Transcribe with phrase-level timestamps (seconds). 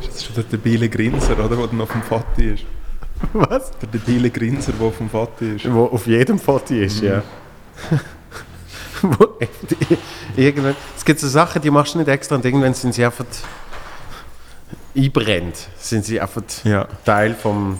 [0.00, 1.56] Das ist schon der debile Grinser, oder?
[1.56, 2.64] Der dann auf dem Foto ist.
[3.32, 3.70] Was?
[3.78, 5.70] Der debile Grinser, der auf dem Foto ist.
[5.72, 7.22] Wo auf jedem Foto ist, ja.
[9.02, 9.76] Wo echt-
[10.36, 13.24] irgendwann, es gibt so Sachen, die machst du nicht extra und irgendwann sind sie einfach
[14.96, 15.56] einbrennt.
[15.78, 16.86] Sind sie einfach Ja.
[17.04, 17.78] Teil vom,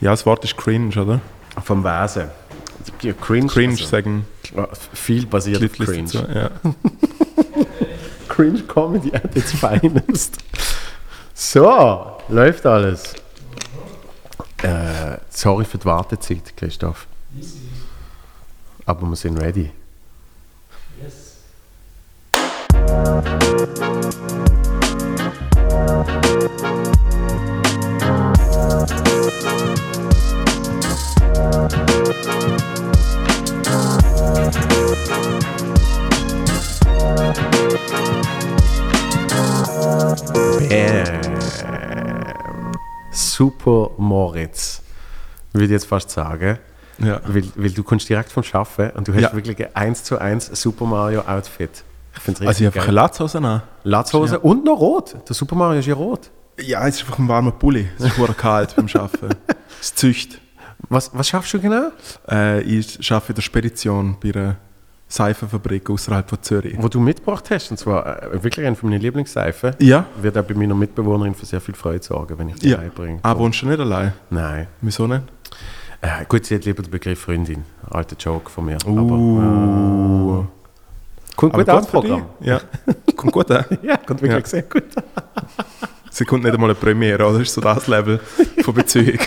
[0.00, 1.20] Ja, das Wort ist cringe, oder?
[1.64, 2.30] vom Wesen.
[3.02, 3.48] Ja, Cringe.
[3.48, 4.24] Cringe also, sagen
[4.56, 6.04] ja, viel basiert auf Cringe.
[6.04, 6.18] dazu.
[6.32, 6.50] Ja.
[8.38, 10.38] Cringe Comedy at its finest.
[11.34, 13.14] So, läuft alles.
[14.62, 17.08] Äh, sorry für die Wartezeit, Christoph.
[18.86, 19.72] Aber wir sind ready.
[40.68, 41.38] Bam.
[43.10, 44.82] Super Moritz,
[45.52, 46.58] würde ich jetzt fast sagen.
[46.98, 47.20] ja.
[47.26, 49.32] Weil, weil du kommst direkt vom Schaffen und du hast Ja.
[49.34, 51.84] wirklich ein 1 zu 1 Super Mario Outfit.
[52.14, 53.62] Ich finde es Also ich richtig habe eine Latzhose an.
[53.84, 54.40] Latzhose Ja.
[54.40, 55.16] und noch rot.
[55.28, 56.30] Der Super Mario ist ja rot.
[56.60, 57.88] Ja, es ist einfach ein warmer Pulli.
[57.98, 59.28] Es ist kalt beim Arbeiten.
[59.80, 60.40] Es zücht.
[60.88, 61.90] Was, was schaffst du genau?
[62.28, 64.56] Äh, ich arbeite in der Spedition bei einer
[65.08, 66.76] Seifenfabrik außerhalb von Zürich.
[66.78, 69.74] Wo du mitgebracht hast, und zwar äh, wirklich eine von meinen Lieblingsseifen.
[69.78, 70.04] Ja.
[70.20, 72.76] Wird auch bei meiner Mitbewohnerin für sehr viel Freude sorgen, wenn ich die Ja.
[72.76, 73.18] beibringe.
[73.22, 74.12] Ah, wohnst du nicht allein?
[74.30, 74.66] Nein.
[74.82, 75.22] Wieso nicht?
[76.00, 77.64] Äh, gut, sie hat lieber den Begriff Freundin.
[77.90, 78.76] Alter Joke von mir.
[78.86, 78.98] Uh.
[78.98, 81.86] Aber, äh, kommt Aber gut an.
[81.86, 82.22] Programm.
[82.40, 82.60] Ja.
[83.16, 83.64] Kommt gut an.
[83.82, 84.48] Ja, kommt wirklich Ja.
[84.48, 85.02] sehr gut an.
[86.18, 87.38] Sie kommt nicht einmal eine Premiere, oder?
[87.38, 88.18] Das ist so das Level
[88.64, 89.20] von Beziehung.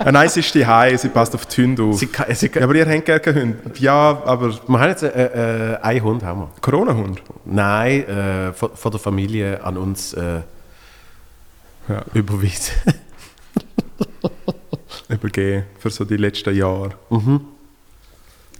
[0.00, 1.98] Ah, nein, sie ist die Hause, sie passt auf die Hunde auf.
[2.00, 3.78] Sie kann, sie kann, ja, aber ihr habt gerne keinen Hund.
[3.78, 6.50] Ja, aber wir haben jetzt äh, äh, einen Hund, haben wir.
[6.60, 7.22] Corona-Hund.
[7.44, 10.40] Nein, äh, von, von der Familie an uns äh,
[11.88, 12.02] Ja.
[12.12, 12.74] überwiesen.
[15.08, 16.90] Übergeben für so die letzten Jahre.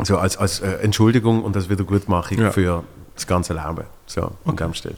[0.05, 2.53] so als, als äh, Entschuldigung und als Wiedergutmachung Ja.
[2.53, 2.85] für
[3.17, 3.85] das ganze Leben.
[4.07, 4.97] So, an dem Stelle.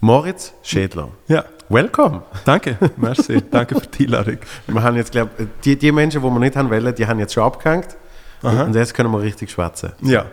[0.00, 2.22] Moritz Schädler, Ja, welcome.
[2.44, 2.76] danke.
[2.96, 3.42] Merci.
[3.50, 4.38] danke für die Einladung.
[4.66, 5.30] Wir haben jetzt, glaub,
[5.64, 7.96] die, die Menschen, die wir nicht haben wollen, die haben jetzt schon abgehängt.
[8.42, 8.64] Aha.
[8.64, 9.92] Und jetzt können wir richtig schwätzen.
[10.02, 10.26] Ja.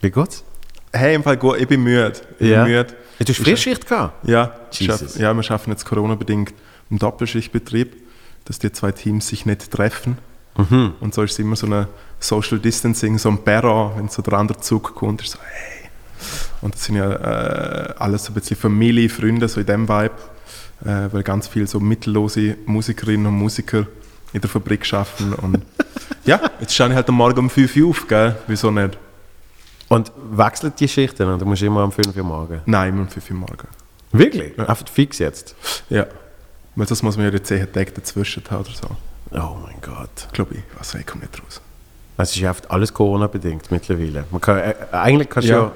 [0.00, 0.44] Wie geht's?
[0.92, 2.12] Hey, im Fall gut, ich bin müde.
[2.38, 2.64] Ich Ja.
[2.64, 2.94] bin müde.
[3.18, 4.28] Ja, du hast Frühschicht gehabt?
[4.28, 5.16] Ja, Jesus.
[5.16, 6.52] ja, wir schaffen jetzt Corona-bedingt
[6.90, 7.96] einen Doppelschichtbetrieb,
[8.44, 10.18] dass die zwei Teams sich nicht treffen.
[10.56, 10.94] Mhm.
[11.00, 11.86] Und so ist es immer so ein
[12.20, 15.83] Social Distancing, so ein Perron, wenn so der andere Zug kommt, ist so, hey.
[16.60, 20.14] Und das sind ja äh, alles so ein bisschen Familie, Freunde, so in dem Vibe,
[20.84, 23.86] äh, weil ganz viele so mittellose Musikerinnen und Musiker
[24.32, 25.32] in der Fabrik arbeiten.
[25.34, 25.62] Und
[26.24, 28.36] ja, jetzt stehe ich halt am Morgen um 5 Uhr auf, gell?
[28.46, 28.98] Wieso nicht?
[29.88, 31.28] Und wechselt die Schichten?
[31.28, 32.60] Oder musst du immer um 5 Uhr morgen?
[32.66, 33.68] Nein, immer um 5 Uhr morgen.
[34.12, 34.58] Wirklich?
[34.58, 35.54] Einfach fix jetzt?
[35.90, 36.06] Ja.
[36.76, 38.88] Weil das muss man ja die 10 Tage dazwischen haben oder so.
[39.32, 40.28] Oh mein Gott.
[40.32, 40.62] Glaube ich.
[40.78, 41.60] Was, ich komme nicht raus.
[42.16, 44.24] Es ist ja oft alles Corona-bedingt mittlerweile.
[44.30, 45.58] Man kann, äh, eigentlich kannst du ja.
[45.58, 45.72] Ja.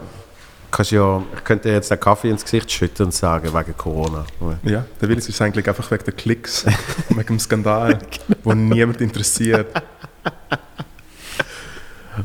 [0.79, 4.25] Kannst ja, ich könnte jetzt den Kaffee ins Gesicht schütten und sagen, wegen Corona.
[4.63, 6.65] Ja, der Will ist eigentlich einfach wegen der Klicks,
[7.09, 7.99] wegen dem Skandal,
[8.45, 9.67] wo niemand interessiert.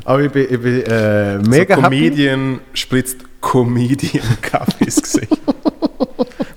[0.04, 1.96] Aber ich bin, ich bin äh, mega so happy.
[1.96, 5.36] Comedian spritzt Comedian Kaffee ins Gesicht.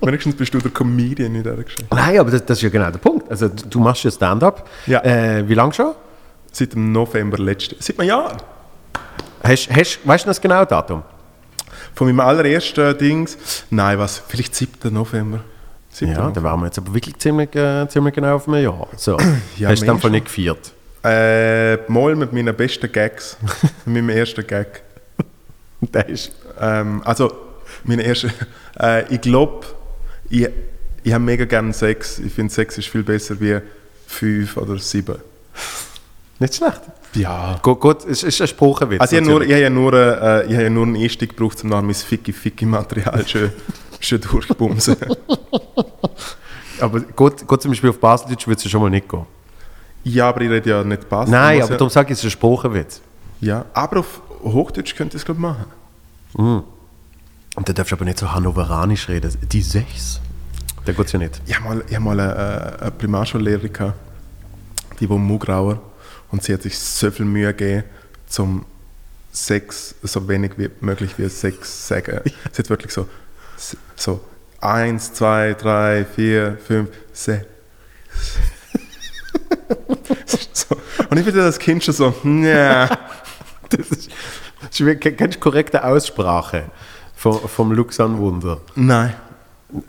[0.00, 1.86] Wenigstens bist du der Comedian in dieser Geschichte.
[1.90, 3.28] Nein, aber das, das ist ja genau der Punkt.
[3.28, 4.68] Also du du machst ja Stand-up.
[4.86, 5.02] Ja.
[5.04, 5.94] Äh, wie lange schon?
[6.52, 8.36] Seit dem November letzten, seit einem Jahr.
[9.42, 11.02] Hast, hast, weißt du das genaue Datum?
[11.98, 13.36] Von meinem allerersten Dings,
[13.70, 14.94] nein, was, vielleicht 7.
[14.94, 15.40] November.
[15.90, 16.12] 7.
[16.12, 18.86] Ja, da waren wir jetzt aber wirklich ziemlich, äh, ziemlich genau auf einem Jahr.
[18.96, 19.16] So.
[19.58, 20.72] Ja, hast du dann von nicht gefeiert?
[21.02, 23.36] Äh, mal mit meinen besten Gags,
[23.84, 24.84] mit meinem ersten Gag.
[25.80, 27.32] Das ist Ähm, also,
[27.82, 28.30] meine erste,
[28.78, 29.66] äh, ich glaube,
[30.30, 30.48] ich,
[31.02, 32.20] ich habe mega gerne Sex.
[32.20, 33.58] Ich finde, Sex ist viel besser wie
[34.06, 35.16] fünf oder sieben.
[36.38, 36.80] nicht schlecht.
[37.14, 37.58] Ja.
[37.62, 39.00] Gut, gut es ist ein Spruchenwitz.
[39.00, 41.62] Also, ich habe, nur, ich, habe ja nur, äh, ich habe nur einen Einstieg gebraucht,
[41.64, 43.52] um nach mein Ficky-Ficky-Material schön,
[44.00, 44.96] schön durchbumsen.
[46.80, 49.26] aber gut, gut, zum Beispiel auf Baseldeutsch würde es schon mal nicht gehen.
[50.04, 51.32] ja, aber ich rede ja nicht Basel.
[51.32, 53.00] Nein, muss aber ja, darum sage ich, es ist ein Spruchenwitz.
[53.40, 56.64] ja, aber auf Hochdeutsch könnte ich es, glaube ich, machen.
[57.56, 59.36] Und da darfst du aber nicht so hannoveranisch reden.
[59.50, 60.20] Die sechs.
[60.84, 61.40] Da geht es ja nicht.
[61.44, 63.98] Ich habe mal, ich habe mal eine, eine Primarschullehrerin gehabt,
[65.00, 65.80] die war Mugrauer
[66.30, 67.84] und sie hat sich so viel Mühe gegeben,
[68.26, 68.64] zum
[69.32, 72.20] Sex so wenig wie möglich wie Sex sagen.
[72.24, 73.08] Sie hat wirklich so,
[73.94, 74.20] so
[74.60, 77.46] eins, zwei, drei, vier, fünf, sechs.
[80.52, 80.76] so.
[81.08, 82.88] Und ich bin das Kind schon so, ja.
[83.70, 84.08] Das ist,
[84.62, 86.70] das ist, du korrekte Aussprache
[87.14, 88.62] vom, vom Luxan Wunder?
[88.76, 89.14] Nein.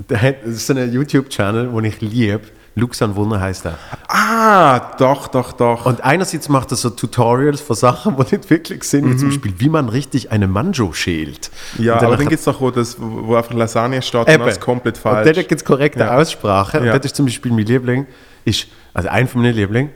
[0.09, 2.41] Das ist so ein YouTube-Channel, den ich liebe.
[2.79, 3.77] Luxan Wunder heißt er.
[4.07, 5.85] Ah, doch, doch, doch.
[5.85, 9.53] Und einerseits macht er so Tutorials für Sachen, die nicht wirklich sind, wie zum Beispiel,
[9.57, 11.51] wie man richtig eine Manjo schält.
[11.77, 14.41] ja, Und aber dann dann gibt es doch, wo, das, wo einfach Lasagne steht Eben.
[14.41, 15.25] und das ist komplett Und falsch.
[15.35, 16.17] dort gibt es korrekte Ja.
[16.17, 16.79] Aussprache.
[16.79, 16.97] Und Ja.
[16.97, 18.07] das ist zum Beispiel mein Liebling,
[18.45, 19.91] ist, also ein von meinen Lieblingen,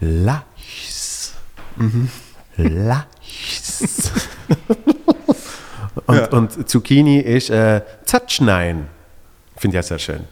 [0.00, 1.34] Lachs.
[1.76, 2.08] Mhm.
[2.56, 4.10] Lachs.
[6.06, 6.26] und, Ja.
[6.28, 8.88] und Zucchini ist äh, Zatschnein.
[9.56, 10.24] Finde ich auch sehr schön.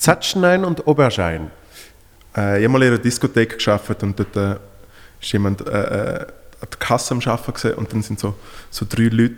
[0.00, 1.50] Zatschnein und Aubergine.
[2.34, 4.56] Äh, ich habe mal in einer Diskothek gearbeitet und dort äh,
[5.20, 8.34] ist jemand äh, äh, an der Kasse am Arbeiten und dann sind so,
[8.70, 9.34] so drei Leute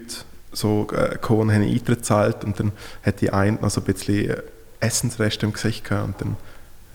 [0.52, 2.70] so äh, gekommen und haben Eintritt gezahlt und dann
[3.02, 4.42] hat die eine noch so ein bisschen äh,
[4.78, 6.36] Essensreste im Gesicht gehabt und dann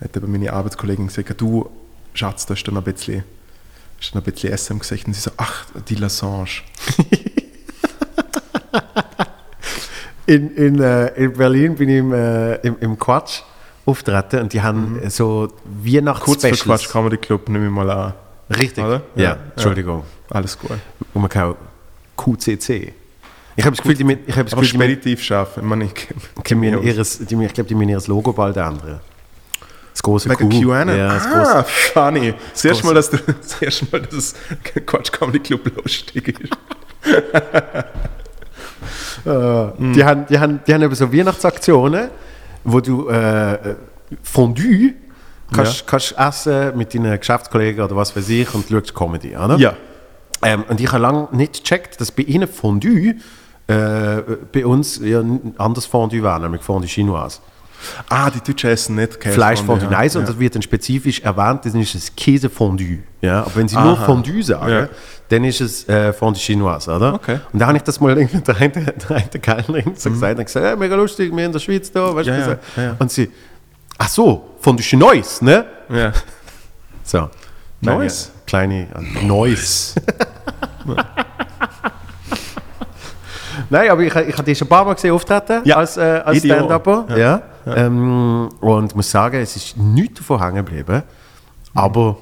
[0.02, 1.68] hat eben meine Arbeitskollegin gesagt, du
[2.14, 3.22] Schatz, da ist da noch ein bisschen,
[4.00, 6.48] ist noch ein bisschen Essen im Gesicht und sie so, ach, die Lasange.
[10.26, 13.40] In, in, äh, in Berlin bin ich im, äh, im, im Quatsch
[13.88, 15.48] auftreten und die haben äh, so Mhm.
[15.48, 16.64] Kurz Weihnachtsspecials.
[16.64, 18.14] Quatsch Comedy Club, nehme ich mal an.
[18.50, 18.84] Richtig.
[18.84, 19.02] Oder?
[19.14, 19.36] Ja, Ja, ja.
[19.54, 20.04] Entschuldigung.
[20.30, 20.70] Alles gut.
[21.14, 21.56] Und man kann auch
[22.16, 22.92] QCC.
[23.56, 25.92] Ich habe das Gefühl, die, mit- ich habe das Gefühl, speditiv schaffen, ich meine, ich
[26.46, 29.00] die, müssen ihres, die, ich glaube, die müssen ihres Logo bald ändern.
[29.92, 30.60] Das große Wegen Q.
[30.68, 30.96] QAnon?
[30.96, 32.34] Ja, das ah, große, funny.
[32.52, 34.34] Das erste Mal, dass, der, das erste Mal, dass
[34.86, 36.52] Quatsch Comedy Club lustig ist.
[39.24, 42.08] die, haben, die, haben, die haben eben so Weihnachtsaktionen,
[42.64, 43.76] wo du äh, äh,
[44.22, 44.94] Fondue
[45.52, 45.84] kannst, Ja.
[45.86, 49.56] kannst essen mit deinen Geschäftskollegen oder was weiß ich und schaust Comedy, oder?
[49.56, 49.74] Ja.
[50.42, 53.16] Ähm, und ich habe lange nicht gecheckt, dass bei ihnen Fondue
[53.66, 54.22] äh,
[54.52, 57.40] bei uns ja ein anderes Fondue war, nämlich Fondue Chinoise.
[58.08, 59.34] Ah, die Deutschen essen nicht Käse.
[59.34, 59.98] Fleischfondue, ja.
[60.00, 60.20] und ja.
[60.22, 62.98] das wird dann spezifisch erwähnt, das ist das Käsefondue.
[63.20, 64.04] Ja, aber wenn sie nur Aha.
[64.04, 64.88] Fondue sagen, Ja.
[65.28, 67.14] dann ist es äh, Fondue Chinoise, oder?
[67.14, 67.36] Okay.
[67.36, 67.40] Mhm.
[67.52, 68.70] Und da habe ich das mal irgendwie der eine,
[69.08, 72.14] der eine Kellnerin so gesagt, und gesagt, hey, mega lustig, wir in der Schweiz da,
[72.14, 72.46] weißt du, Ja, ja,
[72.76, 72.96] ja, ja.
[72.98, 73.30] und sie,
[73.96, 75.64] ach so, Fondue Chinoise, ne?
[75.90, 76.12] Ja.
[77.04, 77.30] So.
[77.80, 78.30] Neues?
[78.46, 79.94] Kleine, äh, Neues.
[83.70, 85.76] Nein, aber ich, ich habe dich schon ein paar Mal gesehen auftreten Ja.
[85.76, 86.38] als, äh, als.
[86.38, 87.06] Stand-Upper.
[87.16, 87.42] Ja.
[87.76, 91.02] Ähm, und muss sagen, es ist nichts davon hängen geblieben.
[91.74, 92.16] Aber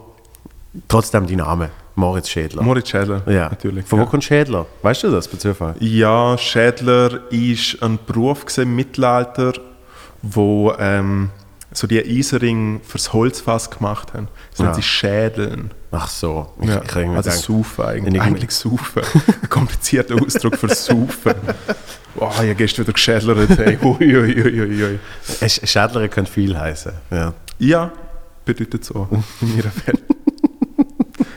[0.88, 2.62] trotzdem die Name, Moritz Schädler.
[2.62, 3.48] Moritz Schädler, ja.
[3.48, 3.86] natürlich.
[3.86, 4.10] Von wo ja.
[4.10, 4.66] kommt Schädler?
[4.82, 5.74] Weißt du das bei Zufall?
[5.80, 9.52] ja, Schädler ist ein Beruf im Mittelalter,
[10.22, 11.30] wo ähm,
[11.72, 14.28] so die Eisering fürs Holzfass gemacht haben.
[14.50, 14.64] Das Ja.
[14.66, 15.70] nennt sich Schädeln.
[15.90, 16.52] Ach so.
[16.60, 16.82] Ich, Ja.
[16.82, 18.22] ich habe irgendwie also gedacht, Saufen eigentlich.
[18.22, 19.02] Eigentlich Saufen.
[19.42, 21.34] Ein komplizierter Ausdruck für Saufen.
[22.14, 23.50] Boah, ja, gehst wieder geschädlert.
[23.58, 23.78] Hey.
[23.82, 24.98] Ui, ui, ui, ui, ui.
[25.40, 26.92] äh, Schädler könnte viel heißen.
[27.10, 27.34] Ja.
[27.58, 27.92] Ja,
[28.44, 29.08] bedeutet so
[29.40, 30.02] in ihrer Welt.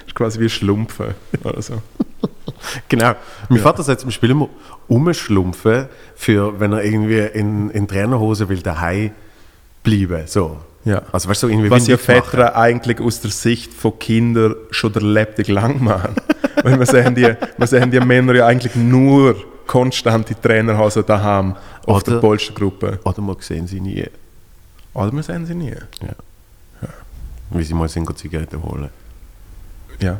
[0.07, 1.13] ist quasi wie Schlumpfen
[1.43, 1.81] oder so.
[2.89, 3.13] Genau.
[3.47, 4.49] Mein Vater sagt zum Beispiel immer
[4.87, 9.11] umschlumpfen, für wenn er irgendwie in, in Trainerhose will daheim
[9.83, 10.23] bleiben.
[10.27, 10.57] So.
[10.89, 11.03] Ja.
[11.11, 12.29] Also weißt du, irgendwie Was ja Windel machen.
[12.31, 16.15] Väter eigentlich aus der Sicht von Kindern schon der Lebtag lang machen.
[16.63, 19.35] Weil man sehen, die, man sehen die Männer ja eigentlich nur
[19.67, 21.55] konstant die Trainerhosen daheim
[21.85, 22.99] auf Oder- der Polstergruppe.
[23.03, 24.05] Oder mal sehen sie nie,
[24.95, 25.75] Oder wir sehen sie nie.
[27.51, 28.89] wie sie mal sind, Zigaretten holen.
[29.99, 30.19] Ja.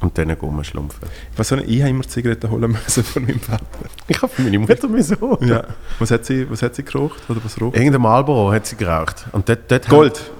[0.00, 1.08] Und dann rumschlumpfen.
[1.32, 3.64] Ich weiß auch nicht, ich habe immer Zigaretten holen müssen von meinem Vater.
[4.08, 5.38] Ich habe für meine Mutter mir so.
[5.42, 5.64] Ja.
[5.98, 7.20] Was hat sie, was hat sie geraucht?
[7.28, 7.76] Oder was raucht?
[7.76, 9.26] Irgendein Marlboro hat sie geraucht.
[9.32, 10.30] Und dort, dort Gold.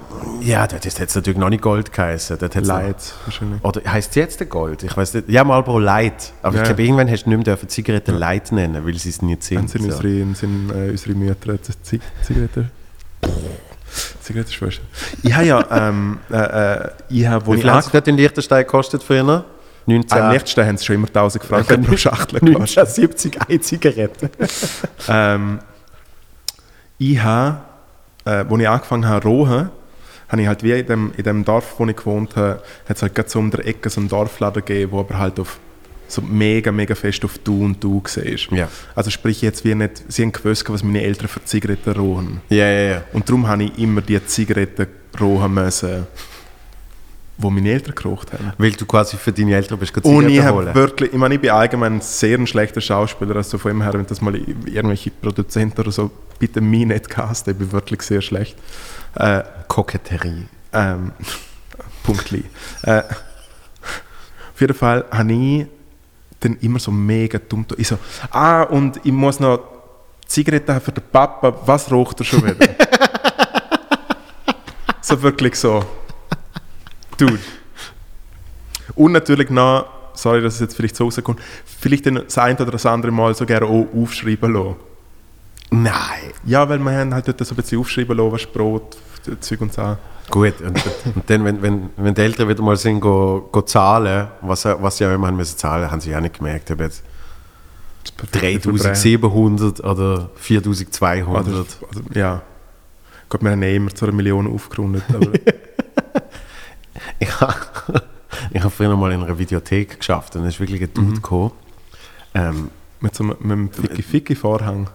[0.42, 2.38] Ja, dort hat es natürlich noch nicht Gold geheißen.
[2.38, 3.62] Dort Light wahrscheinlich.
[3.64, 4.82] Oder heißt es jetzt der Gold?
[4.82, 5.28] Ich weiß nicht.
[5.28, 6.32] Ja, Marlboro Light.
[6.42, 6.62] Aber Ja.
[6.62, 9.42] ich glaube, irgendwann hast du nicht mehr dürfen Zigaretten Light nennen, weil sie es nicht
[9.50, 9.82] Dann sind.
[9.82, 9.96] sind so.
[9.98, 12.70] unsere, sind, äh, unsere Mütter jetzt Zig Zigaretten.
[14.22, 14.82] Zigarettenschwester.
[15.22, 18.06] Ich habe ja, ähm, äh, äh, ich habe, wo Wie ich viel hat es dort
[18.08, 19.42] in Liechtenstein gekostet für ihn?
[19.86, 22.78] 19, Am Lichtstein haben sie schon immer 1000 Franken pro Schachtel gekostet.
[22.78, 24.30] 1970 eine Zigarette.
[25.08, 25.58] ähm,
[26.98, 27.60] ich habe,
[28.24, 29.70] äh, als ich angefangen habe, rohen,
[30.28, 33.02] habe ich halt wie in dem, in dem Dorf, wo ich gewohnt habe, hat es
[33.02, 35.58] halt gerade so um der Ecke so einen Dorfladen gegeben, wo aber halt auf
[36.06, 38.58] so mega, mega fest auf Du und Du war.
[38.58, 38.68] Ja.
[38.94, 42.40] Also sprich jetzt wie nicht, sie haben gewusst, was meine Eltern für Zigaretten rohen.
[42.48, 43.02] Ja, ja, ja.
[43.12, 44.86] Und darum habe ich immer die Zigaretten
[45.20, 46.06] rohen müssen,
[47.40, 48.52] die meine Eltern geraucht haben.
[48.58, 51.40] Weil du quasi für deine Eltern bist, gehen Und ich habe wirklich, ich meine, ich
[51.40, 55.10] bin allgemein ein sehr ein schlechter Schauspieler, also von dem her, wenn das mal irgendwelche
[55.10, 58.56] Produzenten oder so, bitte mich nicht casten, ich bin wirklich sehr schlecht.
[59.14, 60.46] Äh, Koketterie.
[60.72, 61.12] ähm,
[62.02, 62.44] Punktli.
[62.82, 63.02] Äh,
[64.54, 65.66] auf jeden Fall habe ich
[66.40, 67.66] dann immer so mega dumm.
[67.76, 67.98] Ich so,
[68.30, 69.60] ah, und ich muss noch
[70.26, 72.68] Zigaretten haben für den Papa, was raucht er schon wieder?
[75.00, 75.84] so wirklich so.
[77.20, 77.38] Dude.
[78.94, 82.86] Und natürlich noch, sorry, dass es jetzt vielleicht so rauskommt, vielleicht das ein oder das
[82.86, 84.76] andere Mal so gerne auch aufschreiben lassen.
[85.70, 86.32] Nein.
[86.44, 88.96] Ja, weil wir haben halt dort so ein bisschen aufschreiben lassen, was Brot,
[89.40, 89.96] Zeug und so.
[90.30, 90.76] Gut, und,
[91.16, 94.96] und dann, wenn, wenn, wenn die Eltern wieder mal sind, go, go zahlen, was, was
[94.96, 97.02] sie auch immer haben müssen zahlen, haben sie auch nicht gemerkt, ob jetzt
[98.32, 101.46] 3700 oder 4200.
[101.46, 102.42] Also, also, ja.
[103.28, 105.02] Gott, wir haben eh immer zu einer Million aufgerundet.
[107.18, 107.54] Ich habe
[108.52, 111.52] ich hab früher mal in einer Videothek geschafft und es ist wirklich ein Dude gekommen.
[112.34, 114.88] Ähm, mit so einem, mit einem Ficky-Ficky-Vorhang.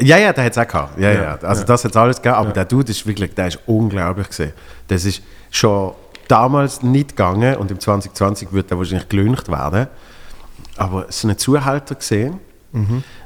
[0.00, 0.98] ja, ja, der hat es auch gehabt.
[0.98, 1.22] Ja, ja.
[1.22, 1.66] Ja, Also ja.
[1.66, 2.52] das hat es alles gegeben, aber Ja.
[2.54, 4.52] der Dude ist wirklich, der ist unglaublich gesehen.
[4.88, 5.92] Das ist schon
[6.28, 9.88] damals nicht gegangen und im 2020 wird er wahrscheinlich gelüncht werden.
[10.76, 12.40] Aber so einen Zuhälter gesehen,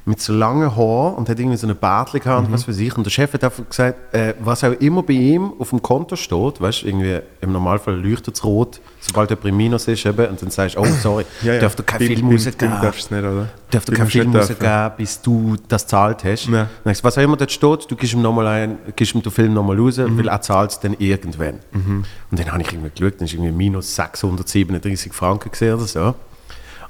[0.05, 2.97] mit so langen Haaren und hat irgendwie so eine Bartli gehabt und was weiß ich.
[2.97, 6.17] Und der Chef hat einfach gesagt, äh, was auch immer bei ihm auf dem Konto
[6.17, 10.27] steht, weißt du, irgendwie im Normalfall leuchtet es rot, sobald jemand im Minus ist eben,
[10.27, 11.25] und dann sagst du, oh sorry,
[11.61, 12.71] darf dir kein Film rausgeben.
[12.83, 13.49] darfst nicht, oder?
[13.71, 16.47] Darf dir kein Film rausgeben, bis du das gezahlt hast.
[16.47, 16.53] Ja.
[16.53, 19.23] Dann sagst was auch immer dort steht, du gibst ihm, noch mal ein, gibst ihm
[19.23, 20.19] den Film nochmal raus, Mhm.
[20.19, 21.61] weil er zahlt es dann irgendwann.
[21.73, 26.15] Und dann habe ich irgendwie geschaut, dann ist irgendwie minus 637 Franken gesehen oder so.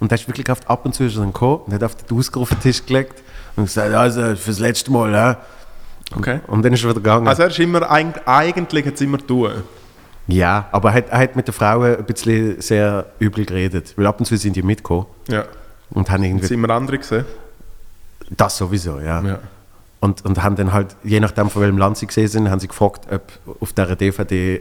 [0.01, 2.19] Und der ist wirklich oft ab und zu ist dann gekommen und hat auf den
[2.19, 3.23] Ausgerufentisch gelegt
[3.57, 5.37] und gesagt, also fürs letzte Mal, ja.
[6.17, 6.41] Okay.
[6.47, 7.27] Und dann ist er wieder gegangen.
[7.27, 9.51] Also er ist immer, eig- eigentlich hat es immer tun.
[10.29, 14.07] ja, aber er hat, er hat mit der Frau ein bisschen sehr übel geredet, weil
[14.07, 15.45] ab und zu sind die mitgekommen Ja.
[15.91, 17.25] und haben irgendwie, sind immer andere gesehen.
[18.31, 19.23] das sowieso, ja.
[19.23, 19.39] Ja.
[20.01, 22.69] Und, und haben dann halt, je nachdem von welchem Land sie gesehen sind, haben sie
[22.69, 23.23] gefragt, ob
[23.61, 24.61] auf dieser DVD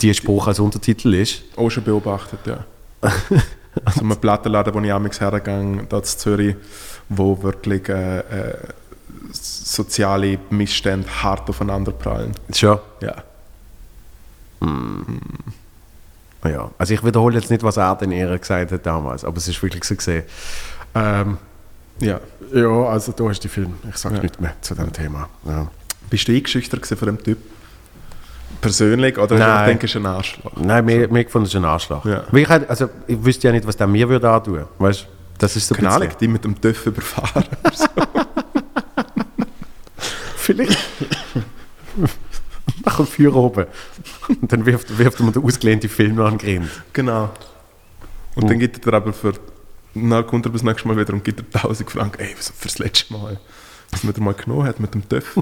[0.00, 1.42] die Spruch als Untertitel ist.
[1.56, 2.58] Auch schon beobachtet, ja.
[3.84, 6.56] also ein Plattenladen, wo ich amigs hergegangen da in Zürich,
[7.08, 8.54] wo wirklich äh, äh,
[9.32, 12.32] soziale Missstände hart aufeinander prallen.
[12.54, 12.78] Schon.
[13.00, 13.22] Ja.
[16.44, 16.70] Ja.
[16.78, 19.62] Also ich wiederhole jetzt nicht, was er denn eher gesagt hat damals, aber es ist
[19.62, 20.24] wirklich so gesehen.
[20.94, 21.38] Ähm,
[22.00, 22.20] ja.
[22.52, 23.74] ja, also da ist die Film.
[23.88, 24.22] Ich sage Ja.
[24.22, 25.28] nicht mehr zu dem Thema.
[25.44, 25.68] Ja.
[26.10, 27.38] Bist du eingeschüchtert gewesen von dem Typ?
[28.60, 29.18] Persönlich?
[29.18, 29.48] Oder Nein.
[29.48, 30.52] du gedacht, er ist ein Arschloch?
[30.56, 32.04] Nein, mir, mir gefunden, es ist ein Arschloch.
[32.04, 32.24] Ja.
[32.30, 34.64] Weil ich, halt- also, ich wüsste ja nicht, was der mir würde antun.
[34.78, 35.06] Weißt du?
[35.38, 37.44] Das ist so ein bisschen- die mit dem Töff überfahren.
[40.36, 40.78] Vielleicht.
[42.84, 43.66] Nach dem Feuer oben.
[44.40, 46.70] Und dann wirft, wirft man den ausgelehnten Film an den Grind.
[46.92, 47.30] genau.
[48.34, 48.48] Und Oh.
[48.48, 49.32] dann gibt er aber für.
[49.94, 52.20] Dann kommt er bis nächstes Mal wieder und gibt er 1000 Franken.
[52.20, 53.40] Ey, was fürs letzte Mal.
[53.90, 55.38] Was man dir mal genommen hat mit dem Töff.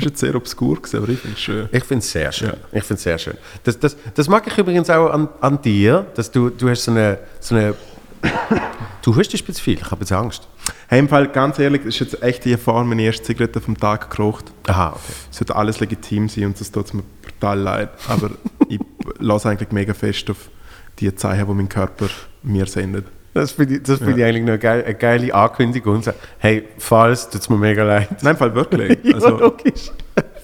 [0.00, 1.68] Das ist jetzt sehr obskur, gewesen, aber ich finde es schön.
[1.72, 2.48] Ich finde es sehr schön.
[2.48, 2.78] Ja.
[2.78, 3.34] Ich finde sehr schön.
[3.64, 6.90] Das, das, das mag ich übrigens auch an, an dir, dass du, du hast so
[6.90, 7.74] eine, so eine
[9.02, 10.46] Du hustest ein bisschen viel, ich habe jetzt Angst.
[10.88, 13.76] Hey, im Fall, ganz ehrlich, das ist jetzt echt die Erfahrung, meine erste Zigarette vom
[13.76, 14.46] Tag geraucht.
[14.66, 15.12] Aha, okay.
[15.30, 17.90] Es sollte alles legitim sein und das tut mir brutal leid.
[18.08, 18.30] Aber
[18.68, 18.78] ich
[19.18, 20.50] lasse eigentlich mega fest auf
[20.98, 22.08] die Zeichen, die mein Körper
[22.42, 23.06] mir sendet.
[23.32, 26.02] Das finde ich, das finde ich eigentlich eine geile, eine geile Ankündigung.
[26.38, 28.22] Hey, falls, tut es mir mega leid.
[28.22, 28.98] Nein, Fall wirklich.
[29.04, 29.90] ja, Also, logisch.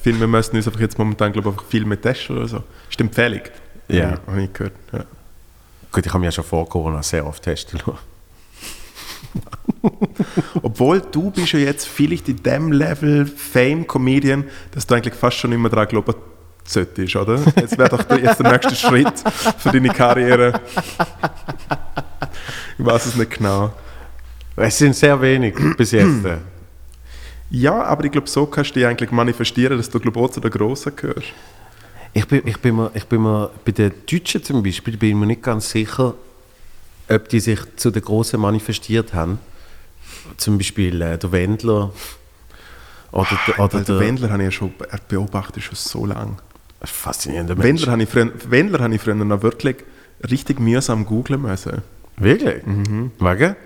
[0.04, 2.62] wir müssen uns einfach jetzt momentan glaube ich, mehr testen oder so.
[2.88, 3.40] Ist die Empfehlung.
[3.88, 4.18] Ja.
[4.26, 4.74] Habe ich gehört.
[4.92, 5.04] Ja.
[5.90, 7.80] Gut, ich habe mich ja schon vor Corona sehr oft testen.
[10.62, 15.52] Obwohl du bist ja jetzt vielleicht in dem Level Fame-Comedian, dass du eigentlich fast schon
[15.52, 16.14] immer daran glauben
[16.64, 17.40] solltest, oder?
[17.56, 19.12] Jetzt wäre doch der, jetzt der nächste Schritt
[19.58, 20.60] für deine Karriere.
[22.78, 23.72] Ich weiß es nicht genau.
[24.56, 26.24] Es sind sehr wenig bis jetzt.
[27.50, 30.40] Ja, aber ich glaube, so kannst du dich eigentlich manifestieren, dass du glaube auch zu
[30.40, 31.28] den Grossen gehörst.
[32.12, 35.14] Ich bin, ich, bin mir, ich bin mir bei den Deutschen zum Beispiel bin ich
[35.14, 36.14] mir nicht ganz sicher,
[37.08, 39.38] ob die sich zu den Großen manifestiert haben.
[40.38, 41.92] Zum Beispiel äh, der Wendler
[43.12, 46.06] oder, der, oder Weil der, den Wendler habe ich ja schon er beobachtet schon so
[46.06, 46.36] lange.
[46.80, 47.66] Das ist ein faszinierender Mensch.
[47.66, 49.76] Wendler habe ich früher, Wendler habe ich früher noch wirklich
[50.28, 51.82] richtig mühsam googeln müssen.
[52.18, 52.64] Wirklich?
[52.66, 53.10] Mhm.
[53.18, 53.56] Wegen?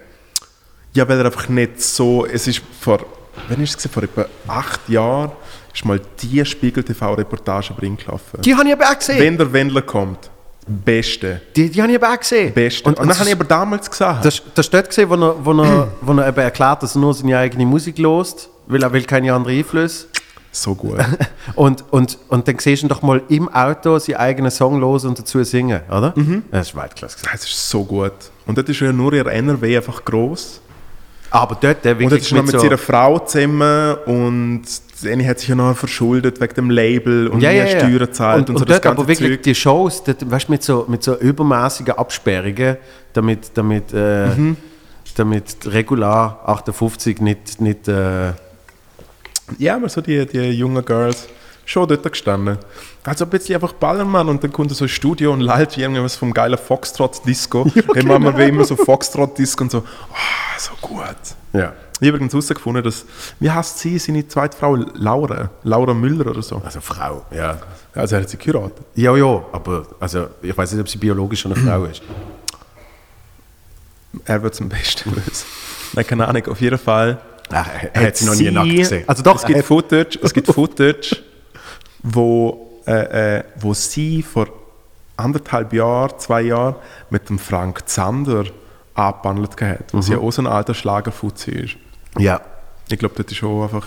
[0.92, 2.26] Ja, weil er einfach nicht so.
[2.26, 3.04] Es ist vor.
[3.48, 3.90] Wann ist es?
[3.90, 5.32] Vor etwa acht Jahren
[5.72, 8.40] ist mal die Spiegel TV-Reportage über ihn gelaufen.
[8.42, 9.20] Die habe ich aber auch gesehen.
[9.20, 10.30] Wenn der Wendler kommt,
[10.66, 11.40] beste.
[11.54, 12.52] Die, die habe ich aber auch gesehen.
[12.52, 12.84] Beste.
[12.84, 14.24] Und, Und, dann das, habe ich aber damals gesagt.
[14.24, 17.00] das, das ist dort gesehen, wo er, wo, er, wo er eben erklärt, dass er
[17.00, 20.06] nur seine eigene Musik lost, weil er will keine anderen Einflüsse.
[20.52, 20.98] So gut.
[21.54, 25.18] Und, und, und dann siehst du doch mal im Auto seinen eigenen Song los und
[25.18, 26.12] dazu singen, oder?
[26.16, 26.42] Mhm.
[26.50, 27.16] Das ist Weltklasse.
[27.30, 28.12] Das ist so gut.
[28.46, 30.60] Und dort ist ja nur ihr NRW einfach groß.
[31.30, 32.66] Aber dort der Und wirklich ist noch mit mit so...
[32.66, 34.62] ihrer Frau zusammen und
[35.04, 37.78] Annie hat sich ja noch verschuldet wegen dem Label und ja, ja, ja.
[37.78, 39.42] Steuern zahlt und, und, und, so dort das aber ganze wirklich Zeug.
[39.44, 42.76] die Shows, dort, weißt, du, mit, so, mit so übermäßigen Absperrungen,
[43.12, 44.56] damit, damit, äh, Mhm.
[45.16, 47.60] damit regular 58 nicht...
[47.60, 48.32] nicht äh,
[49.58, 51.28] Ja, aber so die, die jungen Girls
[51.64, 52.58] schon dort gestanden.
[53.04, 56.16] Also ein bisschen einfach Ballermann und dann kommt so ein Studio und lallt wie irgendwas
[56.16, 57.70] vom geilen Foxtrot-Disco.
[57.74, 61.16] Ja, Immer mal wie immer so Foxtrot-Disco und so, oh, so gut.
[61.52, 61.72] Ja.
[62.00, 63.04] Ich habe übrigens herausgefunden, dass,
[63.40, 65.50] wie heißt sie, seine zweite Frau, Laura?
[65.64, 66.60] Laura Müller oder so.
[66.64, 67.58] Also Frau, ja.
[67.94, 68.78] Also er hat sie geheiratet.
[68.94, 72.02] Ja, ja, aber also, ich weiß nicht, ob sie biologisch eine Frau ist.
[74.24, 75.46] Er wird es am besten lösen.
[75.92, 77.18] Nein, keine Ahnung, auf jeden Fall.
[77.52, 79.04] Ach, er hat sie noch nie nackt gesehen.
[79.06, 81.16] Also doch, es gibt Footage, es gibt Footage
[82.02, 84.46] wo, äh, äh, wo sie vor
[85.16, 86.76] anderthalb Jahren, zwei Jahren
[87.10, 88.44] mit dem Frank Zander
[88.94, 91.76] abgewandelt hat, wo sie auch so ein alter Schlagerfuzzi ist.
[92.18, 92.40] Ja.
[92.90, 93.86] Ich glaube, das ist schon einfach...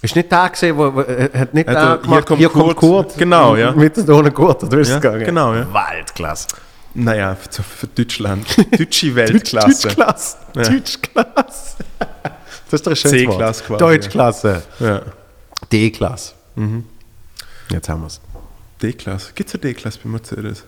[0.00, 2.76] Ist nicht der gesehen, wo, wo äh, hat nicht Hat der er- gemacht, hier kommt
[2.76, 3.18] Kurt.
[3.18, 3.72] Genau, ja.
[3.72, 5.24] Mit der Donner Kurt, oder ist Ja, es gegangen?
[5.24, 5.66] genau, ja.
[5.72, 6.46] Weltklasse.
[6.94, 8.46] Naja, für, für Deutschland.
[8.78, 9.88] Deutsche Weltklasse.
[9.88, 10.36] Deutschklasse.
[10.54, 10.62] Ja.
[10.62, 11.76] Deutschklasse.
[12.70, 13.20] Das ist doch ein schönes.
[13.20, 14.62] C-Klasse quasi, Deutschklasse.
[14.80, 15.02] Ja.
[15.72, 16.34] D-Klasse.
[17.70, 18.20] Jetzt haben wir es.
[18.82, 19.32] D-Klasse.
[19.34, 20.64] Gibt es eine D-Klasse bei Mercedes?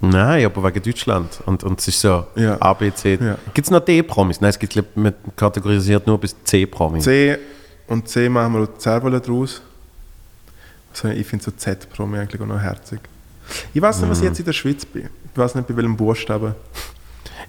[0.00, 1.40] Nein, aber wegen Deutschland.
[1.46, 2.56] Und, und es ist so Ja.
[2.60, 3.18] A, B, C.
[3.20, 3.38] Ja.
[3.52, 4.40] Gibt es noch D-Promis?
[4.40, 7.04] Nein, es gibt, glaub, man kategorisiert nur bis C-Promis.
[7.04, 7.38] C
[7.86, 9.60] und C machen wir auch Zerwelle draus.
[10.92, 13.00] Also ich finde so Z-Promi eigentlich auch noch herzig.
[13.72, 15.08] Ich weiß nicht, was ich jetzt in der Schweiz bin.
[15.32, 16.54] Ich weiß nicht, bei welchem Buchstaben.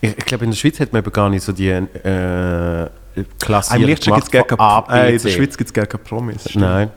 [0.01, 2.89] Ich, ich glaube, in der Schweiz hat man eben gar nicht so die äh,
[3.39, 3.75] Klasse.
[3.75, 5.29] Im Lichtsten gibt es gar keine äh, In der.
[5.29, 6.53] Schweiz gibt es gar keine Promis.
[6.55, 6.91] Nein.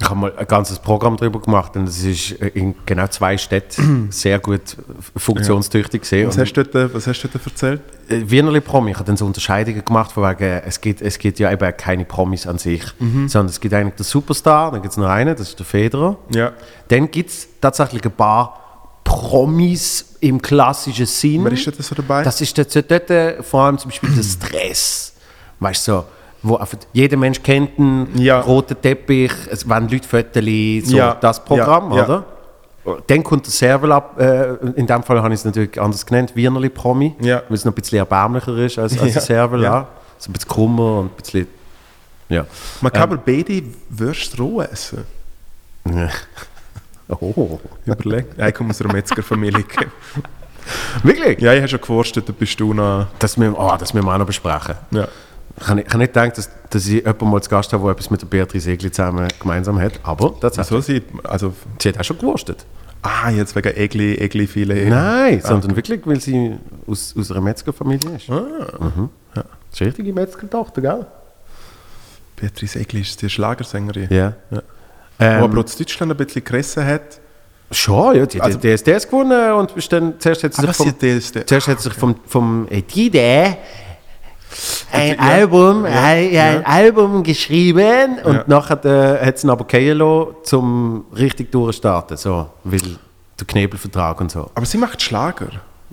[0.00, 3.36] Ich habe mal ein ganzes Programm darüber gemacht und es ist äh, in genau zwei
[3.38, 6.26] Städten sehr gut äh, funktionstüchtig gesehen.
[6.28, 7.80] Was hast, du dort, was hast du dort erzählt?
[8.08, 11.38] äh, Wienerli Promi, ich habe dann so Unterscheidungen gemacht, von wegen, es gibt, es gibt
[11.38, 13.28] ja eben keine Promis an sich, Mhm.
[13.28, 16.16] sondern es gibt eigentlich den Superstar, dann gibt es noch einen, das ist der Federer.
[16.34, 16.52] Ja.
[16.88, 18.58] Dann gibt es tatsächlich ein paar
[19.04, 21.44] Promis im klassischen Sinn.
[21.44, 22.22] Wer ist dort so dabei?
[22.22, 25.12] Das ist dort, dort vor allem zum Beispiel der Stress.
[25.60, 26.04] Weißt du, so,
[26.42, 28.40] wo einfach jeder Mensch kennt einen Ja.
[28.40, 31.14] roten Teppich, es werden Leute Fotos, so Ja.
[31.14, 32.04] das Programm, Ja.
[32.04, 32.24] Oder?
[33.06, 36.32] Dann kommt der Serval ab, äh, in dem Fall habe ich es natürlich anders genannt,
[36.34, 39.12] Wienerli Promi, weil es noch ein bisschen erbärmlicher ist als, als Ja.
[39.12, 39.62] der Serval.
[39.62, 39.88] Ja.
[40.18, 41.46] So ein bisschen krummer und ein bisschen.
[42.28, 42.44] Ja.
[42.80, 45.04] Man kann aber beide Würste roh essen.
[47.20, 47.58] Oh.
[47.86, 48.26] Überleg.
[48.36, 49.64] ich komme aus einer Metzgerfamilie.
[51.02, 51.40] Wirklich?
[51.40, 53.06] ja, ich habe schon gewurstet, da bist du noch...
[53.18, 54.76] Das müssen, oh, das müssen wir auch noch besprechen.
[54.92, 55.08] Ja.
[55.60, 58.10] Ich habe nicht, nicht gedacht, dass, dass ich jemanden mal zu Gast habe, der etwas
[58.10, 60.68] mit der Beatrice Egli zusammen gemeinsam hat, aber tatsächlich.
[60.68, 62.64] So sieht also Sie hat auch schon gewurstet.
[63.02, 64.74] Ah, jetzt wegen Egli, Egli viele.
[64.88, 68.30] Nein, Ah, sondern wirklich, weil sie aus, aus einer Metzgerfamilie ist.
[68.30, 68.44] Ah.
[68.80, 69.10] Mhm.
[69.34, 69.42] Ja.
[69.42, 71.06] Das ist eine richtige Metzgertochter, gell?
[72.36, 74.06] Beatrice Egli ist die Schlagersängerin.
[74.10, 74.34] Ja.
[74.50, 74.62] Ja.
[75.22, 77.20] Ähm, Wo aber auch Deutschland ein bisschen gerissen hat.
[77.70, 78.26] schon, ja.
[78.26, 81.46] Die hat Also- die DSDS gewonnen und ist dann, zuerst hat sie Ah, sich vom,
[81.46, 83.56] zuerst hat sich vom, vom äh, Dide
[84.92, 85.18] ein Ja.
[85.18, 85.90] Album, Ja.
[86.04, 86.42] ein, Ja.
[86.44, 88.44] ein Album geschrieben und Ja.
[88.46, 90.02] nachher äh, hat sie ihn aber gehen
[90.42, 92.80] zum richtig durchstarten, so, weil
[93.40, 94.50] der Knebelvertrag und so.
[94.54, 95.48] Aber sie macht Schlager.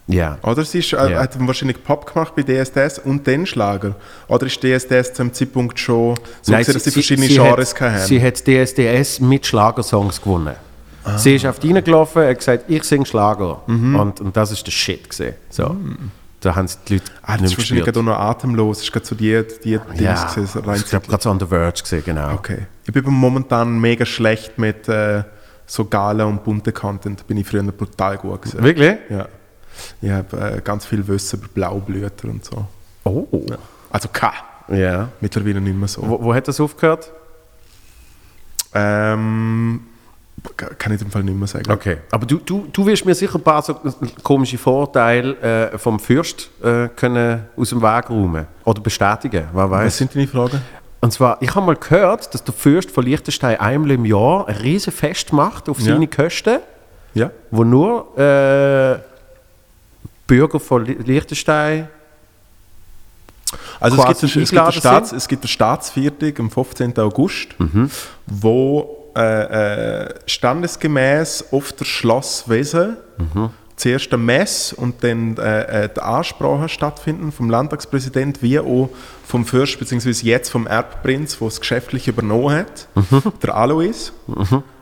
[0.10, 0.40] Ja.
[0.42, 1.20] Oder sie ist, äh, Ja.
[1.20, 3.96] hat wahrscheinlich Pop gemacht bei DSDS und dann Schlager.
[4.28, 7.82] Oder ist DSDS zu einem Zeitpunkt schon so, Nein, gewesen, dass sie, verschiedene Genres hat,
[7.82, 8.06] hatten?
[8.08, 10.56] sie hat DSDS mit Schlagersongs gewonnen.
[11.04, 11.18] Ah.
[11.18, 13.62] Sie ist auf die reingelaufen, hat gesagt, ich singe Schlager.
[13.68, 13.96] Mhm.
[13.96, 15.36] Und, und das ist der Shit gesehen.
[15.50, 15.76] So.
[16.42, 18.82] Da haben sie die Leute ah, das ist wahrscheinlich gerade noch atemlos.
[18.82, 21.40] Ist gerade so die, die Dings Ja, gewesen, so rein ich glaube gerade so on
[21.40, 22.34] the verge gesehen, genau.
[22.34, 22.66] Okay.
[22.86, 25.24] Ich bin momentan mega schlecht mit äh,
[25.66, 27.28] so galen und bunten Content.
[27.28, 28.64] Bin ich früher brutal gut gewesen.
[28.64, 28.96] Wirklich?
[29.10, 29.28] Ja.
[30.02, 32.66] Ich habe äh, ganz viel Wissen über Blaublüter und so.
[33.04, 33.26] Oh.
[33.90, 34.32] Also K.
[34.70, 35.10] Ja.
[35.22, 36.02] Mittlerweile nicht mehr so.
[36.08, 37.12] Wo, wo hat das aufgehört?
[38.74, 39.82] Ähm,
[40.78, 41.70] kann ich im Fall nicht mehr sagen.
[41.72, 41.98] Okay.
[42.12, 43.76] Aber du, du, du wirst mir sicher ein paar so
[44.24, 49.88] komische Vorteile äh, vom Fürst äh, können aus dem Weg räumen oder bestätigen, wer weiß.
[49.88, 50.62] Was sind deine Fragen?
[51.02, 54.56] Und zwar, ich habe mal gehört, dass der Fürst von Liechtenstein einmal im Jahr ein
[54.58, 55.94] riesen Fest macht auf Ja.
[55.94, 56.60] seine Kosten,
[57.14, 57.32] Ja?
[57.52, 59.00] wo nur äh,
[60.30, 61.88] Bürger von Li- Liechtenstein
[63.80, 66.98] Also es gibt, es, gibt Staats, es gibt eine Staatsviertig am 15.
[67.00, 67.50] August,
[68.28, 72.98] wo äh, äh, standesgemäß auf der Schlosswesen
[73.76, 78.90] zuerst eine Messe und dann äh, äh, die Ansprache stattfinden vom Landtagspräsident wie auch
[79.26, 82.88] vom Fürst beziehungsweise jetzt vom Erbprinz, der das geschäftlich übernommen hat,
[83.42, 84.12] der Alois.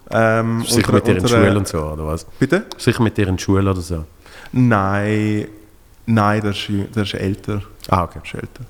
[0.09, 2.25] Ähm, sicher unter- mit dir in unter, Schule äh, und so, oder was?
[2.39, 2.65] Bitte?
[2.77, 4.05] Sicher mit dir in Schule oder so.
[4.51, 5.47] Nein,
[6.05, 7.61] nein, der ist, der ist älter.
[7.89, 8.19] Ah, okay.
[8.23, 8.65] Der ist älter.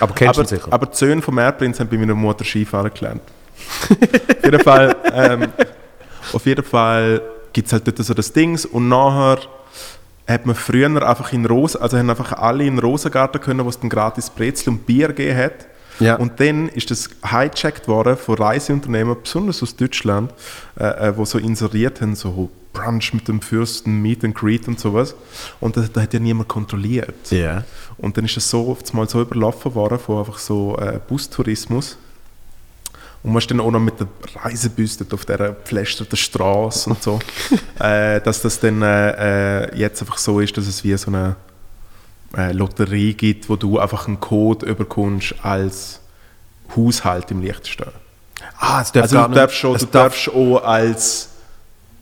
[0.00, 0.72] Aber kennst aber, du ihn sicher?
[0.72, 3.22] aber die Söhne vom Erbprinz haben bei meiner Mutter Skifahren gelernt.
[3.90, 5.48] auf jeden Fall, ähm,
[6.32, 9.38] auf jeden Fall gibt es halt dort so das Dings und nachher
[10.26, 13.68] hat man früher einfach in Rosen, also haben einfach alle in den Rosengarten können, wo
[13.68, 15.66] es dann gratis Brezel und Bier gegeben hat.
[16.00, 16.16] Ja.
[16.16, 20.32] Und dann ist das hijacked worden von Reiseunternehmen, besonders aus Deutschland,
[20.78, 24.78] äh, äh, wo so inseriert haben, so Brunch mit dem Fürsten, Meet and Greet und
[24.78, 25.14] sowas.
[25.60, 27.30] Und da, da hat ja niemand kontrolliert.
[27.30, 27.64] Ja.
[27.96, 31.96] Und dann ist es so oft mal so überlaufen worden von einfach so äh, Bustourismus.
[33.22, 34.08] Und man ist dann auch noch mit der
[34.42, 37.18] Reisebüste auf dieser gepflasterten Straße und so.
[37.78, 41.36] äh, dass das dann äh, äh, jetzt einfach so ist, dass es wie so eine
[42.36, 46.00] äh, Lotterie gibt, wo du einfach einen Code überkommst als
[46.76, 47.92] Haushalt im Liechtenstein.
[48.58, 51.28] Ah, es darf Also du darfst, schon, du darf- darfst auch als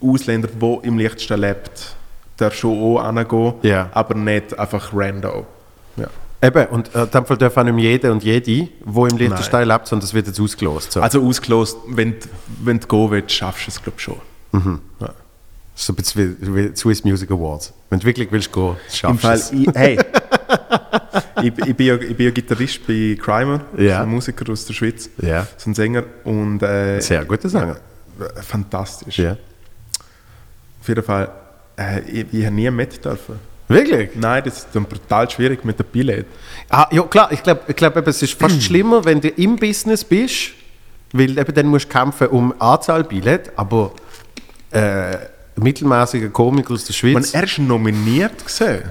[0.03, 1.95] Ausländer, der im Liechtenstein lebt,
[2.37, 3.91] darfst schon auch hingehen, Ja.
[3.93, 5.45] aber nicht einfach random.
[5.97, 6.07] Ja.
[6.43, 9.69] Eben, und äh, in dem Fall darf auch nicht jeder und jede, wo im Liechtenstein
[9.69, 10.93] lebt, sondern das wird jetzt ausgelost.
[10.93, 11.01] So.
[11.01, 12.27] Also ausgelost, wenn, du-
[12.65, 14.17] wenn du gehen willst, schaffst du es glaube ich schon.
[14.53, 14.81] Mhm.
[15.01, 15.11] Ja.
[15.75, 17.73] so ein bisschen wie, wie Swiss Music Awards.
[17.91, 19.53] Wenn du wirklich willst gehen, schaffst du es.
[19.53, 19.99] ich, hey,
[21.43, 24.75] ich, ich, bin ja, ich bin ja Gitarrist bei Crimer, so ein Musiker aus der
[24.75, 25.47] Schweiz, Ja.
[25.57, 27.77] so ein Sänger und äh, Sehr guter Sänger.
[28.43, 29.19] fantastisch.
[29.19, 29.37] Ja.
[30.83, 31.31] Auf jeden Fall,
[31.79, 33.39] äh, ich, ich habe nie mit dürfen.
[33.69, 34.11] Wirklich?
[34.17, 36.27] Nein, das ist dann brutal schwierig mit dem Billett.
[36.69, 39.55] Ah, ja, klar, ich glaube, ich glaub, eben, es ist fast schlimmer, wenn du im
[39.55, 40.51] Business bist,
[41.13, 43.93] weil eben dann musst du kämpfen um Anzahl Billett, aber
[44.73, 45.19] äh,
[45.55, 47.33] mittelmäßiger Komiker aus der Man, Schweiz.
[47.33, 48.83] er ist nominiert gesehen.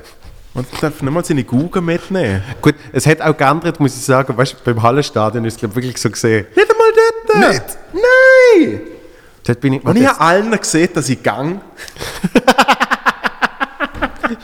[0.53, 2.41] Und darf nicht mal seine Google mitnehmen.
[2.61, 5.75] Gut, es hat auch geändert, muss ich sagen, weißt du, beim Hallenstadion ist es glaub,
[5.75, 6.45] wirklich so gesehen.
[6.55, 6.87] Nicht einmal
[7.27, 7.49] dort!
[7.51, 7.77] Nicht?
[7.93, 8.81] Nein!
[9.45, 11.61] Dort bin ich, Und ich habe allen gesehen, dass ich gang.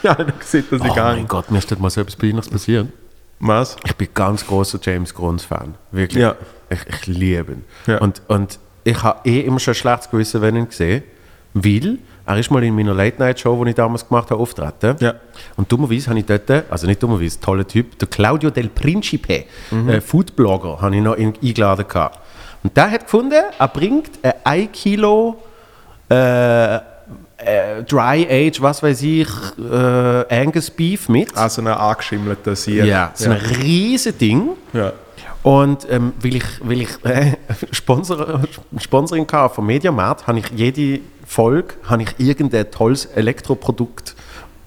[0.04, 1.28] ja, allen gesehen, dass ich oh mein gang.
[1.28, 2.88] Gott, mir ist dort mal so etwas Peinliches passiert.
[3.40, 3.76] Was?
[3.86, 5.76] Ich bin ganz großer James Grons-Fan.
[5.92, 6.22] Wirklich.
[6.22, 6.36] Ja.
[6.70, 7.66] Ich, ich liebe ihn.
[7.86, 8.00] Ja.
[8.00, 11.04] Und, und ich habe eh immer schon ein schlechtes Gewissen, wenn ich ihn sehe,
[11.54, 14.96] weil er ist mal in meiner Late-Night-Show, die ich damals gemacht habe, auftreten.
[15.00, 15.14] Ja.
[15.56, 19.90] Und dummerweise habe ich dort, also nicht dummerweise, toller Typ, der Claudio Del Principe, Mhm.
[19.90, 22.20] äh, Foodblogger, habe ich noch in, eingeladen gehabt.
[22.68, 25.38] Und der hat gefunden, er bringt ein 1 Kilo
[26.10, 26.80] äh, äh,
[27.88, 29.28] Dry Age, was weiß ich,
[29.58, 31.36] äh, Angus Beef mit.
[31.38, 32.84] Also ein angeschimmelter Sier.
[32.86, 34.50] Ja, so ein riesen Ding.
[34.74, 34.92] ja.
[35.44, 37.38] Und ähm, weil ich, weil ich äh,
[37.72, 38.42] Sponsor,
[38.80, 44.14] Sponsoring hatte vom Mediamarkt, habe ich jede Folge habe ich irgendein tolles Elektroprodukt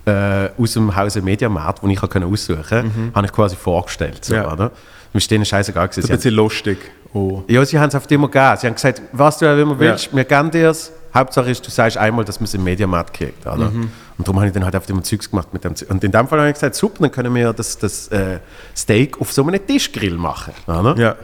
[0.07, 4.25] äh, aus dem Hause Mediamarkt, das ich aussuchen konnte, habe ich quasi vorgestellt.
[4.25, 4.51] So, Ja.
[4.51, 4.71] oder?
[5.13, 6.01] Mir ist denen scheißegal gewesen.
[6.03, 6.79] Das ist ein bisschen lustig.
[7.13, 7.43] Oh.
[7.49, 8.57] ja, sie haben es auf immer gegeben.
[8.61, 10.17] Sie haben gesagt, was du auch immer willst, Ja.
[10.17, 10.93] wir geben dir es.
[11.13, 13.45] Hauptsache ist, du sagst einmal, dass man es im Mediamarkt kriegt.
[13.45, 13.71] Oder?
[13.71, 13.91] Mhm.
[14.17, 15.91] Und darum habe ich dann halt auf immer Zeugs gemacht mit dem Zeug.
[15.91, 18.39] Und in dem Fall habe ich gesagt, super, dann können wir das, das äh,
[18.77, 20.53] Steak auf so einem Tischgrill machen.
[20.69, 20.97] Oder?
[20.97, 21.17] Ja.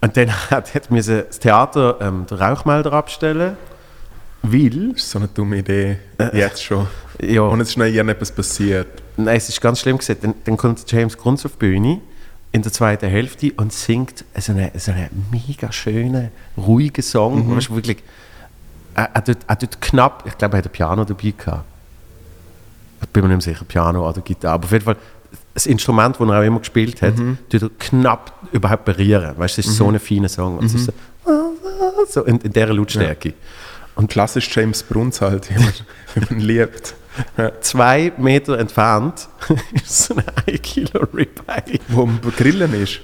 [0.00, 3.56] Und dann hat, hat mir das Theater ähm, den Rauchmelder abstellen,
[4.42, 5.98] weil, Das ist so eine dumme Idee.
[6.32, 6.86] Jetzt schon.
[7.20, 8.88] ja, Und es ist noch irgendetwas passiert.
[9.16, 12.00] nein, es ist ganz schlimm gesagt, dann, dann kommt James Grunz auf die Bühne
[12.56, 17.68] in der zweiten Hälfte und singt so einen, so einen mega schönen, ruhigen Song, weißt
[17.68, 17.98] du, wirklich,
[18.94, 21.64] er, er, tut, er tut knapp, ich glaube, er hat ein Piano dabei gehabt.
[23.02, 24.96] Ich bin mir nicht sicher, Piano oder Gitarre, aber auf jeden Fall,
[25.52, 27.14] das Instrument, das er auch immer gespielt hat,
[27.50, 29.36] tut er knapp überhaupt berühren.
[29.36, 30.58] Weißt du, es ist so ein feiner Song.
[30.60, 30.92] Ist so,
[32.08, 33.34] so in, in dieser Lautstärke.
[33.96, 35.72] Und klassisch James Bruns halt, wie man,
[36.14, 36.94] wie man liebt.
[37.62, 39.28] Zwei Meter entfernt
[39.74, 41.80] ist so ein 1 Kilo Ribeye.
[41.88, 43.00] Wo am Grillen ist.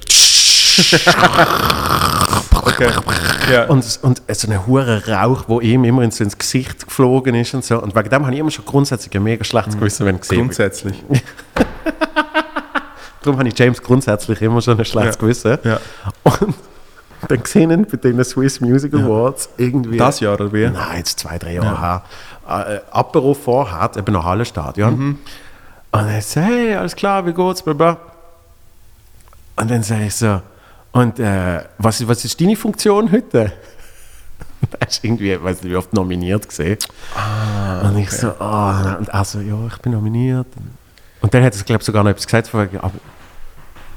[2.53, 2.91] okay.
[3.51, 3.65] Ja.
[3.67, 7.65] Und, und so ein hoher Rauch, der ihm immer ins, ins Gesicht geflogen ist und
[7.65, 7.83] so.
[7.83, 10.39] Und wegen dem habe ich immer schon grundsätzlich ein mega schlechtes Gewissen, wenn ich gesehen.
[10.41, 11.03] Grundsätzlich.
[13.23, 15.21] Darum habe ich James grundsätzlich immer schon ein schlechtes Ja.
[15.21, 15.59] Gewissen.
[15.65, 15.81] Ja.
[16.25, 16.55] Und
[17.29, 19.97] dann gesehen bei den Swiss Music Awards irgendwie.
[19.97, 20.69] Das Jahr, oder wie?
[20.69, 22.03] Nein, jetzt zwei, drei Jahre her.
[22.49, 24.99] Äh, Apero vorhat, eben noch Hallenstadion.
[24.99, 25.19] Mhm.
[25.93, 27.99] Und er sagt, hey, alles klar, wie geht's, bla bla.
[29.57, 30.41] Und dann sage ich so,
[30.93, 33.53] und äh, was, was ist deine Funktion heute?
[34.79, 36.79] Er ist irgendwie, ich weiß nicht, wie oft nominiert gesehen.
[37.17, 40.47] Ah, und ich so, oh, und er so, ja, ich bin nominiert.
[41.21, 42.93] Und dann hat er, glaube ich, sogar noch etwas gesagt, von wegen, aber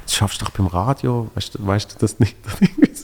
[0.06, 2.36] das schaffst du doch beim Radio, weißt weißt du das nicht?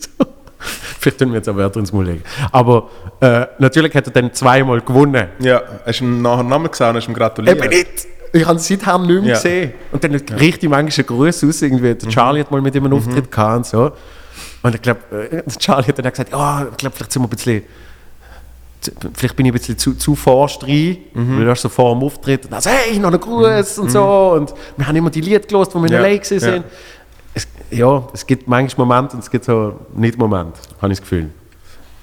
[1.01, 2.23] Vielleicht können wir jetzt auch Wörter ins Mund legen.
[2.51, 2.89] Aber
[3.21, 5.29] äh, natürlich hat er dann zweimal gewonnen.
[5.39, 7.57] Ja, hast du ihm nachher Namen gesagt und hast ihm gratuliert?
[7.57, 8.07] Eben nicht!
[8.33, 9.33] Ich habe ihn seither nicht mehr Ja.
[9.33, 9.73] gesehen.
[9.91, 11.61] Und dann richtig manchmal Grüße aus.
[11.63, 11.95] Irgendwie.
[11.95, 13.91] Der Charlie hat mal mit ihm einen Auftritt gehabt und so.
[14.61, 14.99] Und ich glaube,
[15.31, 17.63] äh, Charlie hat dann auch gesagt, ja, ich glaube, vielleicht sind wir ein bisschen
[19.13, 22.03] vielleicht bin ich ein bisschen zu, zu forst rein, weil du hast so vor dem
[22.03, 24.33] Auftritt und dann so, hey, noch einen Gruß und so.
[24.35, 26.41] Und wir haben immer die Lieder gelost, wo wir in Ja, der Lake sind.
[26.41, 26.63] ja.
[27.33, 31.01] Es, ja, es gibt manchmal Momente und es gibt so nicht Momente, habe ich das
[31.01, 31.29] Gefühl.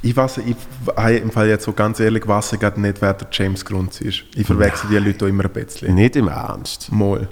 [0.00, 0.56] Ich weiß, ich
[0.96, 4.00] habe im Fall jetzt so ganz ehrlich, weiß ich gerade nicht, wer der James Grunz
[4.00, 4.22] ist.
[4.36, 5.94] Ich verwechsel die Leute immer ein bisschen.
[5.94, 6.92] Nicht im Ernst.
[6.92, 7.28] Mal.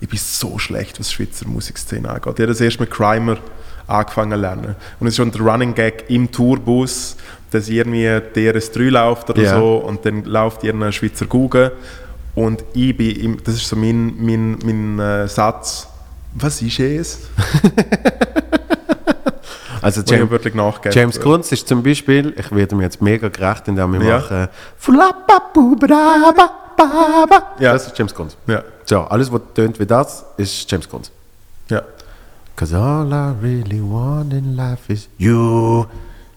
[0.00, 2.34] Ich bin so schlecht, was Schweizer Musikszene angeht.
[2.34, 3.38] Ich habe das erst mit Crimer
[3.86, 4.76] angefangen zu lernen.
[5.00, 7.16] Und es ist schon der Running Gag im Tourbus,
[7.50, 9.58] dass irgendwie DRS3 läuft oder Ja.
[9.58, 11.72] so und dann läuft irgendein Schweizer Google
[12.34, 15.88] und ich bin, im, das ist so mein, mein, mein äh, Satz,
[16.34, 17.18] was ist es?
[19.82, 20.30] Also James.
[20.94, 24.16] James Grunz ist zum Beispiel, ich werde mir jetzt mega gerecht, indem wir Ja.
[24.18, 24.48] machen.
[27.58, 27.72] Ja.
[27.74, 28.34] Das ist James Grunz.
[28.46, 31.10] Ja, So, alles, was tönt wie das, ist James Grunz.
[31.68, 31.82] ja.
[32.56, 35.84] Cause all I really want in life is you.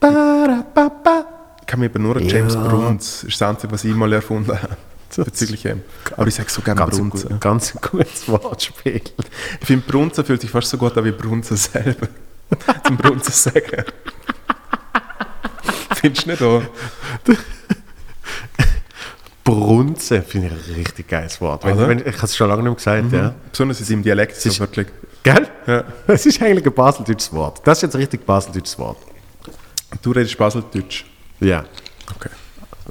[0.00, 1.24] Ba-da-ba-ba.
[1.60, 2.66] Ich kann mir eben nur James Ja.
[2.66, 4.76] Bruns, ist das Einzige, was ich mal erfunden habe.
[5.16, 5.82] Bezüglich ihm.
[6.16, 7.28] Aber ich sage so gerne Ganz, Brunzen.
[7.30, 9.00] gut, ganz ein gutes Wortspiel.
[9.60, 12.08] Ich finde, Brunzen fühlt sich fast so gut an wie Brunzen selber.
[12.86, 13.84] Zum Brunzen sagen.
[15.94, 16.62] Findest du nicht auch?
[19.44, 21.64] Brunzen finde ich ein richtig geiles Wort.
[21.64, 21.88] Wenn, Oder?
[21.88, 23.34] wenn, ich habe es schon lange nicht mehr gesagt, ja.
[23.50, 24.88] Besonders in seinem Dialekt ist- so wirklich.
[25.22, 25.48] Gell?
[25.66, 25.84] Ja.
[26.06, 27.66] Das ist eigentlich ein baseldeutsches Wort.
[27.66, 28.98] Das ist jetzt ein richtig baseldeutsches Wort.
[30.02, 31.04] Du redest Baseldeutsch.
[31.40, 31.64] Ja.
[32.14, 32.28] Okay.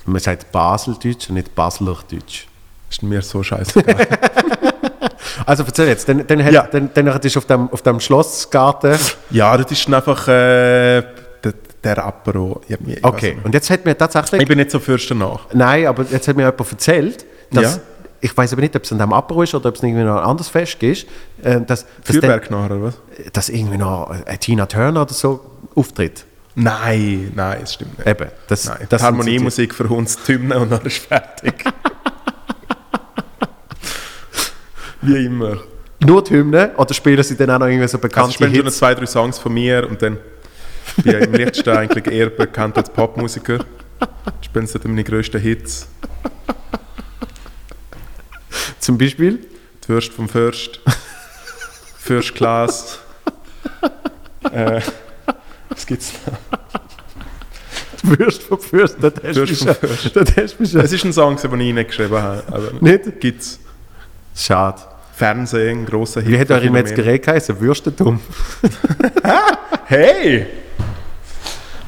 [0.08, 2.48] Man sagt Baseldeutsch und nicht Baslerdeutsch.
[2.90, 4.08] Ist mir so scheißegal.
[5.46, 6.64] Also erzähl jetzt, dann, dann, Ja.
[6.64, 8.98] dann, dann es auf dem, auf dem Schlossgarten.
[9.30, 11.04] ja, das ist einfach äh,
[11.84, 12.62] der, Apero.
[13.02, 14.42] Okay, und jetzt hat mir tatsächlich.
[14.42, 15.46] Ich bin nicht so fürster nach.
[15.54, 17.76] Nein, aber jetzt hat mir jemand erzählt, dass.
[17.76, 17.82] Ja.
[18.20, 20.18] Ich weiß aber nicht, ob es an dem Apero ist oder ob es irgendwie noch
[20.18, 21.06] ein anderes Fest ist.
[21.44, 22.96] Äh, dass, dass, Feuerwerk nachher, oder was?
[23.32, 25.40] dass irgendwie noch eine Tina Turner oder so
[25.76, 26.26] auftritt.
[26.60, 28.08] Nein, nein, das stimmt nicht.
[28.08, 28.32] Eben.
[28.48, 31.64] Das, Nein, das die- Harmoniemusik für uns Hymne und dann ist fertig.
[35.02, 35.58] Wie immer.
[36.00, 38.58] Nur die Hymne oder spielen sie dann auch noch irgendwie so Also bekannte spielen schon
[38.60, 38.78] noch Hits?
[38.80, 40.18] zwei, drei Songs von mir und dann
[41.04, 43.60] bin ich im Lichtstein eigentlich eher bekannt als Popmusiker.
[44.42, 45.88] Spielen sie dann meine grössten Hits.
[48.80, 49.46] Zum Beispiel?
[49.84, 50.80] Die Würst vom Fürst.
[52.00, 52.98] First Class.
[54.52, 54.82] äh,
[55.90, 56.34] noch?
[58.18, 59.68] Fürst vom Fürst, das hast schon.
[59.76, 60.16] vom Fürst.
[60.16, 60.60] Das hast.
[60.60, 62.44] Es ist ein Song, den ich nicht geschrieben habe.
[62.48, 63.20] Aber Nicht?
[63.20, 63.60] Gibt's.
[64.36, 64.82] Schade.
[65.14, 66.32] Fernsehen, grosser Hit.
[66.32, 66.70] Wie hat eure.
[66.70, 67.60] Metzgerei geheißen?
[67.60, 68.20] Würstentum?
[69.90, 70.46] Hey!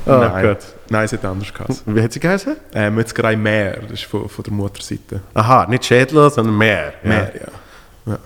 [0.05, 0.45] Oh Nein.
[0.45, 0.59] Gott.
[0.89, 1.83] Nein, es hat anders geheißen.
[1.93, 2.55] Wie hat sie geheißen?
[2.73, 5.19] Äh, Metzgerei Meer, das ist von, von der Mutterseite.
[5.33, 6.93] Aha, nicht Schädler, sondern Meer.
[7.03, 8.17] Meer, ja.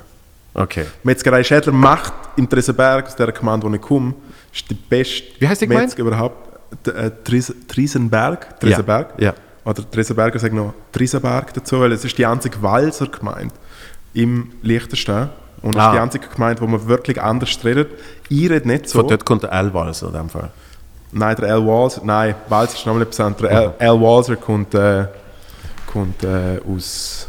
[0.54, 0.86] Okay.
[1.02, 2.14] Metzgerei Schädler macht
[2.48, 4.14] Tresenberg, aus der Gemeinde, wo ich komme,
[4.54, 5.88] ist die beste Wie heisst die Gemeinde?
[5.88, 6.50] Metzger überhaupt.
[6.86, 8.60] D- Äh, Tries- Triesenberg?
[8.60, 9.14] Tresenberg?
[9.20, 9.34] Ja.
[9.66, 13.54] Oder Tresenberger sagen noch Triesenberg dazu, weil es ist die einzige Walser Gemeinde
[14.14, 15.30] im Liechtenstein.
[15.62, 15.88] Und es Ah.
[15.90, 17.92] ist die einzige Gemeinde, wo man wirklich anders redet.
[18.28, 19.00] Ich rede nicht so.
[19.00, 20.50] Von dort kommt der L-Walser in dem Fall.
[21.14, 21.66] Nein, der L.
[21.66, 23.50] Walser, nein, Walser ist nochmal etwas anderes.
[23.50, 23.74] Der L.
[23.78, 24.02] L.
[24.02, 25.06] Walser kommt, äh,
[25.86, 27.28] kommt äh, aus.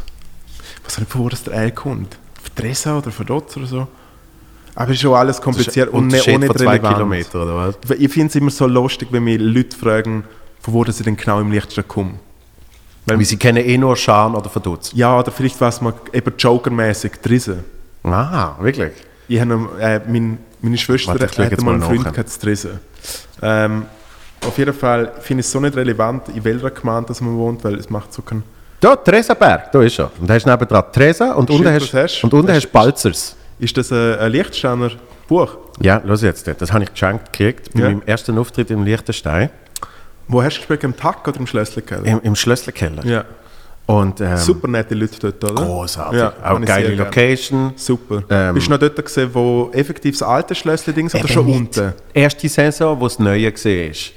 [0.79, 2.17] Ich weiß nicht, von wo das der L kommt.
[2.41, 3.87] Von Dressa oder von dort oder so.
[4.75, 6.79] Aber es ist schon alles kompliziert und nicht von zwei.
[6.79, 7.97] Kilometer, oder was?
[7.97, 10.25] Ich finde es immer so lustig, wenn mich Leute fragen,
[10.61, 12.19] von wo sie denn genau im Lichtstein kommen.
[13.05, 14.91] Weil sie kennen eh nur Schan oder Verdutz.
[14.93, 17.63] Ja, oder vielleicht weiß man eben Joker-mäßig Drisse.
[18.03, 18.91] Ah, wirklich?
[19.27, 22.79] Ich habe äh, mein, meine Schwester Warte, ich hatte mal einen Freund gehabt, zu Drisse.
[23.41, 23.85] Ähm,
[24.45, 27.63] auf jeden Fall finde ich es so nicht relevant, in welcher Gemeinde dass man wohnt,
[27.63, 28.43] weil es macht so keinen...
[28.79, 30.11] Da, Tresaberg, da ist er.
[30.19, 32.71] Und da hast du nebendran Tresa und unten hast, was hast und unten hast ist-
[32.71, 33.35] Balzers.
[33.59, 34.91] Ist das ein, ein Lichtsteiner
[35.27, 35.57] Buch?
[35.81, 36.47] Ja, los jetzt.
[36.59, 37.85] Das habe ich geschenkt gekriegt bei Ja.
[37.87, 39.49] meinem ersten Auftritt im Liechtenstein,
[40.27, 40.83] Wo hast du gespielt?
[40.83, 41.83] Im Tack oder im Schlösschen?
[42.03, 43.05] im, im Schlösselkeller.
[43.05, 43.25] Ja.
[43.87, 45.63] Und, ähm, Super nette Leute dort, oder?
[45.63, 46.19] Großartig.
[46.19, 46.95] Ja, Auch geile.
[46.95, 47.73] Location.
[47.75, 48.23] Super.
[48.31, 51.55] Ähm, Bist du noch dort gesehen, wo effektiv das alte Schlösschen-Ding ist oder schon nicht.
[51.77, 51.93] unten?
[52.11, 53.65] Erste Saison, wo das Neue ist.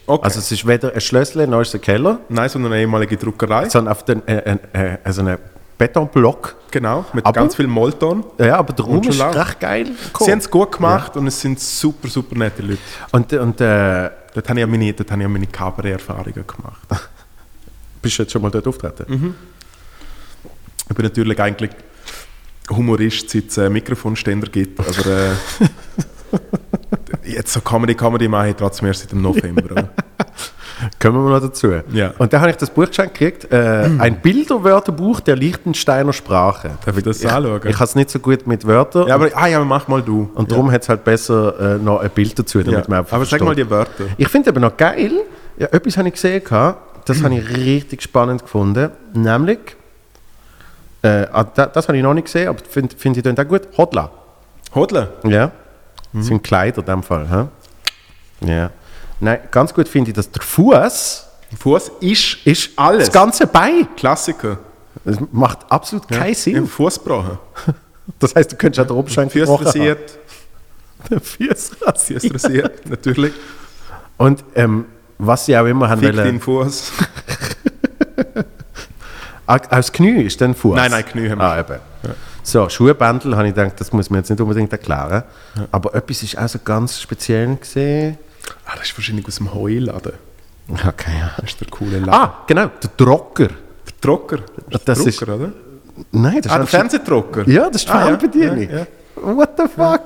[0.07, 0.25] Okay.
[0.25, 3.69] Also es ist weder ein Schlössle noch ist ein Keller, Nein, sondern eine ehemalige Druckerei.
[3.69, 4.39] sondern auf den, äh,
[4.73, 5.37] äh, äh, also einen
[5.79, 6.57] Betonblock.
[6.71, 8.25] Genau, mit Aber- ganz viel Molton.
[8.39, 9.87] Ja, aber der Raum ist recht geil.
[10.21, 12.81] Sie haben es gut gemacht und es sind super, super nette Leute.
[13.13, 16.87] Und, und äh, Dort habe ich ja meine, dort habe ich ja meine Kabarett-Erfahrungen gemacht.
[18.03, 19.05] bist du jetzt schon mal dort auftreten?
[19.09, 19.35] Mhm.
[20.89, 21.71] Ich bin natürlich eigentlich
[22.71, 25.33] Humorist, seit es äh, Mikrofonständer gibt, aber äh,
[27.33, 29.89] jetzt so Comedy, Comedy mache ich trotzdem erst seit dem November.
[31.01, 31.69] Kommen wir noch dazu.
[31.93, 32.13] Ja.
[32.19, 33.57] Und da habe ich das Buch geschenkt gekriegt, äh,
[33.99, 36.71] ein Bilderwörterbuch der Liechtensteiner Sprache.
[36.85, 37.61] Darf ich das anschauen?
[37.67, 40.31] Ich habe es nicht so gut mit Wörtern ja, aber, ah ja, mach mal du.
[40.35, 42.85] und darum hat es halt besser äh, noch ein Bild dazu, damit ja.
[42.89, 43.47] man einfach Aber sag versteht.
[43.49, 44.05] mal die Wörter.
[44.17, 45.13] Ich finde aber noch geil,
[45.59, 49.59] ja, etwas habe ich gesehen, gehabt, das habe ich richtig spannend gefunden, nämlich,
[51.03, 53.49] äh, ah, da- das habe ich noch nicht gesehen, aber finde find ich dann auch
[53.49, 54.11] gut, Hodla.
[54.75, 55.09] Hodle.
[55.25, 55.51] Ja,
[56.13, 56.19] Mhm.
[56.21, 57.27] das sind Kleider in dem Fall.
[57.31, 58.49] hä?
[58.51, 58.71] Ja.
[59.21, 61.25] Nein, ganz gut finde ich, dass der Fuß
[61.59, 63.07] Fuß ist, ist alles.
[63.07, 63.89] das ganze Bein.
[63.97, 64.59] Klassiker.
[65.05, 66.67] Das macht absolut keinen Im Sinn.
[66.67, 67.39] Fuß gebrochen.
[68.19, 70.19] Das heißt, du könntest auch den Oberschenkel Füße rasiert.
[71.11, 72.23] Der Füße rasiert.
[72.23, 73.35] Füße rasiert, natürlich.
[74.17, 74.87] Und ähm,
[75.19, 76.93] was sie auch immer haben Fick wollen- deinen Fuß.
[79.47, 80.75] Ah, Aus Knie ist dann Fuß?
[80.77, 81.45] Nein, nein, Knie haben wir.
[81.45, 81.79] Ah, eben.
[82.43, 85.23] So, Schuhbändel habe ich gedacht, das muss man jetzt nicht unbedingt erklären.
[85.71, 88.17] Aber etwas ist auch so ganz speziell gesehen.
[88.67, 90.13] Ah, das ist wahrscheinlich aus dem Heuladen.
[90.71, 91.33] Okay, ja.
[91.39, 92.11] Das ist der coole Laden.
[92.13, 93.49] Ah, genau, der Drucker.
[93.49, 93.57] der
[94.01, 94.39] Drucker.
[94.71, 95.53] das der ist- Drucker, oder?
[96.13, 97.49] Nein, das ist Ah, der anscheinend- Fernsehdrucker.
[97.49, 98.61] Ja, das ist die Ah, ja, Fernbedienung.
[98.71, 98.87] ja, ja.
[99.17, 100.03] What the fuck?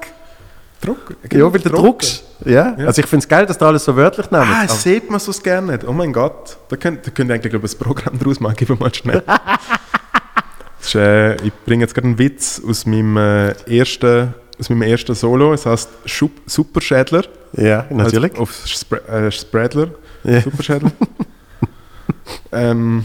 [0.81, 1.15] Drucker.
[1.33, 2.25] Ja, weil du druckst.
[2.45, 2.75] Ja.
[2.77, 2.87] Ja.
[2.87, 4.49] also ich finde es geil, dass du alles so wörtlich nimmst.
[4.49, 5.85] Ah, aber- das sieht man so gerne nicht.
[5.87, 6.57] Oh mein Gott.
[6.69, 8.55] Da könnt, da könnt ihr eigentlich glaub, ein Programm draus machen.
[8.59, 9.23] Gib mir mal schnell.
[10.79, 14.83] das ist, äh, ich bringe jetzt gerade einen Witz aus meinem, äh, ersten, aus meinem
[14.83, 15.53] ersten Solo.
[15.53, 17.25] Es heißt Schub, Superschädler.
[17.57, 18.33] ja, natürlich.
[18.33, 19.89] Also auf Spre äh, Spreadler.
[20.25, 20.41] Ja.
[20.41, 20.93] Superschädler.
[22.53, 23.05] ähm,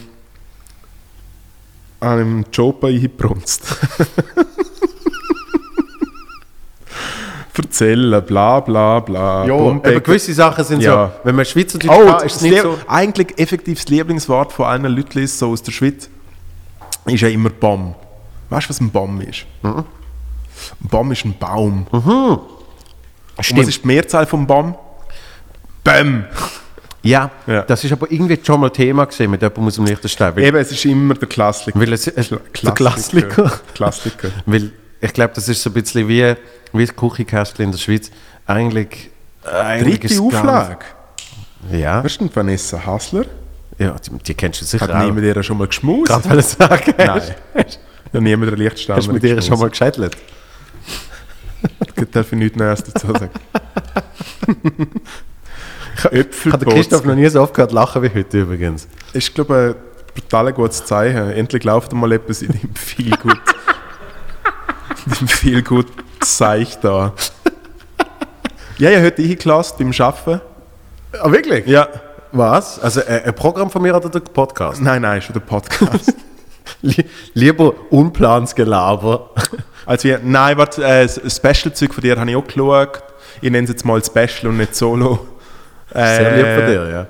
[1.99, 3.63] an einem Job eingebrunst.
[7.57, 9.45] Erzählen, bla bla bla.
[9.47, 11.07] ja, aber gewisse Sachen sind Ja.
[11.07, 12.77] so, wenn man Schweizerdeutsch Oh, kann, ist es nicht so...
[12.87, 16.07] eigentlich effektiv das Lieblingswort von allen Leuten ist, so aus der Schweiz,
[17.05, 17.95] ist ja immer Baum.
[18.51, 19.45] Weißt du, was ein Baum ist?
[19.63, 19.83] Mhm.
[20.83, 21.87] Ein Baum ist ein Baum.
[21.91, 22.41] Und
[23.43, 23.61] Stimmt.
[23.61, 24.75] was ist die Mehrzahl vom Baum?
[25.83, 26.25] Bäm!
[27.03, 27.61] Ja, Ja.
[27.61, 30.35] das ist aber irgendwie schon mal Thema gesehen mit jemandem aus dem Liechtenstein.
[30.35, 31.79] Weil, Eben, es ist immer der Klassiker.
[31.79, 32.73] weil es, es, der Klassiker.
[33.27, 33.59] Klassiker.
[33.73, 34.29] Klassiker.
[34.45, 36.33] Weil ich glaube, das ist so ein bisschen wie,
[36.73, 38.11] wie das Küchenkästchen in der Schweiz.
[38.45, 39.09] Eigentlich...
[39.45, 40.85] äh, eigentlich Dritte Auflage.
[41.71, 43.23] Ja, Weißt du, Vanessa Hassler?
[43.77, 45.03] ja die, die kennst du sicher Hat auch.
[45.05, 46.07] niemand ihr schon mal geschmust?
[46.07, 46.93] Gerade sagen.
[46.97, 47.21] Nein.
[48.13, 48.97] Ja, niemand der Lichtstein.
[48.97, 49.69] Hast du mit ihr schon mal
[51.79, 52.15] geschädelt?
[52.15, 53.29] Darf ich nichts Näheres dazu sagen.
[55.93, 58.87] ich habe Ich Christoph noch nie so oft gehört lachen wie heute übrigens.
[59.13, 59.75] ist, glaube
[60.15, 61.31] ich, ein total gutes Zeichen.
[61.31, 63.39] Endlich läuft mal etwas in dem viel gut.
[65.19, 65.87] in viel gut
[66.21, 67.13] Zeich da.
[68.79, 70.41] Ja, ich habe heute eingelassen beim Arbeiten.
[71.19, 71.65] Ah, wirklich?
[71.65, 71.87] Ja.
[72.31, 72.77] Was?
[72.77, 74.79] Also äh, ein Programm von mir oder der Podcast?
[74.79, 76.13] Nein, nein, schon der Podcast.
[76.81, 79.29] Lie- Lieber Unplansgelaber.
[79.85, 83.01] Also, wir- nein, warte, äh, Special-Zeug von dir habe ich auch geschaut.
[83.39, 85.25] Ich nenne es jetzt mal Special und nicht Solo.
[85.93, 87.07] Sehr lieb von dir,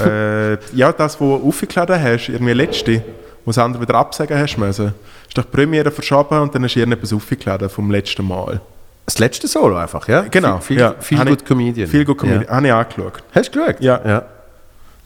[0.00, 0.04] ja.
[0.04, 3.02] Äh, ja, das, was du aufgeladen hast, irgendwie letzte,
[3.44, 4.86] wo das andere wieder absagen hast müssen.
[5.28, 8.60] Ist doch die Premiere verschoben und dann hast du irgendetwas aufgeladen vom letzten Mal.
[9.04, 10.22] Das letzte Solo einfach, ja?
[10.22, 10.58] Genau.
[10.58, 10.94] Viel, ja.
[10.98, 11.86] viel gut ich- Comedian.
[11.88, 12.42] Viel gut Comedian.
[12.46, 12.50] Ja.
[12.50, 13.22] Habe ich angeschaut.
[13.32, 13.80] Hast du geschaut?
[13.80, 14.00] Ja.
[14.04, 14.22] ja.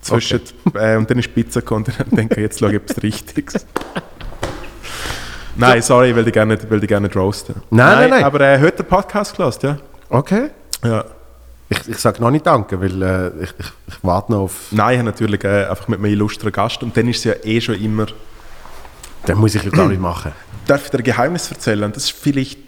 [0.01, 0.41] Zwischen,
[0.75, 3.67] äh, und dann ist Pizza gekommen und dann denke ich, jetzt schaue ich etwas Richtiges.
[5.57, 7.57] Nein, sorry, ich will dich gerne, will dich gerne nicht roasten.
[7.71, 8.25] Nein, nein, nein.
[8.25, 9.79] Aber äh, heute den Podcast gelassen, ja?
[10.09, 10.51] Okay.
[10.83, 11.05] Ja.
[11.69, 14.69] Ich, ich sage noch nicht Danke, weil äh, ich, ich, ich warte noch auf...
[14.71, 17.35] Nein, ich habe natürlich äh, einfach mit einem illustren Gast und dann ist es ja
[17.45, 18.07] eh schon immer...
[19.29, 20.33] Den muss ich ja gar nicht machen.
[20.67, 21.93] Darf ich dir ein Geheimnis erzählen?
[21.93, 22.59] Das ist vielleicht...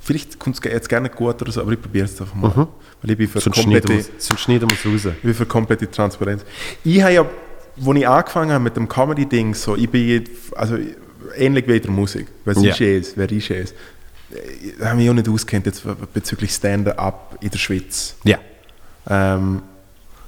[0.00, 2.68] Vielleicht kommt es jetzt gerne nicht gut oder so, aber ich probiere es einfach mal.
[3.04, 4.08] Weil ich bin für Sonst schneiden komplette...
[4.14, 5.04] wir sonst schneiden wir raus.
[5.04, 6.42] Ich bin für komplette Transparenz.
[6.84, 10.24] Ich habe ja, als ich angefangen habe mit dem Comedy-Ding, so, ich bin
[10.56, 10.78] also,
[11.36, 12.28] ähnlich wie in der Musik.
[12.46, 12.70] Was Ja.
[12.70, 13.16] ist es?
[13.18, 13.74] Wer ist es?
[14.30, 15.82] Ich habe mich auch nicht auskennt jetzt
[16.14, 18.16] bezüglich Stand-up in der Schweiz.
[18.24, 18.38] Ja.
[19.06, 19.60] Ähm,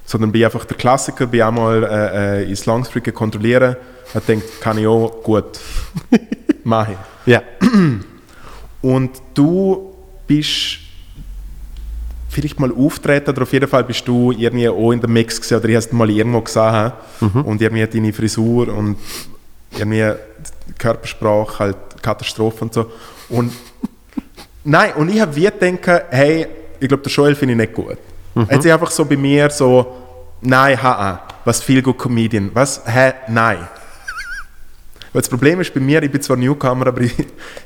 [0.05, 3.77] sondern bin einfach der Klassiker, bin auch mal äh, äh, ins Langsfreaken kontrollieren,
[4.15, 5.59] habe gedacht, kann ich auch gut
[6.65, 6.97] machen.
[7.25, 7.43] Ja.
[8.83, 9.95] Und du
[10.27, 10.81] bist
[12.37, 13.31] vielleicht mal auftreten.
[13.31, 15.93] Oder auf jeden Fall bist du irgendwie auch in der Mix gesehen oder ich hast
[15.93, 16.93] mal irgendwo gesehen.
[17.45, 18.97] Und irgendwie deine Frisur und
[19.73, 20.13] irgendwie
[20.79, 22.91] Körpersprache halt Katastrophe und so.
[23.31, 23.53] Und
[24.65, 26.47] nein und ich habe wie gedacht hey
[26.79, 27.97] ich glaube der Joel finde ich nicht gut.
[28.35, 29.97] Er hat sich einfach so bei mir so
[30.43, 32.51] nein ha was viel gut Comedian?
[32.53, 33.67] Was hä nein
[35.17, 37.15] weil das Problem ist bei mir, ich bin zwar Newcomer, aber ich,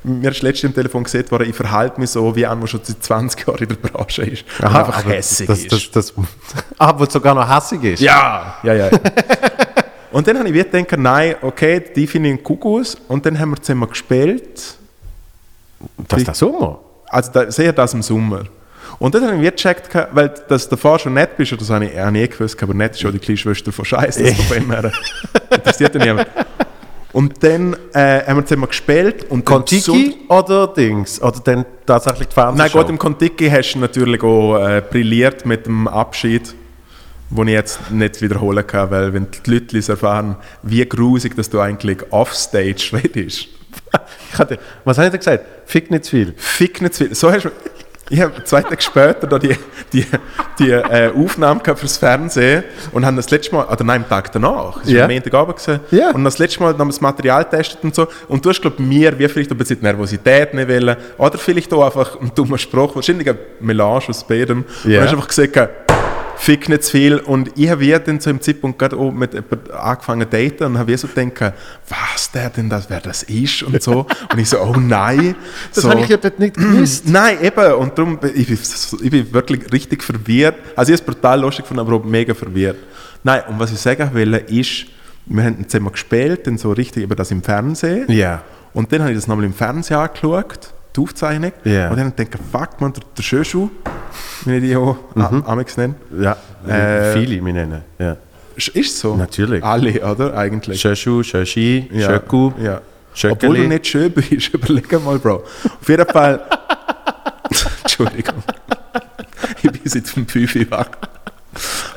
[0.04, 2.78] mir ist letztens im Telefon gesehen worden, ich verhalte mich so wie einer, der schon
[2.84, 5.72] seit 20 Jahren in der Branche ist und einfach hässig das, ist.
[5.72, 6.14] das, das,
[6.78, 8.02] Aber sogar noch hässig ist.
[8.02, 8.90] ja, ja, ja.
[10.12, 12.86] und dann habe ich wieder gedacht, nein, okay, die finde ich einen Kuckuck.
[13.08, 14.76] Und dann haben wir zusammen gespielt,
[16.06, 16.78] Das ist der Sommer.
[17.08, 18.44] also da, sehr das im Sommer.
[19.00, 21.86] Und dann habe ich gecheckt, weil dass du davor schon nett bist, oder das habe
[21.86, 24.56] ich, ich eh gewusst, aber nett ist schon die kleine Schwester von Scheiße, das von
[24.56, 24.92] dem her
[25.50, 26.28] interessiert ja niemand.
[27.12, 29.26] Und dann äh, haben wir zusammen gespielt.
[29.30, 31.20] Und Kontiki oder Dings?
[31.20, 32.78] Oder dann tatsächlich die Nein, Fernsehshow?
[32.78, 36.54] gut, im Kontiki hast du natürlich auch äh, brilliert mit dem Abschied,
[37.30, 41.60] den ich jetzt nicht wiederholen kann, weil wenn die Leute erfahren, wie grusig, dass du
[41.60, 43.48] eigentlich offstage redest.
[44.32, 45.44] Ich hatte, was habe ich da gesagt?
[45.66, 46.34] Fick nicht zu viel.
[46.36, 47.14] Fick nicht zu viel.
[47.14, 47.50] So hast du,
[48.10, 49.56] ich habe zwei Tage später da die,
[49.92, 50.04] die,
[50.58, 54.30] die äh, Aufnahme gehabt fürs Fernsehen und haben das letzte Mal, oder nein, am Tag
[54.32, 54.98] danach, es Ja.
[54.98, 56.10] war am Montagabend, gewesen, Ja.
[56.10, 58.08] und das letzte Mal haben wir das Material getestet und so.
[58.28, 61.84] Und du hast, glaube mir, wie vielleicht ein bisschen Nervosität nicht wollen, oder vielleicht auch
[61.86, 64.64] einfach ein dummer Spruch, wahrscheinlich ein Melange aus beidem.
[64.84, 65.02] Und Ja.
[65.02, 65.56] hast einfach gesagt,
[66.40, 67.16] fick nicht zu viel.
[67.18, 70.64] Und ich habe wie dann so im Zeitpunkt gerade auch mit jemandem angefangen zu daten
[70.64, 71.54] und habe wie so gedacht,
[71.88, 74.06] was der denn das, wer das ist und so.
[74.32, 75.36] und ich so, oh nein.
[75.74, 75.90] Das so.
[75.90, 77.06] habe ich ja dort nicht gewusst.
[77.08, 77.72] Nein, eben.
[77.74, 78.58] Und darum, ich bin,
[79.02, 80.56] ich bin wirklich richtig verwirrt.
[80.74, 82.78] Also ich habe es brutal lustig gefunden, aber auch mega verwirrt.
[83.22, 84.86] Nein, und was ich sagen will, ist,
[85.26, 88.10] wir haben zusammen gespielt, dann so richtig über das im Fernsehen.
[88.10, 88.42] Ja.
[88.72, 91.52] Und dann habe ich das nochmal im Fernsehen angeschaut, die Aufzeichnung.
[91.64, 91.90] Ja.
[91.90, 93.68] Und dann habe ich fuck man, der, der Schöschuh,
[94.44, 95.42] wie ich die auch mhm.
[95.46, 95.94] Amix nenne.
[96.18, 96.36] Ja,
[96.66, 97.82] Äh, viele mich nennen.
[97.98, 98.16] Ja.
[98.56, 99.16] Ist so?
[99.16, 99.64] Natürlich.
[99.64, 100.36] Alle, oder?
[100.36, 100.80] Eigentlich.
[100.80, 102.80] Schöschu, Schöschi, Ja, Schöku, Ja.
[103.14, 103.50] Schöckeli.
[103.50, 105.42] Obwohl du nicht schön bist, überleg mal, Bro.
[105.80, 106.40] Auf jeden Fall.
[107.82, 108.42] Entschuldigung.
[109.62, 110.88] ich bin seit 5 Uhr wach.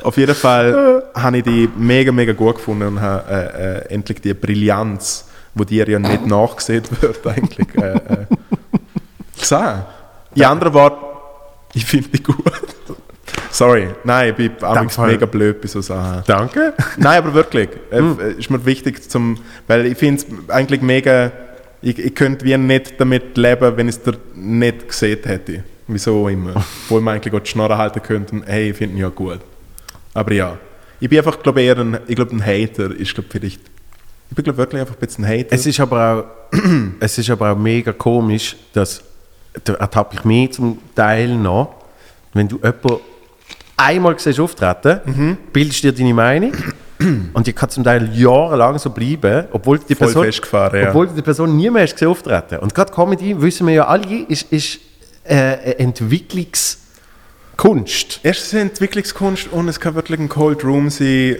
[0.02, 4.20] Auf jeden Fall habe ich die mega, mega gut gefunden und habe äh, äh, endlich
[4.20, 8.26] die Brillanz, wo dir ja nicht nachgesehen wird, eigentlich äh,
[9.52, 9.84] äh, gesehen.
[10.34, 11.04] In anderen Worten,
[11.74, 12.44] ich finde die gut.
[13.50, 15.12] Sorry, nein, ich bin Fall.
[15.12, 16.24] mega blöd bei so Sachen.
[16.26, 16.74] Danke.
[16.96, 17.68] Nein, aber wirklich.
[17.92, 19.38] Äh, Ist mir wichtig, zum,
[19.68, 21.30] weil ich finde es eigentlich mega.
[21.80, 25.62] Ich, ich könnte wie nicht damit leben, wenn ich es nicht gesehen hätte.
[25.86, 26.56] Wieso auch immer.
[26.84, 29.40] Obwohl man eigentlich auch die Schnorre halten könnte und hey, ich finde ihn ja gut.
[30.14, 30.58] Aber ja.
[30.98, 33.60] Ich bin einfach, glaube eher ein, ich glaube, ein Hater ist, glaube vielleicht.
[34.30, 35.52] Ich bin, glaube wirklich einfach ein bisschen ein Hater.
[35.52, 36.58] Es ist aber auch,
[37.00, 39.02] es ist aber auch mega komisch, dass,
[39.64, 41.74] da ertappe ich mich zum Teil noch,
[42.32, 43.00] wenn du jemanden
[43.76, 45.36] einmal siehst auftreten, Mhm.
[45.52, 46.52] bildest dir deine Meinung
[47.34, 50.88] und die kann zum Teil jahrelang so bleiben, obwohl du die Voll Person, ja.
[50.88, 52.58] obwohl du die Person nie mehr hast gesehen auftreten.
[52.58, 54.78] Und gerade Comedy, wissen wir ja alle, ist, ist
[55.24, 58.20] äh, eine Entwicklungskunst.
[58.22, 61.36] Erstens Entwicklungskunst und es kann wirklich ein Cold Room sein.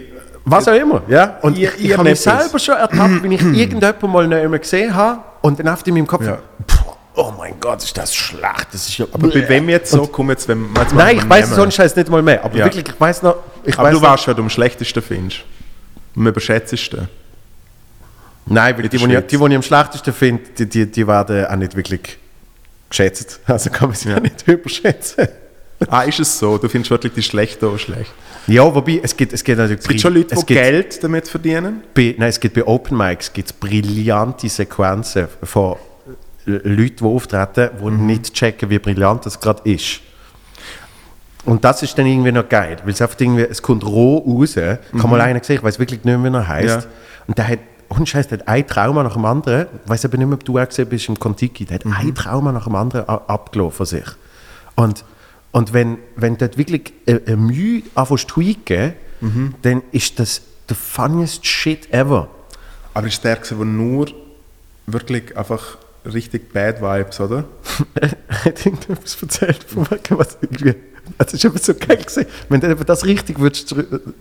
[0.47, 1.37] Was auch immer, ja.
[1.41, 4.59] Und ich, ich ihr habe mich selber schon ertappt, wenn ich irgendjemanden mal nicht mehr
[4.59, 6.37] gesehen habe und dann auf in meinem Kopf, Ja.
[6.67, 6.84] "Puh,
[7.15, 9.05] oh mein Gott, ist das schlecht, das ist ja...
[9.11, 11.95] Aber bei wem jetzt so, komm jetzt, wenn machen Nein, ich weiß so einen Scheiß
[11.95, 12.65] nicht mal mehr, aber Ja.
[12.65, 13.37] wirklich, ich weiß noch...
[13.63, 15.41] Ich Aber weiss du noch, weißt, wer du am schlechtesten findest.
[16.15, 17.07] Am überschätztesten.
[18.47, 21.55] Nein, weil die, die, die, die ich am schlechtesten finde, die, die, die werden auch
[21.55, 22.17] nicht wirklich
[22.89, 23.39] geschätzt.
[23.47, 24.17] Also kann man sie Ja.
[24.17, 25.27] auch nicht überschätzen.
[25.89, 26.57] Ah, ist es so?
[26.57, 28.11] Du findest wirklich die schlechten auch schlecht?
[28.47, 29.81] Ja, wobei, es gibt, es gibt natürlich...
[29.81, 31.83] Es gibt schon Leute, die Geld damit verdienen.
[31.93, 35.75] bei, nein, es gibt bei Open Mics gibt's brillante Sequenzen von
[36.47, 38.05] L- Leuten, die auftreten, die Mhm.
[38.05, 40.01] nicht checken, wie brillant das gerade ist.
[41.45, 44.55] Und das ist dann irgendwie noch geil, weil es einfach irgendwie, es kommt roh raus.
[44.55, 46.77] Kann mal einer sehen, ich weiß wirklich nicht mehr, wie er heißt.
[46.77, 46.81] Mhm.
[46.81, 46.87] Ja.
[47.27, 49.67] Und der hat, ohne Scheiß, der hat ein Trauma nach dem anderen.
[49.83, 51.65] Ich weiß aber nicht mehr, ob du auch gesehen bist im Kontiki.
[51.65, 51.93] Der hat Mhm.
[51.93, 54.05] ein Trauma nach dem anderen abgelaufen von sich.
[54.75, 55.05] Und,
[55.51, 58.41] und wenn, wenn dort wirklich eine, eine Mühe anfängst zu
[59.21, 59.55] Mhm.
[59.61, 62.27] dann ist das der funniest shit ever.
[62.95, 64.07] Aber ist der, der nur
[64.87, 65.77] wirklich einfach
[66.13, 67.45] richtig Bad Vibes, oder?
[67.95, 68.09] er
[68.45, 70.75] hat irgendetwas erzählt von was irgendwie.
[71.17, 72.25] Das ist eben so geil gewesen.
[72.49, 73.75] Wenn du das richtig würdest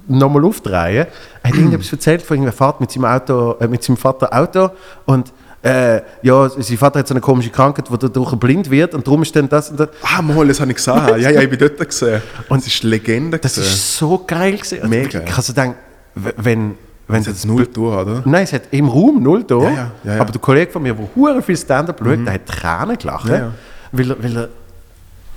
[0.07, 1.07] nochmal aufdrehen,
[1.43, 4.71] hat irgendetwas erzählt von irgendeiner Fahrt mit seinem Auto, äh, mit seinem Vater Auto
[5.07, 5.33] und
[5.63, 9.23] äh, ja, sein Vater hat so eine komische Krankheit, wo dadurch blind wird und darum
[9.23, 9.89] ist dann das und das.
[10.03, 10.95] Ah, mal, das habe ich gesehen.
[10.95, 12.21] Ja, ja, ich bin dort gesehen.
[12.51, 13.39] Und es ist Legende.
[13.39, 13.73] Das gewesen.
[13.73, 14.83] ist so geil gewesen.
[14.83, 15.23] Also Mega.
[15.23, 15.79] Ich also denken,
[16.15, 16.77] wenn,
[17.09, 18.23] wenn das hat null durch, oder?
[18.25, 19.57] Nein, es hat im Raum null da.
[19.59, 20.11] Ja, ja, ja, Mhm.
[20.11, 20.21] ja.
[20.21, 23.29] Aber der Kollege von mir, der hure viel Stand-up schaut, der hat Tränen gelacht.
[23.29, 23.53] Ja, ja.
[23.93, 24.49] Weil er, weil er,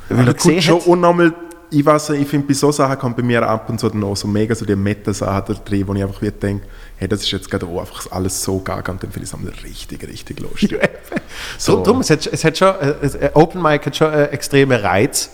[0.10, 0.88] weil Aber er gesehen schon hat.
[0.88, 1.34] und nochmal,
[1.70, 4.16] ich weiß ich finde, bei so Sachen kommt bei mir ab und zu dann auch
[4.16, 6.66] so mega so die Meta-Sachen da drin, wo ich einfach wieder denke,
[6.96, 9.64] hey, das ist jetzt gerade auch einfach alles so gaga und dann finde ich es
[9.66, 10.80] richtig, richtig lustig.
[11.58, 11.84] So.
[11.84, 15.30] Drum, es, hat, es hat schon, es- äh, Open Mic hat schon äh, extreme Reiz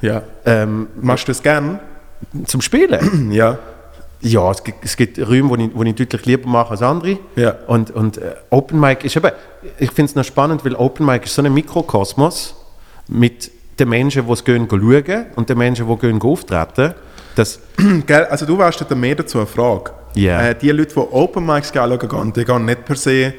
[0.00, 0.22] ja.
[0.46, 1.80] ähm, Machst du das gern?
[2.46, 3.30] zum Spielen.
[3.32, 3.58] Ja.
[4.22, 7.18] Ja, es gibt, es gibt Räume, wo ich, wo ich deutlich lieber mache als andere.
[7.36, 7.56] Ja.
[7.66, 9.30] Und, und äh, Open Mic ist eben,
[9.78, 12.54] ich finde es noch spannend, weil Open Mic ist so ein Mikrokosmos
[13.08, 16.94] mit den Menschen, die es gehen schauen und den Menschen, die gehen auftreten.
[17.34, 17.58] Das,
[18.06, 19.90] Gell, also du warst da mehr dazu eine Frage.
[20.14, 20.40] Ja.
[20.40, 23.34] Äh, die Leute, die Open Mics anschauen gehen, die gehen nicht per se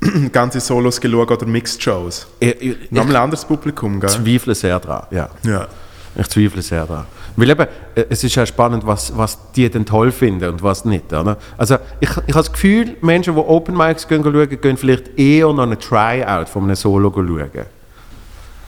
[0.32, 2.26] ganze Solos schauen oder Mixed Shows.
[2.40, 4.10] ich, ich, Nochmal ein anderes Publikum, gell?
[4.10, 5.06] zweifle sehr daran.
[5.10, 5.30] Ja.
[5.44, 5.68] Ja.
[6.16, 7.06] Ich zweifle sehr daran.
[7.40, 10.84] Weil eben, äh, es ist ja spannend, was, was die denn toll finden und was
[10.84, 11.12] nicht.
[11.12, 11.38] Oder?
[11.56, 15.52] Also ich, ich habe das Gefühl, Menschen, die Open Mics gehen, schauen, gehen vielleicht eher
[15.52, 17.50] noch ein Tryout von einem Solo schauen.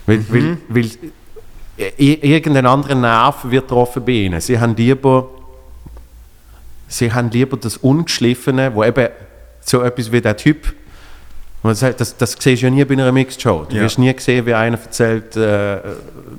[0.07, 0.91] Weil, weil, weil
[1.77, 4.41] äh, irgendein anderer Nerv wird getroffen bei ihnen.
[4.41, 5.29] Sie haben lieber,
[6.89, 9.09] sie haben lieber das Ungeschliffene, wo eben
[9.61, 10.75] so etwas wie der Typ
[11.65, 13.65] Man sagt, das, das siehst du ja nie bei einer Mixed Show.
[13.69, 13.83] Du Ja.
[13.83, 15.79] wirst nie sehen, wie einer erzählt, äh,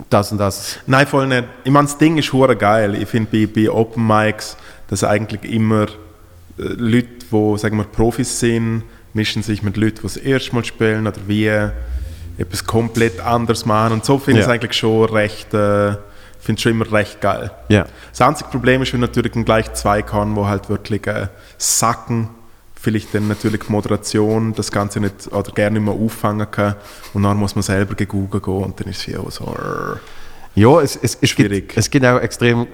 [0.10, 0.80] das und das.
[0.86, 1.46] Nein, voll nicht.
[1.64, 2.96] Ich meine, das Ding ist hure geil.
[2.96, 4.58] Ich finde bei, bei Open Mics,
[4.90, 5.88] dass eigentlich immer äh,
[6.58, 11.08] Leute, die sagen wir, Profis sind, mischen sich mit Leuten, die das erste Mal spielen
[11.08, 11.48] oder wie
[12.38, 13.94] etwas komplett anderes machen.
[13.94, 14.54] Und so finde ich es Ja.
[14.54, 15.96] eigentlich schon recht, äh,
[16.42, 17.50] finde schon immer recht geil.
[17.70, 17.86] Ja.
[18.12, 22.30] Das einzige Problem ist, wenn natürlich gleich zwei kann, wo halt wirklich äh, sacken,
[22.84, 26.76] vielleicht dann natürlich die Moderation das Ganze nicht oder gerne nicht mehr auffangen kann
[27.14, 29.46] und dann muss man selber gegoogelt gehen und dann ist es ja auch so.
[29.46, 30.60] äh.
[30.60, 31.70] Ja, es, es, es, Schwierig.
[31.70, 32.68] gibt, es gibt auch extrem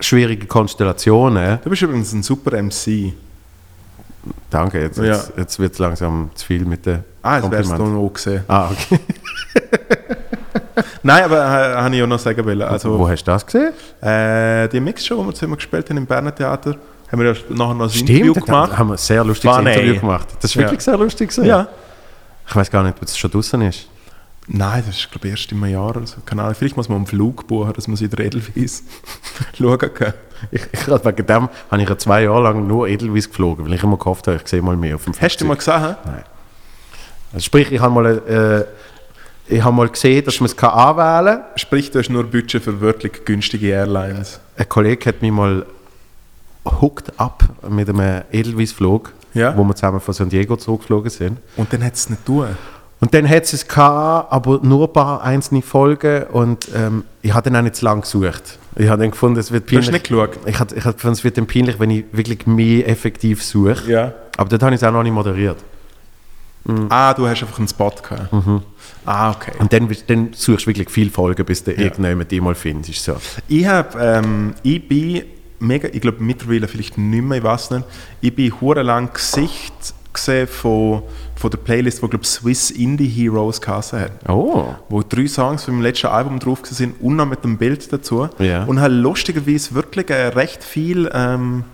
[0.00, 1.58] schwierige Konstellationen.
[1.62, 3.12] Du bist übrigens ein super MC.
[4.48, 5.04] Danke, jetzt, Ja.
[5.04, 8.42] jetzt, jetzt wird es langsam zu viel mit den Ah, das wärst du noch gesehen.
[8.48, 8.98] Ah, okay.
[11.02, 12.62] Nein, aber äh, habe ich auch noch sagen wollen.
[12.62, 13.72] Also, Wo hast du das gesehen?
[14.00, 16.76] äh, die Mixshow, die wir zusammen gespielt haben im Berner Theater,
[17.10, 18.78] haben wir ja nachher noch ein Interview Stimmt, da gemacht.
[18.78, 19.70] haben wir ein sehr lustiges Funny.
[19.72, 20.28] Interview gemacht.
[20.40, 20.60] Das ist Ja.
[20.62, 21.44] wirklich sehr lustig gewesen.
[21.46, 21.68] Ja.
[22.48, 23.86] Ich weiß gar nicht, ob es schon draußen ist.
[24.48, 26.16] Nein, das ist glaube ich erst einem Jahr oder so.
[26.26, 26.54] Keine Ahnung.
[26.56, 28.82] Vielleicht muss man einen Flug buchen, dass man sie in der Edelweiss
[29.58, 30.14] schauen kann.
[30.50, 33.82] Ich, ich, wegen dem habe ich ja zwei Jahre lang nur Edelweiss geflogen, weil ich
[33.82, 35.80] immer gehofft habe, ich sehe mal mehr auf dem Hast du mal gesehen?
[36.04, 36.22] hä?
[37.32, 38.66] Also sprich, ich habe mal,
[39.48, 41.44] äh, ich habe mal gesehen, dass man es anwählen kann.
[41.56, 44.40] Sprich, du hast nur Budget für wirklich günstige Airlines.
[44.56, 45.64] Ein Kollege hat mich mal
[46.64, 49.56] hooked up mit einem Edelweiss-Flug, Ja.
[49.56, 51.38] wo wir zusammen von San Diego zurückgeflogen sind.
[51.56, 52.48] Und dann hat es nicht tun.
[53.00, 57.48] Und dann hat es gehabt, aber nur ein paar einzelne Folgen und ähm, ich habe
[57.48, 58.58] dann auch nicht zu lange gesucht.
[58.76, 60.02] Ich habe dann gefunden, es wird Du hast peinlich.
[60.02, 60.38] nicht geschaut?
[60.46, 63.90] Ich habe ich gefunden, es wird dann peinlich, wenn ich wirklich mehr effektiv suche.
[63.90, 64.12] Ja.
[64.36, 65.56] Aber dort habe ich es auch noch nicht moderiert.
[66.90, 68.28] Ah, du hast einfach einen Spot gehabt.
[69.06, 69.52] Ah, okay.
[69.58, 73.02] Und dann, dann suchst du wirklich viele Folgen, bis du irgendjemand die mal findest.
[73.02, 73.16] So.
[73.48, 75.22] Ich habe, ähm, ich bin
[75.60, 77.84] mega, ich glaube mittlerweile vielleicht nicht mehr, ich weiß nicht,
[78.20, 81.02] ich bin hure lang Gesicht gesehen von,
[81.36, 84.28] von der Playlist, wo glaube Swiss Indie Heroes geheißen hat.
[84.28, 84.74] Oh.
[84.88, 88.28] Wo drei Songs von meinem letzten Album drauf sind und noch mit dem Bild dazu.
[88.38, 88.64] Ja.
[88.64, 91.64] Und habe lustigerweise wirklich äh, recht viel, ähm,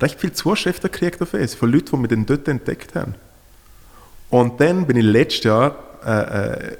[0.00, 3.14] recht viel Zuschriften gekriegt auf es, von Leuten, die mich dann dort entdeckt haben.
[4.30, 6.76] Und dann bin ich letztes Jahr äh, äh,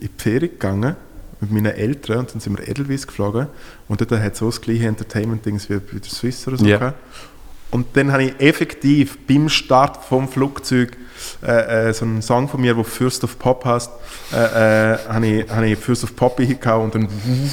[0.00, 0.96] in die Ferien gegangen
[1.44, 3.48] mit meinen Eltern und dann sind wir Edelweiss geflogen
[3.88, 6.64] und dort hat es so das gleiche Entertainment-Dings wie bei der Swiss oder so.
[6.64, 6.98] Gehabt.
[7.70, 10.96] Und dann habe ich effektiv beim Start vom Flugzeug
[11.42, 13.90] äh, äh, so einen Song von mir, wo Fürst of Pop heißt,
[14.32, 14.36] äh,
[14.92, 17.08] äh, habe ich, habe ich Fürst of Pop hingehauen und dann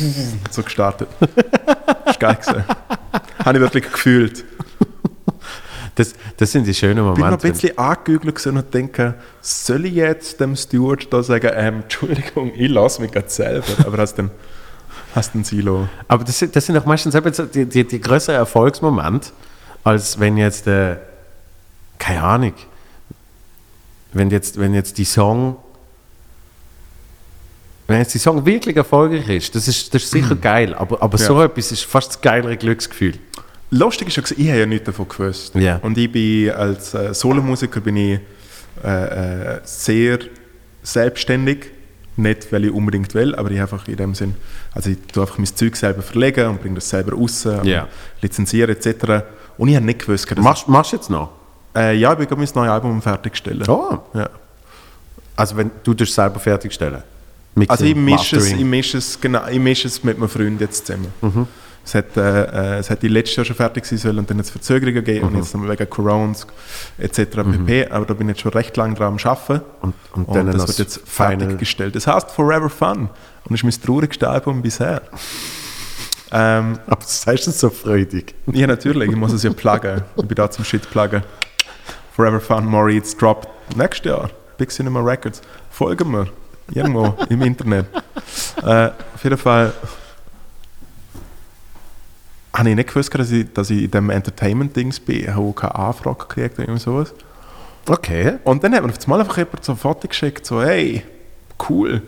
[0.51, 1.07] so gestartet.
[1.19, 2.37] Das ist geil
[3.45, 4.45] habe ich wirklich gefühlt.
[5.95, 7.47] Das, das sind die schönen Ich bin noch ein Momente.
[7.51, 13.01] bisschen angegügelt und denke, soll ich jetzt dem Steward da sagen, ähm, Entschuldigung, ich lasse
[13.01, 13.65] mich gerade selber.
[13.85, 14.31] Aber hast dann,
[15.13, 15.89] hast dann Silo.
[16.07, 17.15] Aber das sind, das sind auch meistens
[17.51, 19.29] die, die, die größeren Erfolgsmomente,
[19.83, 20.95] als wenn jetzt, äh,
[21.99, 22.53] keine Ahnung,
[24.13, 25.57] wenn jetzt, wenn jetzt die Song,
[27.87, 31.17] wenn jetzt die Song wirklich erfolgreich ist, das ist, das ist sicher geil, aber, aber
[31.17, 31.25] Ja.
[31.25, 33.19] so etwas ist fast das geilere Glücksgefühl.
[33.71, 35.55] Lustig ist ja, ich habe ja nichts davon gewusst.
[35.55, 35.77] Ja.
[35.77, 38.19] Und ich bin als äh, Solomusiker bin ich
[38.83, 40.19] äh, äh, sehr
[40.83, 41.67] selbstständig.
[42.17, 44.35] Nicht, weil ich unbedingt will, aber ich einfach in dem Sinn,
[44.73, 47.87] also ich tue einfach mein Zeug selber verlegen und bringe das selber raus, und Ja.
[48.21, 49.23] lizenziere etc.
[49.57, 51.29] Und ich habe nicht gewusst, dass Machst du jetzt noch?
[51.73, 53.67] äh, ja, ich bin gerade mein neues Album fertigstellen.
[53.69, 53.97] Oh.
[54.13, 54.29] Ja.
[55.37, 57.01] Also wenn du das selber fertigstellen?
[57.55, 60.59] Mixing, Also ich mische es, ich mische es, genau, ich mische es mit meinem Freund
[60.59, 61.13] jetzt zusammen.
[61.91, 64.45] Es hat, äh, äh, es hätte letztes Jahr schon fertig sein sollen und dann hat
[64.45, 66.47] es Verzögerungen gegeben und jetzt wegen Coronas
[66.97, 67.19] etc.
[67.51, 67.87] pp.
[67.89, 69.65] Aber da bin ich jetzt schon recht lange dran am Arbeiten.
[69.81, 71.93] Und- und und das noch wird jetzt das fertiggestellt.
[71.95, 73.09] Das heißt Forever Fun
[73.43, 75.01] und ist mein traurigste Album bisher.
[76.31, 78.35] ähm, Aber das heißt es so freudig.
[78.53, 80.01] ja, natürlich, ich muss es ja pluggen.
[80.15, 81.23] Ich bin da zum Shit pluggen.
[82.15, 84.29] Forever Fun, Moritz droppt nächstes Jahr.
[84.57, 85.41] Big Cinema Records.
[85.69, 86.27] Folgen wir.
[86.73, 87.85] Irgendwo im Internet.
[88.63, 89.73] Äh, auf jeden Fall
[92.53, 95.21] habe ich nicht gewusst, dass ich, dass ich in dem Entertainment-Dings bin.
[95.21, 97.13] Ich habe keine Anfrage gekriegt oder irgend sowas.
[97.87, 98.33] Okay.
[98.43, 101.03] Und dann hat mir auf einmal einfach jemand so ein Foto geschickt, so hey,
[101.69, 102.01] cool.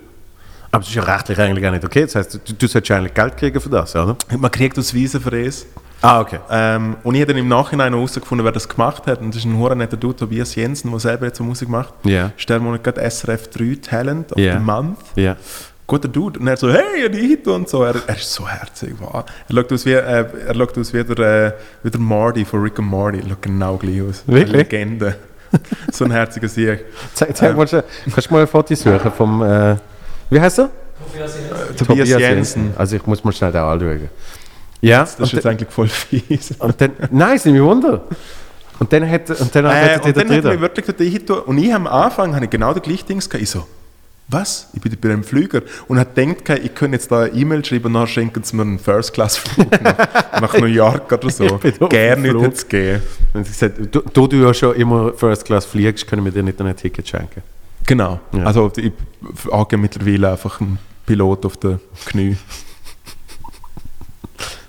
[0.71, 2.01] Aber das ist ja rechtlich eigentlich auch nicht okay.
[2.01, 4.15] Das heißt, du, du solltest eigentlich Geld kriegen für das, oder?
[4.37, 5.65] Man kriegt Ausweise für es.
[6.01, 6.39] Ah, okay.
[6.49, 9.21] Ähm, und ich habe dann im Nachhinein herausgefunden, wer das gemacht hat.
[9.21, 11.93] Und das ist ein hure netter Dude, Tobias Jensen, der selber jetzt so Musik macht.
[12.03, 12.31] Ja.
[12.37, 14.57] Ist der Monat gerade SRF 3 Talent of Ja.
[14.57, 14.97] the Month.
[15.15, 15.37] Ja.
[15.85, 16.39] Guter Dude.
[16.39, 17.83] Und er so, hey, die Hit und so.
[17.83, 18.93] Er, er ist so herzig.
[18.99, 19.25] Wow.
[19.49, 21.51] Er schaut aus wie, äh, er schaut aus wie, der, äh,
[21.83, 23.19] wie der Marty von Rick and Morty.
[23.19, 24.23] Er schaut genau gleich aus.
[24.25, 24.49] Wirklich?
[24.49, 25.15] Eine Legende.
[25.91, 26.85] so ein herziger Sieg.
[27.13, 27.83] Zeig, zeig mal schon.
[28.11, 29.43] Kannst du mal ein Foto suchen vom.
[29.43, 29.75] Äh,
[30.29, 30.69] wie heißt er?
[31.77, 32.73] Tobias, Jensen.
[32.77, 34.09] Also ich muss mal schnell da anschauen.
[34.81, 36.55] Ja, Das ist und, jetzt dann, eigentlich voll fies.
[36.59, 36.91] und dann.
[37.11, 38.01] Nein, ist nicht mehr Wunder.
[38.79, 40.61] Und dann hat, und dann Äh, arbeitet und ihr dann da hat mich drin.
[40.61, 41.39] wirklich dort hingetan.
[41.39, 43.35] Und ich am Anfang habe ich genau das gleiche Ding gehabt.
[43.41, 43.65] Ich so,
[44.27, 44.69] was?
[44.73, 45.61] Ich bin bei einem Flüger.
[45.87, 48.63] Und habe gedacht, ich könnte jetzt da eine E-Mail schreiben und dann schenken sie mir
[48.63, 51.59] einen First-Class-Flug nach, nach New York oder so.
[51.89, 52.43] Gerne Flug.
[52.43, 53.03] hätte es gegeben.
[53.33, 56.43] Und sie gesagt, du, da du ja schon immer First Class fliegst, können wir dir
[56.43, 57.41] nicht ein Ticket schenken.
[57.85, 58.19] Genau.
[58.31, 58.45] Ja.
[58.45, 58.91] Also ich
[59.51, 62.37] habe mittlerweile einfach einen Pilot auf den Knie.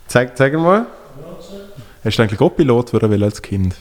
[0.08, 0.86] Zeig, zeig mal.
[2.04, 3.76] Hast du eigentlich auch Pilot werden als Kind?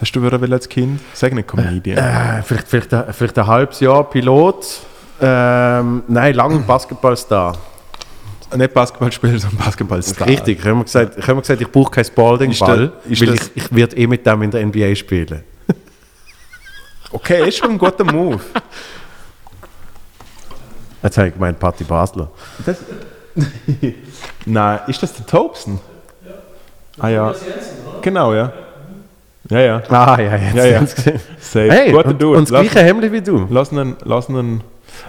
[0.00, 1.00] Hast du wollen als Kind?
[1.14, 1.96] Sag nicht Comedian.
[1.98, 4.66] Äh, vielleicht, vielleicht, ein- vielleicht ein halbes Jahr Pilot.
[5.20, 7.56] Ähm, nein, lang Basketballstar.
[8.54, 10.28] Nicht Basketballspieler, sondern Basketballstar.
[10.28, 13.74] Richtig, ich habe mir gesagt, ich, gesagt, ich brauche keinen Spalding-Ball, weil das- ich, ich
[13.74, 15.42] werde eh mit dem in der NBA spielen.
[17.12, 18.40] Okay, ist schon ein guter Move.
[21.02, 22.30] Jetzt habe ich gemeint, Patti Basler.
[22.64, 22.76] Das,
[24.46, 25.78] Nein, ist das der Thompson?
[26.98, 27.34] Ah ja.
[28.02, 28.52] Genau, ja.
[29.48, 29.82] Ja, ja.
[29.88, 30.86] Ah, ja, jetzt Ja, ja.
[31.40, 31.70] Safe.
[31.70, 33.46] Hey, Guter und, und das gleiche Hemd wie du.
[33.50, 34.62] Lass ihn, lass ihn,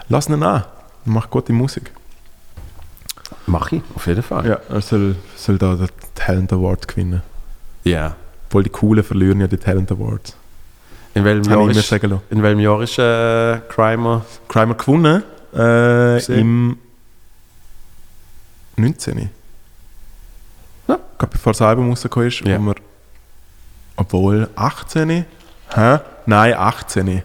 [0.08, 0.64] lass ihn an.
[1.04, 1.90] Macht gute Musik.
[3.46, 4.46] Mach ich, auf jeden Fall.
[4.46, 7.22] Ja, er soll, soll da den Talent Award gewinnen.
[7.84, 8.14] Ja.
[8.46, 10.36] Obwohl die Coolen verlieren ja die Talent Awards.
[11.14, 11.92] In welchem Jahr mir ist,
[12.30, 14.24] in welchem Jahr ist äh, Crimer?
[14.48, 15.22] Crimer gewonnen
[15.54, 16.76] äh, im
[18.76, 19.30] 19.
[20.86, 20.98] Ja.
[21.18, 22.58] Gerade bevor das Album rausgekommen ist, Ja.
[22.60, 22.74] wo wir,
[23.98, 25.26] obwohl 18.
[25.74, 25.98] Hä?
[26.26, 27.22] Nein, 18.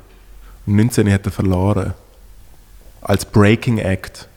[0.65, 1.93] Und 19 hat er verloren.
[3.01, 4.27] Als Breaking Act.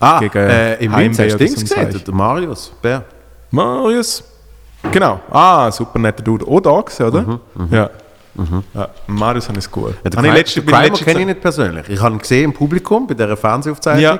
[0.00, 3.04] Ah, Gegen äh, im Winter hast du Dings gesehen, der Marius Bär.
[3.50, 4.24] Marius.
[4.90, 5.20] Genau.
[5.30, 6.46] Ah, super netter Dude.
[6.46, 7.40] Auch da gewesen, oder?
[7.70, 7.90] Ja.
[8.74, 8.88] ja.
[9.06, 9.94] Marius habe ich es gut.
[10.04, 11.88] Ja, Cri- letzte, letzte kenne ich nicht persönlich.
[11.88, 14.18] Ich habe ihn gesehen im Publikum bei dieser Fernsehaufzeichnung, Ja.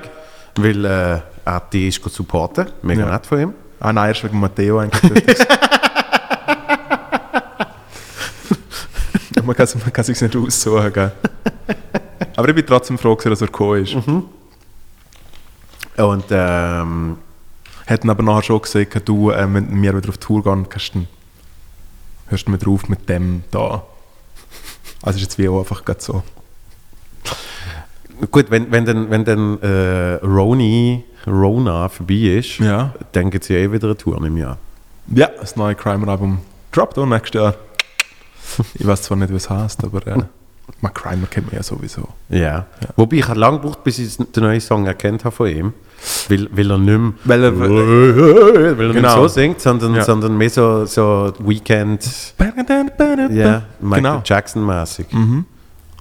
[0.56, 2.66] weil äh, er die ist gut supporten.
[2.82, 3.12] Mega Ja.
[3.12, 3.54] nett von ihm.
[3.80, 5.02] Ah nein, erst wegen Matteo eigentlich.
[5.12, 5.46] dort gewesen.
[9.44, 10.92] Man kann es man kann sich's nicht aussuchen?
[12.36, 13.94] Aber ich bin trotzdem froh, dass er gekommen ist.
[15.96, 17.16] Und ähm,
[17.86, 21.06] Hätten aber nachher schon gesagt, du, äh, wenn wir wieder auf Tour gehen, kannst du,
[22.28, 23.84] hörst du mir drauf mit dem da.
[25.02, 26.22] Also ist jetzt wie auch einfach gerade so.
[28.30, 32.94] gut, wenn, wenn dann, wenn dann äh, Roni, Rona vorbei ist, Ja.
[33.12, 34.56] dann gibt es ja eh wieder eine Tour im Jahr.
[35.08, 36.38] Ja, das neue Crimer-Album
[36.72, 37.54] droppt auch nächstes Jahr.
[38.74, 40.18] Ich weiß zwar nicht, wie es heißt, aber äh,
[40.94, 42.08] Crimer kennt man ja sowieso.
[42.28, 42.66] Ja.
[42.96, 45.72] Wobei ich lange gebraucht, bis ich den neuen Song erkannt habe von ihm.
[46.28, 49.22] Weil, weil er nicht mehr, Weil er- weil er nicht mehr Genau.
[49.22, 50.04] so singt, sondern, Ja.
[50.04, 52.04] sondern mehr so, so Weekend,
[52.38, 54.22] ja, Michael Genau.
[54.24, 55.06] Jackson-mäßig.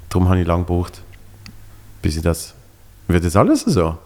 [0.10, 1.02] Darum habe ich lange gebraucht,
[2.02, 2.54] bis ich das...
[3.08, 3.98] Wird das alles so?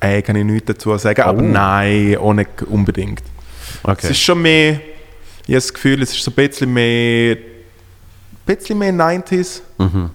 [0.00, 1.46] Ey, kann ich nichts dazu sagen, aber Oh.
[1.46, 3.22] nein, auch nicht unbedingt.
[3.82, 3.98] Okay.
[4.02, 4.80] Es ist schon mehr,
[5.42, 7.44] ich habe das Gefühl, es ist so ein bisschen mehr, ein
[8.46, 9.60] bisschen mehr 90s.
[9.78, 10.10] Mhm.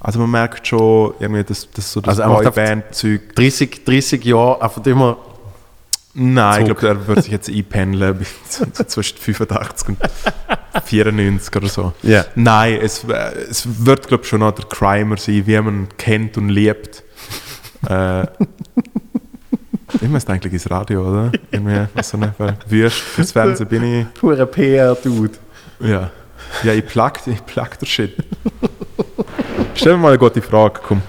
[0.00, 3.34] Also man merkt schon, irgendwie, dass, dass so das Also Boyband-Zeug...
[3.34, 5.16] 30, 30 Jahre einfach immer...
[6.18, 6.78] Nein, ich Zug.
[6.78, 8.24] glaube, er wird sich jetzt einpendeln
[8.86, 9.98] zwischen 85 und
[10.84, 11.92] 94 oder so.
[12.02, 12.24] Ja.
[12.34, 16.38] Nein, es, äh, es wird, glaube ich, schon noch der Crimer sein, wie man kennt
[16.38, 17.02] und liebt.
[17.88, 18.26] äh,
[19.94, 21.32] ich müsste eigentlich ins Radio, oder?
[21.50, 22.32] Irgendwie, was so eine,
[22.68, 24.14] Wüst fürs Fernsehen bin ich.
[24.14, 25.34] Pure PR-Dude.
[25.80, 26.10] Ja.
[26.62, 28.16] Ja, ich plug, ich plug der Shit.
[29.74, 31.02] Stell mir mal eine gute Frage, komm.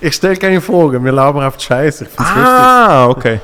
[0.00, 2.06] Ich stelle keine Fragen, wir labern auf die Scheiße.
[2.16, 3.40] Ah, okay.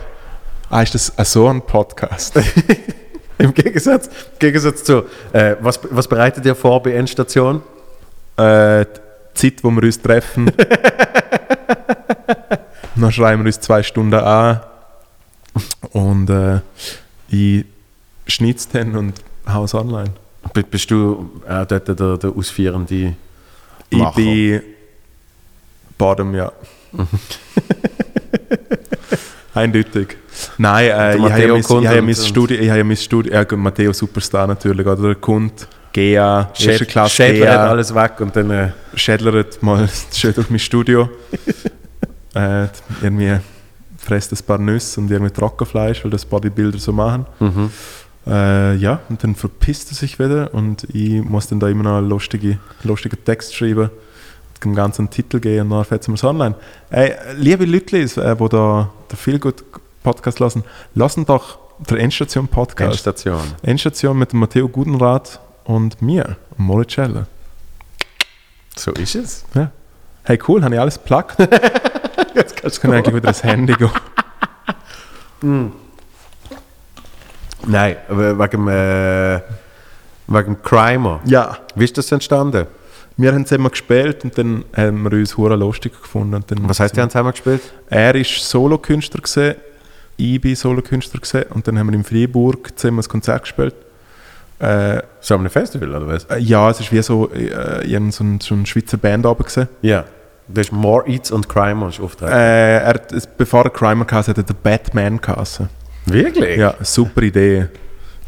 [0.68, 2.34] Ah, ist das äh, so ein Podcast?
[2.34, 2.78] wichtig.
[3.38, 5.04] Im Gegensatz, im Gegensatz zu...
[5.32, 7.62] Äh, was, was bereitet ihr vor bei Endstation?
[8.40, 10.50] äh, die Zeit, wo wir uns treffen.
[13.00, 14.60] Dann schreiben wir uns zwei Stunden an.
[15.92, 16.60] Und äh,
[17.28, 17.64] ich
[18.26, 19.14] schneide dann und
[19.48, 20.12] haue es online.
[20.70, 23.14] Bist du auch dort der, der ausführende
[23.88, 24.14] Ich Macher?
[24.14, 24.62] bin
[25.98, 26.50] Bottom, ja.
[29.54, 30.16] Eindeutig.
[30.56, 32.96] Nein, äh, ich habe ja mein, kommt ich habe mein Studio, ich habe ja mein
[32.96, 35.50] Studio, ja, Matteo Superstar natürlich, oder der
[35.92, 38.50] GA, erste Klasse Schädler GA, alles weg und dann...
[38.50, 41.10] Äh, schädlert mal schön durch mein Studio.
[42.34, 42.68] äh,
[43.02, 43.38] irgendwie
[43.98, 47.26] fresst ein paar Nüsse und irgendwie Trockenfleisch, weil das Bodybuilder so machen.
[47.38, 47.70] mhm.
[48.26, 51.96] Äh, ja, und dann verpisst er sich wieder und ich muss dann da immer noch
[51.96, 53.88] einen lustigen, lustigen Text schreiben,
[54.62, 56.54] dem ganzen Titel geben und dann fährt es online.
[56.90, 59.64] Ey, liebe Leute, äh, die da den Feelgood
[60.02, 60.64] Podcast lassen,
[60.94, 63.06] lassen doch der Endstation Podcast.
[63.06, 63.40] Endstation.
[63.62, 67.26] Endstation mit Matteo Gudenrath und mir, Moritz Scheller.
[68.76, 69.44] So ist es.
[69.54, 69.70] Ja.
[70.24, 71.36] Hey, cool, habe ich alles geplagt.
[72.34, 73.90] Jetzt kann ich eigentlich wieder das Handy gehen.
[77.66, 79.40] Nein, aber wegen, äh,
[80.26, 81.20] Wegen Crimer.
[81.24, 81.58] Ja.
[81.74, 82.66] Wie ist das entstanden?
[83.16, 86.36] Wir haben zusammen gespielt und dann haben wir uns hure lustig gefunden.
[86.36, 87.60] Und dann Was heißt, die haben zusammen gespielt?
[87.88, 89.56] Er war Solokünstler, gewesen,
[90.16, 93.74] ich bin Solokünstler gewesen, und dann haben wir in Freiburg zusammen ein Konzert gespielt.
[94.60, 96.24] Äh, So einem Festival, oder was?
[96.26, 99.68] äh, ja, es war wie so, äh, so, ein, so eine Schweizer Band oben gesehen.
[99.82, 100.04] Ja.
[100.52, 102.32] Das ist More Eats und Crimer ist auftreten.
[102.32, 105.68] Äh, er, hat- bevor er Crimer hatte, hat er den Batman geheißen.
[106.06, 106.56] Wirklich?
[106.58, 107.68] Ja, super Idee,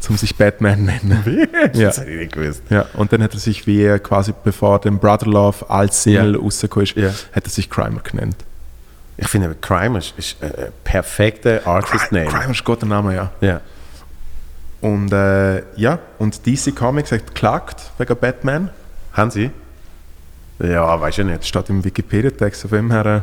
[0.09, 1.21] um sich Batman nennen.
[1.25, 1.75] Wirklich?
[1.75, 1.87] Ja.
[1.87, 2.61] Das hätte ich nicht gewusst.
[2.69, 6.39] Ja, und dann hat er sich wie quasi bevor dem Brother Love als Single Ja.
[6.39, 7.09] rausgekommen ist, Ja.
[7.35, 8.37] hat er sich Crimer genannt.
[9.17, 12.25] Ich finde, aber Crimer ist, ist ein ein perfekter Artist-Name.
[12.27, 13.31] Crimer ist Gott der Name, ja.
[13.41, 13.61] Ja.
[14.81, 18.69] Und äh, ja, und DC Comics hat geklagt wegen Batman.
[19.13, 19.51] Haben Sie?
[20.59, 21.45] Ja, weiß ich nicht.
[21.45, 22.61] steht im Wikipedia-Text.
[22.61, 23.21] Von dem her, äh,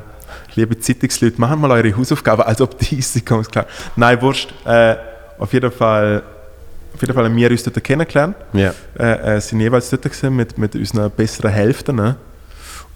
[0.55, 3.67] liebe Zeitungsleute, machen mal eure Hausaufgaben, als ob DC Comics klar.
[3.97, 4.53] Nein, wurscht.
[4.65, 4.97] Äh,
[5.39, 6.23] auf jeden Fall,
[6.95, 8.37] auf jeden Fall haben wir uns dort kennengelernt.
[8.53, 8.75] Ja.
[8.99, 11.97] Äh, äh, sind jeweils dort gewesen mit, mit unseren besseren Hälften.
[11.97, 12.17] Ne?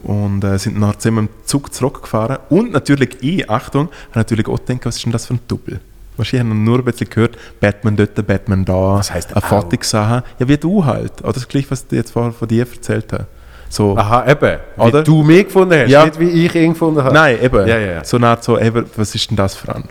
[0.02, 2.38] Und äh, sind nachher zusammen im Zug zurückgefahren.
[2.50, 5.80] Und natürlich ich, Achtung, habe natürlich auch gedacht, was ist denn das für ein Double?
[6.16, 9.40] Wahrscheinlich haben nur ein bisschen gehört, Batman dort, Batman da, Was heisst eine?
[9.40, 10.22] Foto gesehen.
[10.38, 11.22] Ja, wie du halt.
[11.22, 13.26] Oder das gleiche, was ich jetzt vorher von dir erzählt habe.
[13.74, 14.58] So, Aha, eben.
[14.76, 15.02] Wie Oder?
[15.02, 16.04] du mich gefunden hast, Ja.
[16.04, 17.12] nicht wie ich ihn gefunden habe.
[17.12, 17.66] Nein, eben.
[17.66, 18.04] Ja, ja.
[18.04, 19.88] So eine Art so, eben, was ist denn das für ein?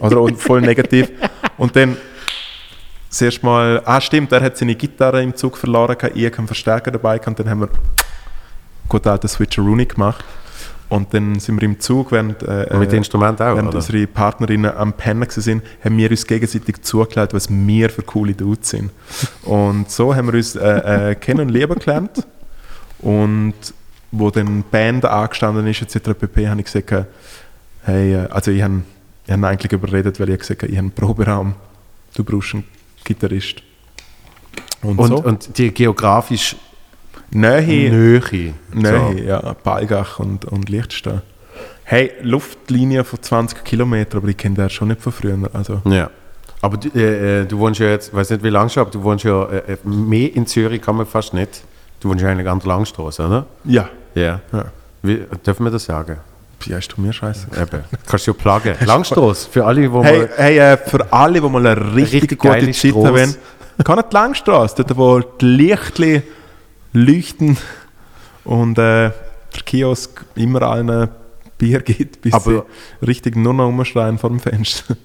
[0.00, 1.10] Oder und voll negativ.
[1.58, 1.98] Und dann
[3.10, 6.90] zuerst mal, ah stimmt, er hat seine Gitarre im Zug verloren, ich habe einen Verstärker
[6.90, 7.68] dabei gehabt, und dann haben wir
[8.88, 10.24] gut alten Switcheroonie gemacht.
[10.88, 13.76] Und dann sind wir im Zug, während, äh, mit äh, Instrument auch, während oder?
[13.76, 18.70] unsere Partnerinnen am Pennen sind, haben wir uns gegenseitig zugelassen, was wir für coole Dudes
[18.70, 18.92] sind.
[19.42, 22.26] Und so haben wir uns äh, äh, kennen und lieben gelernt.
[23.00, 23.54] Und
[24.12, 26.10] wo dann Band angestanden ist, etc.
[26.18, 27.06] pp., habe ich gesagt,
[27.82, 28.82] hey, äh, also ich habe
[29.26, 31.54] ich ihn eigentlich überredet, weil ich gesagt habe, ich habe einen Proberaum,
[32.14, 32.64] du brauchst einen
[33.04, 33.62] Gitarrist.
[34.82, 35.16] Und, Und, so.
[35.22, 36.56] und die geografisch
[37.30, 38.54] Nähe, Nähe.
[38.72, 41.22] Nähe ja, Balgach und, und Liechtenstein.
[41.82, 45.38] Hey, Luftlinie von 20 Kilometern, aber ich kenne den schon nicht von früher.
[45.52, 45.90] Also, So.
[45.90, 46.10] Ja.
[46.62, 49.02] Aber du, äh, äh, du wohnst ja jetzt, weiß nicht wie lange schon, aber du
[49.02, 51.62] wohnst ja äh, äh, mehr in Zürich kann man fast nicht.
[52.00, 53.46] Du wohnst eigentlich an der Langstrasse, oder?
[53.64, 53.88] ja.
[54.14, 54.40] Ja.
[54.52, 54.64] ja.
[55.02, 56.16] Wie, dürfen wir das sagen?
[56.64, 57.48] Ja, ist doch mir scheiße.
[57.60, 57.84] Eben.
[58.06, 58.74] Kannst du ja pluggen.
[58.86, 60.28] Langstrasse, für alle, wo Hey, mal...
[60.36, 63.34] hey äh, für alle, die mal eine richtig, richtig gute Zeit haben,
[63.84, 66.22] kann nicht die Langstrasse, dort wo die Lichtli
[66.94, 67.58] leuchten
[68.44, 71.08] und äh, der Kiosk immer allen
[71.58, 72.64] Bier gibt, bis Aber-
[73.02, 74.96] sie richtig nur noch rumschreien vor dem Fenster.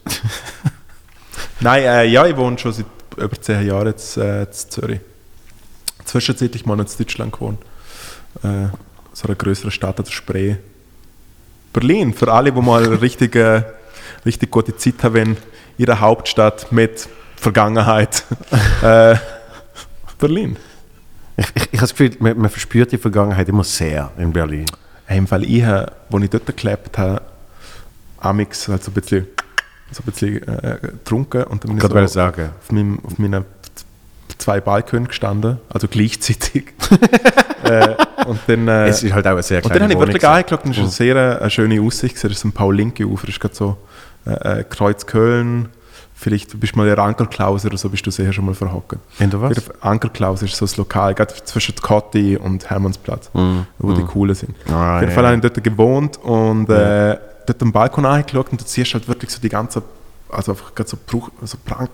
[1.59, 2.85] Nein, äh, ja, ich wohne schon seit
[3.17, 5.01] über zehn Jahren jetzt äh, in Zürich.
[6.05, 7.59] Zwischenzeitlich mal in Deutschland gewohnt.
[8.43, 8.67] Äh,
[9.13, 10.55] so eine größere Stadt als Spree.
[11.73, 13.63] Berlin, für alle, die mal richtig, äh,
[14.25, 15.37] richtig gute Zeit haben,
[15.77, 18.23] ihre Hauptstadt mit Vergangenheit.
[18.81, 19.15] äh,
[20.19, 20.57] Berlin.
[21.37, 24.65] Ich, ich, ich habe das Gefühl, man, man verspürt die Vergangenheit immer sehr in Berlin.
[25.05, 27.21] Hey, Im Fall ich, als ich dort gelebt habe,
[28.19, 29.27] amix halt so ein bisschen,
[29.91, 32.49] so ein bisschen äh, getrunken und dann bin Ich so sagen.
[32.59, 33.43] auf, meinem, auf meinen
[34.41, 36.73] zwei Balkonen gestanden, also gleichzeitig.
[37.63, 40.13] äh, und dann, äh, Es ist halt auch eine sehr und kleine dann habe ich
[40.13, 42.15] wirklich angeschaut und es ist eine sehr äh, eine schöne Aussicht.
[42.15, 43.77] Das ist ein Paul-Linke-Ufer, das ist gerade so
[44.25, 45.69] äh, äh, Kreuz Köln.
[46.13, 48.99] Vielleicht bist du mal in der Ankerklaus oder so, bist du sicher schon mal verhocken.
[49.17, 49.71] In der was?
[49.81, 53.31] Ankerklaus ist so das Lokal, gerade zwischen Kotti und Hermannsplatz,
[53.79, 54.49] wo die coolen sind.
[54.67, 54.73] Mhm.
[54.73, 55.15] Ah, Auf jeden ja.
[55.15, 57.17] Fall habe ich dort gewohnt und äh,
[57.47, 59.81] dort am Balkon angeschaut und du siehst halt wirklich so die ganze,
[60.29, 61.89] also einfach gerade so, Bruch, so prank,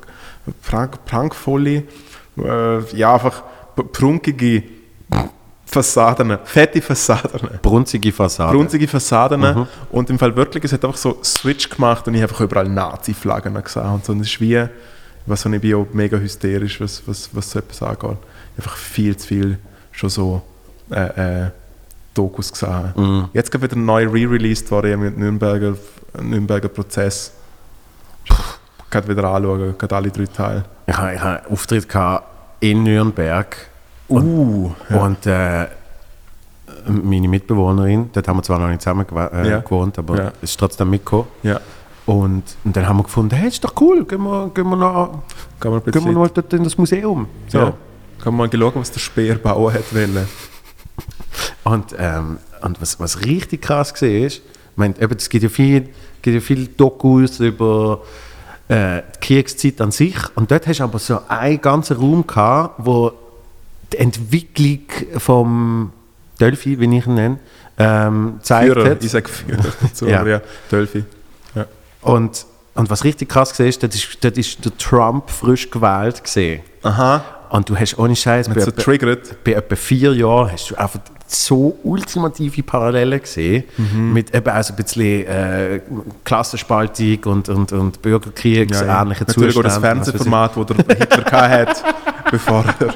[0.61, 1.83] prank, prankvolle,
[2.43, 3.43] äh, ja einfach
[3.91, 4.63] prunkige
[5.65, 7.49] Fassaden, fette Fassaden.
[7.61, 8.55] Brunzige Fassade.
[8.57, 9.67] Brunzige Fassaden Mhm.
[9.91, 12.69] und im Fall wirklich, es hat einfach so Switch gemacht und ich habe einfach überall
[12.69, 14.13] Nazi-Flaggen gesehen und so.
[14.13, 14.65] Und das ist wie,
[15.25, 18.17] weiß nicht, ich bin auch mega hysterisch, was, was, was so etwas angeht.
[18.57, 19.59] Einfach viel zu viel
[19.91, 20.41] schon so
[20.89, 21.51] äh, äh,
[22.13, 22.93] Dokus gesehen.
[22.95, 23.29] Mhm.
[23.33, 25.75] Jetzt gerade wieder neu re-released worden mit Nürnberger,
[26.21, 27.33] Nürnberger Prozess.
[28.89, 30.65] Gerade wieder anschauen, gerade alle drei Teile.
[30.85, 31.87] Ich hatte einen Auftritt
[32.59, 33.55] in Nürnberg.
[34.09, 35.67] Uh, Und äh,
[36.87, 39.59] meine Mitbewohnerin, dort haben wir zwar noch nicht zusammen äh, Ja.
[39.59, 40.27] gewohnt, aber Ja.
[40.41, 41.27] es ist trotzdem mitgekommen.
[41.43, 41.59] ja.
[42.05, 45.23] Und, und dann haben wir gefunden, hey, ist doch cool, gehen wir, gehen wir, noch,
[45.59, 47.27] gehen wir dort in das Museum.
[47.49, 47.57] So.
[47.57, 47.73] ja.
[48.23, 50.25] Kann man mal schauen, was der Speer bauen hat wollen.
[51.65, 54.41] Und, ähm, und was, was richtig krass war, ist, ich
[54.77, 55.89] meine, eben, es gibt ja viel,
[56.21, 58.01] gibt ja viel Dokus über
[58.69, 60.15] äh, die Kriegszeit an sich.
[60.35, 63.11] Und dort hast du aber so einen ganzen Raum gehabt, wo
[63.93, 64.79] die Entwicklung
[65.17, 65.91] vom
[66.39, 67.39] Delphi, wie ich ihn nenne,
[67.77, 69.03] ähm, gezeigt Führer, hat.
[69.03, 70.25] ich sage Führer dazu, Ja.
[70.25, 70.41] ja,
[70.71, 71.03] Delphi.
[71.55, 71.65] Ja.
[72.01, 72.45] Und,
[72.75, 76.61] und was richtig krass war, ist, dort ist, der Trump frisch gewählt gesehen.
[76.83, 77.23] Aha.
[77.49, 80.75] Und du hast ohne Scheiß bei, Nicht so etwa- bei etwa vier Jahren hast du
[80.75, 84.13] einfach so ultimative Parallelen gesehen Mhm.
[84.13, 85.81] mit eben auch so ein bisschen äh,
[86.23, 89.03] Klassenspaltung und, und, und Bürgerkriegs Ja, ja.
[89.05, 90.29] Natürlich auch das Zuständen, was weiß ich.
[90.29, 91.81] Fernsehformat, das der Hitler hatte,
[92.31, 92.93] bevor er,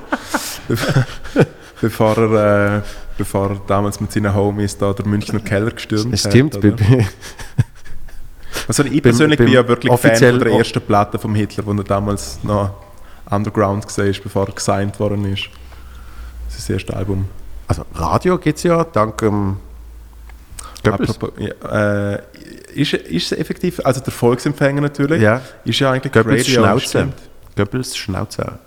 [1.81, 2.81] bevor er, äh,
[3.17, 6.63] bevor er damals mit seinen Homies da der Münchner Keller gestürmt Es stimmt, hat.
[6.63, 6.75] oder?
[6.75, 7.05] bei,
[8.67, 12.39] Also ich persönlich bin ja wirklich Fan der ersten Platte vom Hitler, wo er damals
[12.43, 12.71] noch
[13.29, 15.49] Underground gesehen ist, bevor er gesigned worden ist.
[16.47, 17.25] Das ist das erste Album.
[17.71, 19.57] Also Radio gibt es ja dank ähm,
[20.83, 21.17] Goebbels.
[21.37, 22.21] Ja, äh,
[22.73, 25.41] ist, ist es effektiv, also der Volksempfänger natürlich, Ja.
[25.63, 27.07] ist ja eigentlich Goebbels Radio, Schnauze.
[27.55, 28.59] Goebbels Schnauze.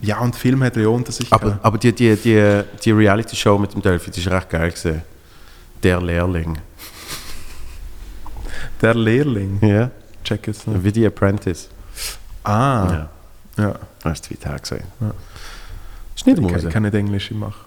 [0.00, 3.72] Ja, und Film hat ja unter sich Aber, aber die, die, die, die Reality-Show mit
[3.74, 5.02] dem Delphi, die ist recht geil gesehen.
[5.82, 6.58] Der Lehrling.
[8.82, 9.90] Der Lehrling, Ja.
[10.24, 10.66] check nicht.
[10.84, 11.68] Wie die Apprentice.
[12.44, 13.08] Ah,
[13.56, 13.64] Ja.
[13.64, 13.74] ja.
[14.02, 14.84] Das ist zwei Tage gesehen.
[15.00, 15.10] Ja.
[16.26, 16.66] Nicht Ich kann, Mose.
[16.66, 17.64] ich kann nicht Englisch, ich mache.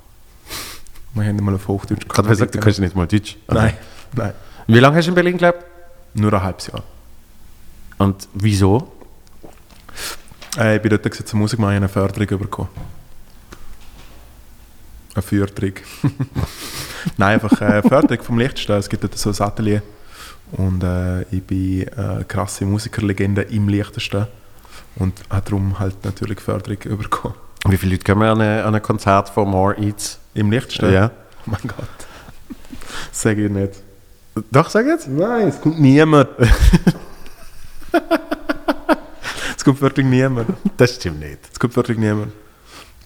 [1.14, 3.38] Wir haben mal auf Hochdeutsch Ich habe gesagt, du kannst nicht mal Deutsch.
[3.48, 3.74] Nein,
[4.16, 4.34] nein.
[4.68, 5.64] Wie lange hast du in Berlin gelebt?
[6.14, 6.84] Nur ein halbes Jahr.
[7.98, 8.92] Und wieso?
[10.58, 12.70] Äh, ich bin dort gewesen, zur Musik machen, ich eine Förderung bekommen.
[15.16, 15.74] Eine Förderung.
[17.18, 18.80] Nein, einfach eine Förderung vom Liechtenstein.
[18.80, 19.82] Es gibt dort so ein Atelier.
[20.52, 24.28] Und äh, ich bin eine krasse Musikerlegende im Liechtenstein.
[24.96, 27.36] Und habe darum halt natürlich Förderung bekommen.
[27.68, 30.20] Wie viele Leute kommen an ein, an ein Konzert von More Eats?
[30.34, 30.94] Im Liechtenstein?
[30.94, 31.12] Ja.
[31.46, 31.88] Oh mein Gott.
[33.12, 33.74] Sage ich nicht.
[34.52, 35.08] Doch, sag jetzt.
[35.10, 36.30] Nein, es kommt niemand.
[39.58, 40.52] es kommt wirklich niemand.
[40.78, 41.40] Das stimmt nicht.
[41.52, 42.32] Es kommt wirklich niemand.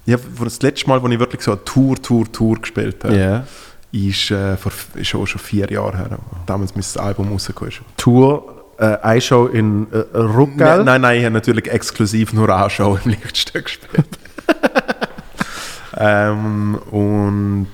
[0.06, 3.45] Ich das letzte Mal, als ich wirklich so eine Tour, Tour, Tour gespielt habe, Ja.
[3.91, 6.20] ist, äh, vor, ist schon, schon vier Jahre her.
[6.45, 7.74] Damals, bis das Album rausgekommen.
[7.95, 10.78] Tour, äh, eine Show in äh, Ruckgall.
[10.78, 14.06] Nein, nein, nein, ich habe natürlich exklusiv nur eine Show im Lichtstück gespielt.
[15.98, 17.68] ähm, und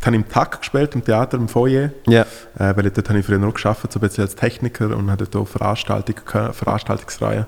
[0.00, 1.90] dann im TAC gespielt, im Theater, im Foyer.
[2.06, 2.22] Ja.
[2.58, 5.10] Äh, weil ich dort habe ich früher noch gearbeitet, so ein bisschen als Techniker und
[5.10, 7.46] hatte dort gehabt, Veranstaltungsreihen.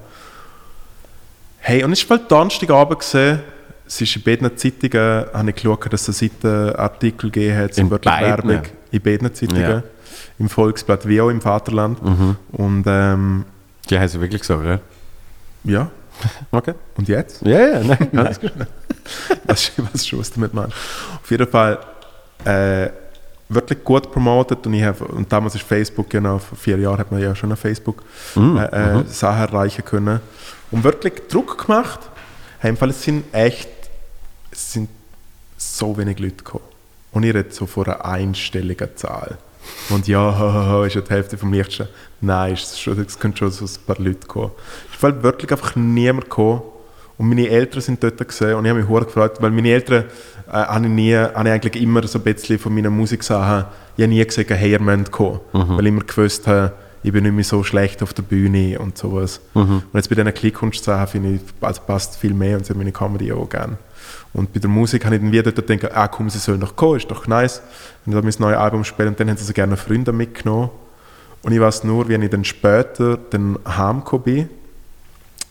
[1.58, 3.40] Hey, und es war bald Donnerstagabend gesehen.
[3.86, 8.48] Es ist in beiden Zeitungen, habe ich geschaut, dass es Seitenartikel gegeben hat, wirklich beiden?
[8.48, 8.62] Werbung.
[8.90, 9.62] In beiden Zeitungen.
[9.62, 9.82] Ja.
[10.38, 11.98] Im Volksblatt wie auch im Vaterland.
[12.52, 13.44] Und ähm,
[13.88, 14.80] Die heißen wirklich so, oder?
[15.64, 15.90] ja,
[16.50, 16.74] Okay.
[16.96, 17.42] und jetzt?
[17.42, 18.08] Ja, ja, nein.
[18.12, 18.36] Nein.
[19.46, 20.76] was, was schon was du damit meinst.
[21.22, 21.78] Auf jeden Fall
[22.44, 22.90] äh,
[23.48, 27.10] wirklich gut promotet und, ich hab, und damals ist Facebook, genau, vor vier Jahren hat
[27.10, 28.02] man ja schon auf Facebook
[28.34, 30.20] Mm, äh, äh, Sachen erreichen können.
[30.70, 32.00] Und wirklich Druck gemacht.
[32.60, 33.68] Hey, im Fall, es sind echt
[34.52, 34.88] es sind
[35.56, 36.64] so wenig Leute gekommen.
[37.10, 39.38] Und ich rede so von einer einstelligen Zahl.
[39.90, 41.88] Und ja, ist ja die Hälfte vom Lichtsten.
[42.20, 44.52] Nein, es, schon, es können schon so ein paar Leute kommen.
[44.92, 46.62] Ist halt wirklich einfach niemand gekommen.
[47.18, 50.04] Und meine Eltern sind dort gesehen und ich habe mich sehr gefreut, weil meine Eltern
[50.48, 54.02] äh, habe ich, nie, habe ich eigentlich immer so ein bisschen von meinen Musiksachen, ich
[54.02, 55.40] habe nie gesagt, hey, ihr müsst kommen.
[55.76, 56.72] Weil ich immer gewusst habe,
[57.04, 59.40] ich bin nicht mehr so schlecht auf der Bühne und sowas.
[59.92, 62.92] Und jetzt bei diesen Klickkunstsachen finde ich, also passt viel mehr und sie haben meine
[62.92, 63.76] Comedy auch gerne.
[64.34, 66.96] Und bei der Musik habe ich dann wieder gedacht, ah komm, sie sollen doch kommen,
[66.96, 67.60] ist doch nice.
[68.06, 70.70] Und dann mein neues Album spielen und dann haben sie so gerne Freunde mitgenommen.
[71.42, 74.48] Und ich weiß nur, wie ich dann später dann heimgekommen bin,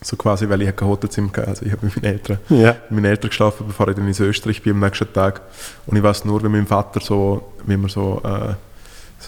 [0.04, 2.72] so quasi, weil ich kein Hotelzimmer hatte, also ich habe mit meinen Eltern, Ja.
[2.90, 5.42] mit meinen Eltern geschlafen, bevor ich dann in Österreich bin am nächsten Tag.
[5.86, 8.54] Und ich weiß nur, wie mein Vater so, wie wir so, äh,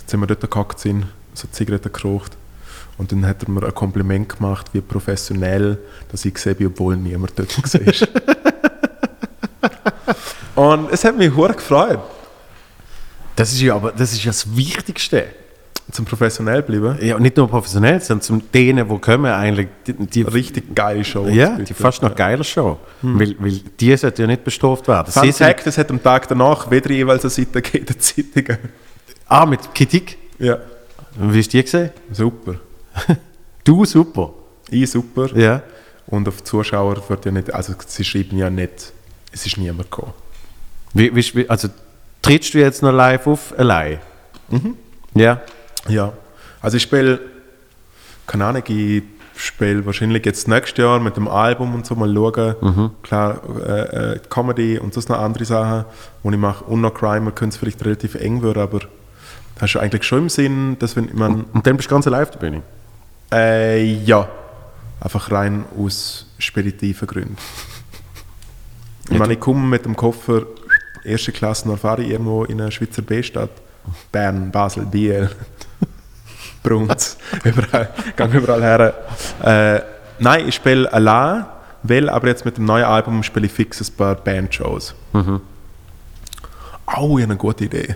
[0.08, 2.32] so wir dort gehockt sind, so Zigaretten geraucht.
[2.98, 5.78] Und dann hat er mir ein Kompliment gemacht, wie professionell,
[6.12, 8.53] dass ich gesehen bin, obwohl niemand dort war.
[10.56, 12.00] Und es hat mich sehr gefreut,
[13.36, 15.26] Das ist ja aber das ist ja das Wichtigste.
[15.92, 16.98] zum professionell bleiben.
[17.06, 21.04] Ja, und nicht nur professionell, sondern zum denen, die kommen, eigentlich die, die Richtig geile
[21.04, 21.28] Show.
[21.28, 22.80] ja, die fast noch geiler Show.
[23.02, 25.12] Weil, weil die sollten ja nicht bestraft werden.
[25.12, 28.00] Fun Sie Fact, es hat am Tag danach wieder jeweils eine Seite gegeben in den
[28.00, 28.58] Zeitungen.
[29.28, 30.18] ah, mit Kritik.
[30.40, 30.58] Ja,
[31.18, 31.90] Wie hast du die gesehen?
[32.12, 32.56] super.
[33.66, 34.32] Du, super.
[34.70, 35.28] Ich super.
[35.38, 35.62] Ja.
[36.08, 38.92] Und auf die Zuschauer wird ja nicht, also sie schreiben ja nicht,
[39.34, 40.14] es ist niemand gekommen.
[40.94, 41.68] Wie, wie, also,
[42.22, 44.00] trittst du jetzt noch live auf allein?
[45.16, 45.42] Ja.
[45.90, 46.14] Ja,
[46.62, 47.20] also ich spiele,
[48.28, 49.04] keine Ahnung, ich
[49.36, 52.92] spiele wahrscheinlich jetzt nächstes Jahr mit dem Album und so mal schauen.
[53.02, 55.86] Klar, äh, äh, Comedy und sonst noch andere Sachen,
[56.24, 56.64] die ich mache.
[56.66, 58.80] Und noch Crime, könnte es vielleicht relativ eng werden, aber
[59.60, 62.30] hast du eigentlich schon im Sinn, dass wenn man, Und dann bist du ganz live
[62.30, 62.62] auf der Bühne.
[63.34, 64.30] äh, ja,
[65.02, 67.36] einfach rein aus speditiven Gründen.
[69.10, 70.44] Ich meine, ich komme mit dem Koffer
[71.04, 73.50] erste Klasse nach fahre ich irgendwo in eine Schweizer B-Stadt.
[74.12, 75.30] Bern, Basel, Biel,
[76.64, 78.94] Bruns, überall, gehe überall her.
[79.44, 79.82] Äh,
[80.20, 81.46] nein, ich spiele allein
[81.84, 84.96] weil aber jetzt mit dem neuen Album spiele ich fix ein paar Bandshows.
[85.12, 85.42] Mhm.
[86.98, 87.96] Oh, ich habe eine gute Idee.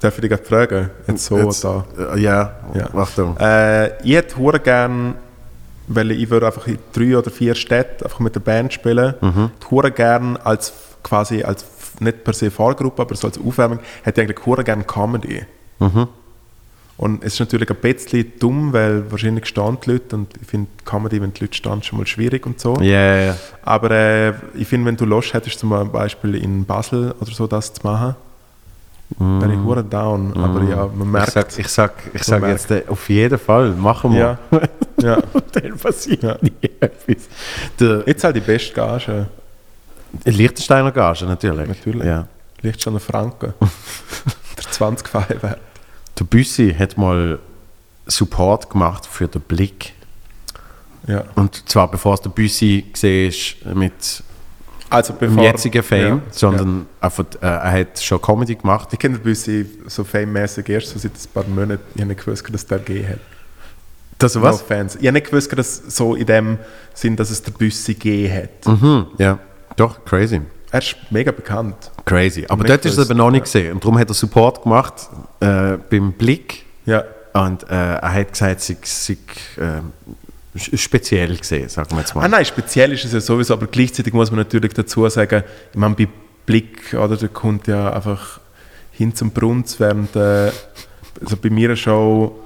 [0.00, 0.90] Darf ich dich gerade fragen?
[1.06, 1.84] Jetzt so Jetzt, da.
[2.14, 2.54] äh, ja.
[2.94, 3.36] Achtung.
[3.38, 5.16] Äh, ich hätte hure gern,
[5.86, 9.50] weil ich würde einfach in drei oder vier Städten einfach mit der Band spielen, Mhm.
[9.60, 10.72] Ich hure gern als
[11.02, 11.64] quasi als
[12.00, 15.44] nicht per se Fahrgruppe, aber so als Aufwärmung, hätte ich eigentlich hure gern Comedy.
[15.78, 16.08] Mhm.
[16.96, 20.68] Und es ist natürlich ein bisschen dumm, weil wahrscheinlich stehen die Leute und ich finde
[20.84, 22.76] Comedy, wenn die Leute stehen, schon mal schwierig und so.
[22.80, 23.36] Ja, ja, ja.
[23.62, 27.72] Aber äh, ich finde, wenn du Lust hättest, zum Beispiel in Basel oder so das
[27.72, 28.14] zu machen,
[29.18, 30.36] wäre ich hure down.
[30.36, 31.32] Aber ja, man Ich merkt...
[31.32, 32.60] sag, ich sag, ich sag merkt.
[32.60, 34.38] jetzt äh, auf jeden Fall, machen wir.
[34.50, 34.60] ja,
[35.02, 35.22] ja.
[35.52, 36.36] Dann passiert Ja.
[36.40, 37.28] nie etwas.
[37.78, 39.26] Der Jetzt halt die beste Gage.
[40.24, 41.68] Liechtensteiner Gage, natürlich.
[41.68, 42.04] Natürlich.
[42.06, 42.26] Ja.
[42.62, 43.52] Ein Franken.
[44.56, 45.58] Der 20 wert.
[46.18, 47.38] Der Büssi hat mal
[48.06, 49.92] Support gemacht für den Blick.
[51.06, 51.24] Ja.
[51.34, 54.22] Und zwar bevor es der Büssi ist mit
[54.90, 55.42] Also bevor...
[55.42, 58.88] jetzigen Fame, Ja, sondern einfach, äh, er hat schon Comedy gemacht.
[58.92, 61.82] Ich kenne den Büssi so fame-mäßig erst so seit ein paar Monaten.
[61.94, 63.18] Ich habe nicht gewusst, dass der gegeben hat.
[64.18, 64.96] Das No Fans.
[64.96, 66.58] Ich habe nicht gewusst, dass so in dem
[66.92, 68.80] Sinn, dass es der Büssi gegeben hat.
[68.80, 69.38] Mhm, ja,
[69.76, 70.40] doch, crazy.
[70.70, 71.90] Er ist mega bekannt.
[72.04, 72.46] Crazy.
[72.48, 73.44] Aber dort ist er aber noch nicht ja.
[73.44, 73.72] gesehen.
[73.74, 75.08] Und darum hat er Support gemacht
[75.40, 76.64] äh, beim Blick.
[76.84, 77.04] Ja.
[77.32, 78.76] Und äh, er hat gesagt, es sei,
[79.56, 79.80] sei äh,
[80.56, 82.28] speziell gesehen, sagen wir jetzt Ah mal.
[82.28, 85.42] nein, speziell ist es ja sowieso, aber gleichzeitig muss man natürlich dazu sagen,
[85.72, 86.08] ich meine, bei
[86.46, 88.40] Blick, oder, der kommt ja einfach
[88.92, 90.50] hin zum Brunz, während äh,
[91.20, 92.40] also bei mir Show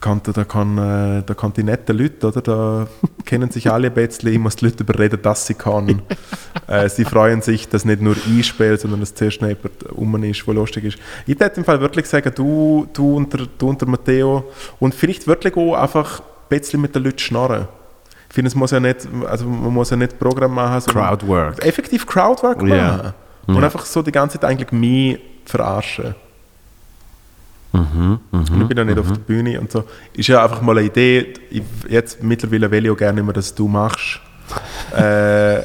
[0.00, 2.88] kann, da, kann, äh, da kann die netten Leute, oder, da
[3.24, 6.02] kennen sich alle ein bisschen, ich muss die Leute überreden, dass sie kann.
[6.66, 10.46] äh, sie freuen sich, dass nicht nur ich spiele, sondern dass zuerst jemand um ist,
[10.46, 10.98] der lustig ist.
[11.26, 14.50] Ich würde im Fall wirklich sagen, du, du, und der, du und der Matteo
[14.80, 16.26] und vielleicht wirklich auch einfach ein
[16.60, 17.66] bisschen mit den Leuten schnarren.
[18.28, 21.64] Ich finde, es muss ja nicht, also man muss ja nicht Programm machen, sondern Crowdwork.
[21.64, 22.70] effektiv Crowdwork machen.
[22.74, 23.14] Ja.
[23.46, 23.62] Und Ja.
[23.64, 26.14] einfach so die ganze Zeit eigentlich mich verarschen.
[27.72, 29.84] Mhm, Und ich bin ja nicht auf der Bühne und so.
[30.12, 31.32] Ist ja einfach mal eine Idee.
[31.50, 34.20] Ich, jetzt mittlerweile will ich auch gerne immer, dass du machst.
[34.96, 35.56] äh,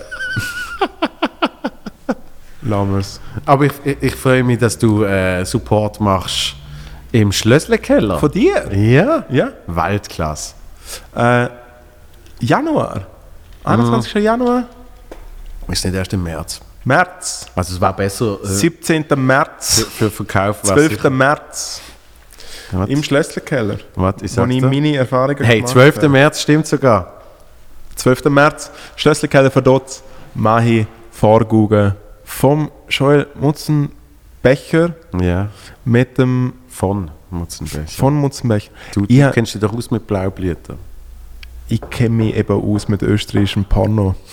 [2.61, 3.19] lassen wir's.
[3.45, 6.55] Aber ich, ich, ich freue mich, dass du äh, Support machst
[7.11, 8.19] im Schlössle-Keller.
[8.19, 8.69] Von dir?
[8.73, 9.25] Ja?
[9.29, 9.49] Ja.
[9.67, 10.55] Weltklasse.
[11.15, 11.47] Äh,
[12.39, 13.01] Januar.
[13.63, 14.13] 21.
[14.23, 14.63] Januar?
[15.67, 16.61] Ist nicht erst im März.
[16.85, 17.47] März.
[17.55, 19.05] Also es war besser äh, 17.
[19.17, 19.85] März.
[19.97, 20.59] für Verkauf.
[20.63, 21.03] was 12.
[21.03, 21.81] ich- März.
[22.71, 23.77] Warte, Im Schlösslerkeller.
[23.95, 25.95] warte, ich Wo ich meine Erfahrungen Hey, gemacht 12.
[25.97, 26.09] habe.
[26.09, 27.13] März stimmt sogar.
[27.95, 28.25] 12.
[28.29, 30.01] März, Schlösserkeller von dort,
[30.33, 35.47] Mahi, Vorgugen, vom Joel Mutzenbecher Ja,
[35.85, 37.87] mit dem von Mutzenbecher.
[37.87, 38.71] von Mutzenbecher.
[38.93, 40.75] Du, Ich, du kennst dich doch aus mit Blaublüten.
[41.69, 44.15] ich kenne mich eben aus mit österreichischem Porno.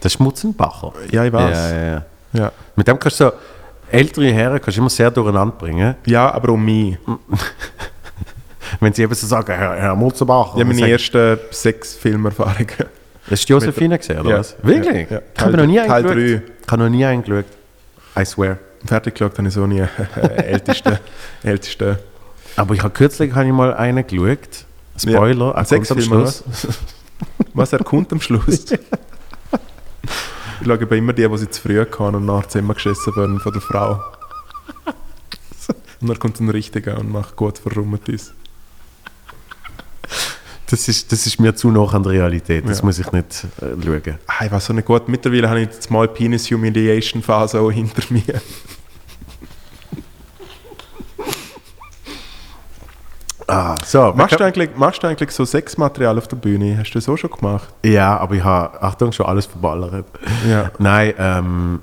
[0.00, 0.92] Das ist Mutzenbacher.
[1.12, 1.56] Ja, ich weiß.
[1.56, 2.04] Ja, ja, ja.
[2.32, 3.32] Ja, Mit dem kannst du so
[3.90, 5.94] ältere Herren kannst du immer sehr durcheinander bringen.
[6.04, 6.98] ja aber um mich.
[8.80, 10.52] Wenn sie eben so sagen, Herr, Herr Mutzenbacher.
[10.54, 12.66] Habe meine dann ersten sechs Filmerfahrungen.
[12.76, 12.88] sag-
[13.30, 14.38] Das ist Josephine gesehen, oder Ja.
[14.38, 14.56] was?
[14.62, 15.10] Wirklich?
[15.10, 15.22] Ja, ja.
[15.34, 16.42] Ich habe noch nie Teil- Teil eingeschaut.
[16.66, 17.44] Ich habe noch nie eingeschaut.
[18.18, 18.58] I swear.
[18.86, 19.82] Fertig geschaut habe ich so nie.
[20.36, 21.00] älteste,
[21.42, 21.98] älteste.
[22.56, 24.66] Aber ich habe kürzlich habe ich mal einen geschaut.
[24.96, 25.50] Spoiler, Ja.
[25.52, 26.44] er Sechs am Schluss.
[27.54, 28.46] Was, er kommt am Schluss?
[28.72, 28.78] ich
[30.64, 33.52] schaue aber immer die, die sie zu früh hatten und nachher Zimmer geschissen werden von
[33.52, 34.00] der Frau.
[36.00, 38.34] Und dann kommt ein Richtiger und macht gut verrummelt uns.
[40.70, 42.66] Das ist, das ist mir zu nah an der Realität.
[42.68, 42.84] Das Ja.
[42.86, 44.18] muss ich nicht äh, schauen.
[44.26, 45.08] Ah, ich weiß auch nicht gut.
[45.08, 48.22] Mittlerweile habe ich die Small Penis Humiliation Phase auch hinter mir.
[53.46, 56.78] Ah, so, Machst du, eigentlich, machst du eigentlich so Sexmaterial auf der Bühne?
[56.78, 57.68] Hast du das auch schon gemacht?
[57.84, 60.06] Ja, aber ich habe, Achtung, schon alles verballert.
[60.48, 60.70] Ja.
[60.78, 61.80] Nein, ähm,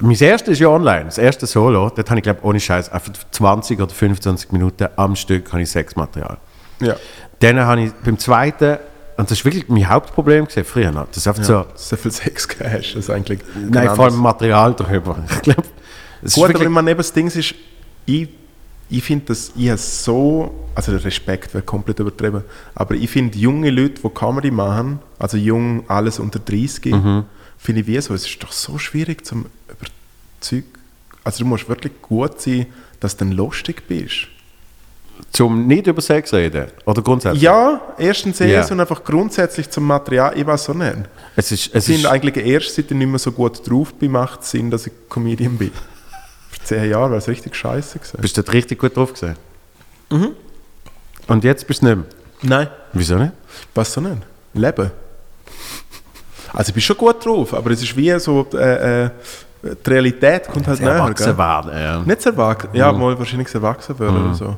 [0.00, 1.90] mein erstes ist ja online, das erste Solo.
[1.94, 5.70] Dort habe ich, glaube ohne Scheiß, einfach 20 oder 25 Minuten am Stück habe ich
[5.70, 6.38] Sexmaterial.
[6.80, 6.96] Ja.
[7.40, 8.78] Dann habe ich beim zweiten,
[9.16, 12.10] und das ist wirklich mein Hauptproblem gesehen früher noch, das ist einfach so, So viel
[12.10, 13.40] Sex hast, das ist eigentlich.
[13.54, 14.16] nein, kein vor allem.
[14.16, 15.22] Material darüber.
[15.30, 15.62] Ich glaube,
[16.22, 17.54] es ist Gut, aber wirklich, ich meine, eben das Ding ist,
[18.06, 18.28] ich,
[18.92, 22.42] ich finde das, ich habe so, also der Respekt wäre komplett übertrieben,
[22.74, 27.24] aber ich finde junge Leute, die Comedy machen, also jung, alles unter 30, Mhm.
[27.58, 30.64] finde ich wie so, es ist doch so schwierig zum Überzeug,
[31.24, 32.66] also du musst wirklich gut sein,
[33.00, 34.26] dass du dann lustig bist.
[35.32, 37.42] Zum nicht über Sex reden, oder grundsätzlich.
[37.42, 38.46] Ja, erstens Ja.
[38.60, 40.96] es und einfach grundsätzlich zum Material, ich weiß auch nicht.
[41.36, 44.42] Es ist, es bin eigentlich erst, seit ich nicht mehr so gut drauf bin, macht
[44.42, 45.70] es Sinn, dass ich Comedian bin.
[46.50, 48.18] Vor zehn Jahren war es richtig scheiße gewesen.
[48.20, 49.36] bist du dort richtig gut drauf gesehen.
[50.10, 50.30] Mhm.
[51.28, 52.04] Und jetzt bist du nicht mehr.
[52.42, 53.32] Nein, Wieso nicht?
[53.74, 54.16] was so nicht.
[54.54, 54.90] Leben.
[56.52, 59.10] Also ich bin schon gut drauf, aber es ist wie so, äh, äh,
[59.62, 60.92] die Realität kommt halt näher.
[60.94, 62.00] Erwachsen werden, ja.
[62.00, 64.56] Nicht erwachsen, ja, mal wahrscheinlich erwachsen werden oder so.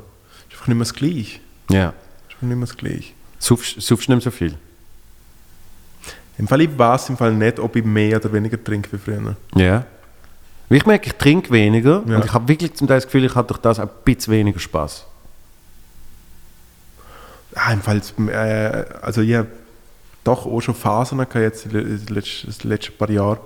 [0.62, 1.40] Einfach nicht mehr das Gleiche.
[1.70, 1.88] Ja.
[1.88, 3.12] Ist einfach nicht mehr das Gleiche.
[3.40, 4.54] Saufst saufst du nicht mehr so viel?
[6.38, 9.34] Im Fall, ich weiß im Fall nicht, ob ich mehr oder weniger trinke wie früher.
[9.56, 9.84] Ja.
[10.68, 12.16] Weil Ich merke, ich trinke weniger Ja.
[12.16, 14.60] und ich habe wirklich zum Teil das Gefühl, ich habe durch das ein bisschen weniger
[14.60, 15.04] Spaß.
[17.56, 19.48] Ah, im Fall, äh, also ich habe
[20.24, 23.40] doch auch schon Phasen gehabt, jetzt le- die letzten, die letzten paar Jahre.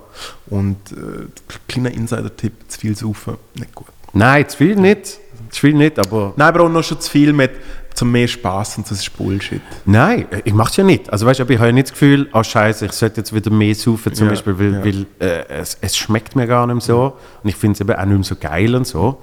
[0.45, 1.25] Und äh,
[1.67, 3.87] kleiner Insider-Tipp, zu viel saufen, nicht gut.
[4.13, 5.17] Nein, zu viel nicht.
[5.57, 7.51] Zu viel nicht, aber Nein, aber auch noch schon zu viel mit
[7.95, 9.59] zum mehr Spaß und das ist Bullshit.
[9.85, 11.11] Nein, ich mache es ja nicht.
[11.11, 13.33] Also weißt, du, aber ich habe ja nicht das Gefühl, oh Scheiße, ich sollte jetzt
[13.33, 14.85] wieder mehr saufen, zum Ja, Beispiel, weil, ja.
[14.85, 17.91] weil äh, es, es schmeckt mir gar nicht mehr so und ich finde es eben
[17.91, 19.19] auch nicht mehr so geil und so.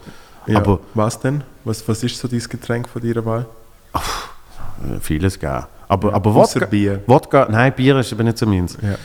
[0.49, 1.45] Ja, Aber was denn?
[1.62, 3.47] Was, was ist so dein Getränk von deiner Wahl?
[3.95, 5.68] äh, vieles gar.
[5.87, 7.01] Aber, aber Ausser Wodka, Bier.
[7.07, 8.76] Wodka, nein, Bier ist aber nicht so meins.
[8.82, 8.97] Ja.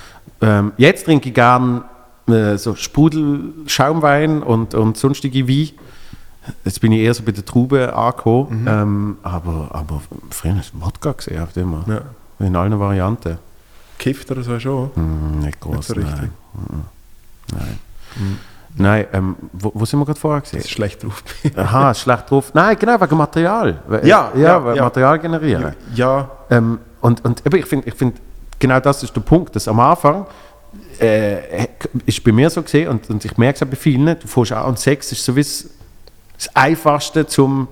[0.59, 1.83] Ähm, jetzt trinke ich gern
[2.27, 5.69] äh, so Sprudel, Schaumwein und, und sonstige Wein.
[6.65, 8.61] Jetzt bin ich eher so bei der Traube angekommen.
[8.61, 8.67] Mhm.
[8.67, 12.01] Ähm, aber, aber früher ist Wodka gesehen, auf dem Ja.
[12.45, 13.37] In allen Varianten.
[13.97, 14.91] Kifft oder so schon?
[14.95, 16.15] Hm, nicht groß, Nicht so richtig.
[16.15, 16.31] nein.
[16.53, 16.83] Mhm.
[17.57, 17.79] Nein.
[18.75, 20.59] Nein, ähm, wo, wo sind wir gerade vorher gesehen?
[20.59, 21.23] ist schlecht drauf.
[21.55, 22.51] Aha, schlecht drauf.
[22.53, 23.81] Nein, genau, wegen Material.
[24.03, 24.83] Ja, ja, ja, weil ja.
[24.83, 25.73] Material generieren.
[25.95, 28.15] ja, Ähm, und, und ich finde, ich find,
[28.57, 30.25] genau das ist der Punkt, dass am Anfang
[31.01, 31.67] äh,
[32.05, 34.51] ist bei mir so gesehen und, und ich merke es auch bei vielen, du fährst
[34.51, 35.45] an und Sex ist so wie
[36.39, 37.67] das Einfachste zum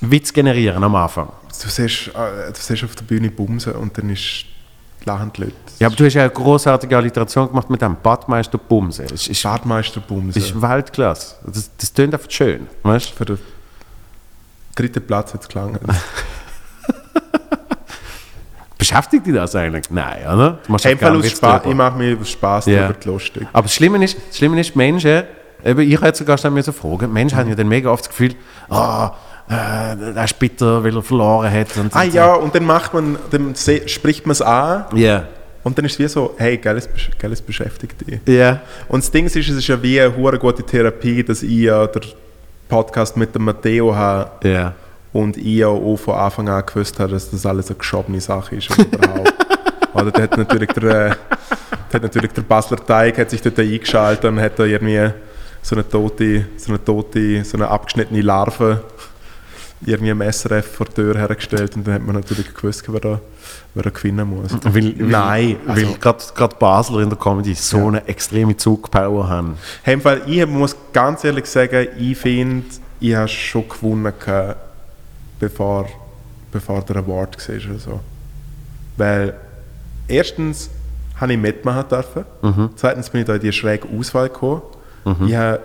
[0.00, 1.28] Witz generieren am Anfang.
[1.62, 4.44] du siehst, äh, du siehst auf der Bühne Bumsen und dann ist
[5.04, 5.54] lachen die Leute.
[5.78, 9.04] Ja, aber du hast ja eine großartige Alliteration gemacht mit dem Badmeister Bumse.
[9.12, 10.40] Es ist, Badmeister Bumsen.
[10.42, 11.36] ist Weltklasse.
[11.46, 12.66] Das, das tönt einfach schön.
[12.82, 13.10] Weißt?
[13.10, 13.38] Für den
[14.74, 15.80] dritten Platz hat es gelangt.
[18.78, 19.90] Beschäftigt dich das eigentlich?
[19.90, 20.58] Nein, oder?
[20.64, 22.88] Du machst Hey, Spaß, ich mache mir Spaß Ja.
[22.88, 23.46] darüber lustig.
[23.52, 25.24] Aber das Schlimme ist, das Schlimme ist Menschen,
[25.64, 28.08] eben, ich hätte sogar schon mir so fragen, Menschen haben ja dann mega oft das
[28.10, 28.34] Gefühl,
[28.68, 29.12] ah,
[29.48, 31.76] äh, der ist bitter, weil er verloren hat.
[31.76, 33.54] Und, Ah und, ja, und dann macht man, dann
[33.86, 35.24] spricht man es an Ja.
[35.64, 36.88] und dann ist es wie so, hey, geiles,
[37.18, 38.20] geiles beschäftigt dich.
[38.26, 38.60] Ja.
[38.88, 41.86] Und das Ding ist, es ist ja wie eine hure gute Therapie, dass ich ja
[41.86, 42.02] den
[42.68, 44.74] Podcast mit dem Matteo habe Ja.
[45.14, 48.56] und ich ja auch von Anfang an gewusst habe, dass das alles eine geschobene Sache
[48.56, 48.70] ist.
[48.78, 49.32] Und überhaupt.
[49.94, 51.10] Oder da hat natürlich der, äh,
[51.90, 55.10] da hat natürlich der Basler Teig hat sich dort eingeschaltet und hat da irgendwie
[55.68, 58.82] so eine tote, so eine tote, so eine abgeschnittene Larve
[59.84, 63.20] irgendwie im SRF vor der Tür hergestellt und dann hat man natürlich gewusst, wer da,
[63.74, 64.50] wer da gewinnen muss.
[64.64, 69.58] Weil, Nein, weil also- gerade Basler in der Comedy so eine extreme Zugpower haben.
[69.82, 72.66] Hey, im Fall, ich muss ganz ehrlich sagen, ich finde,
[72.98, 74.56] ich habe schon gewonnen, gehabt,
[75.38, 75.86] bevor,
[76.50, 78.00] bevor der Award war oder so.
[78.96, 79.34] Weil
[80.08, 80.70] erstens
[81.16, 82.24] habe ich mitmachen dürfen,
[82.74, 84.62] zweitens bin ich da in die schräge Auswahl gekommen.
[85.26, 85.60] Ich habe,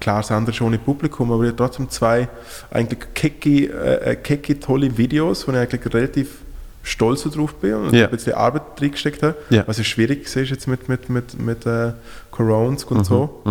[0.00, 2.28] klar, das andere schon ohne Publikum, aber ich habe trotzdem zwei
[2.70, 6.38] eigentlich kecki, äh, äh, kecki tolle Videos, wo ich eigentlich relativ
[6.82, 8.04] stolz drauf bin und Ja.
[8.04, 9.34] ein bisschen Arbeit reingesteckt habe.
[9.50, 9.64] Ja.
[9.66, 11.92] Was ja schwierig war jetzt mit, mit, mit, mit äh,
[12.30, 13.42] Corons und so.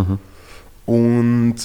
[0.85, 1.55] Und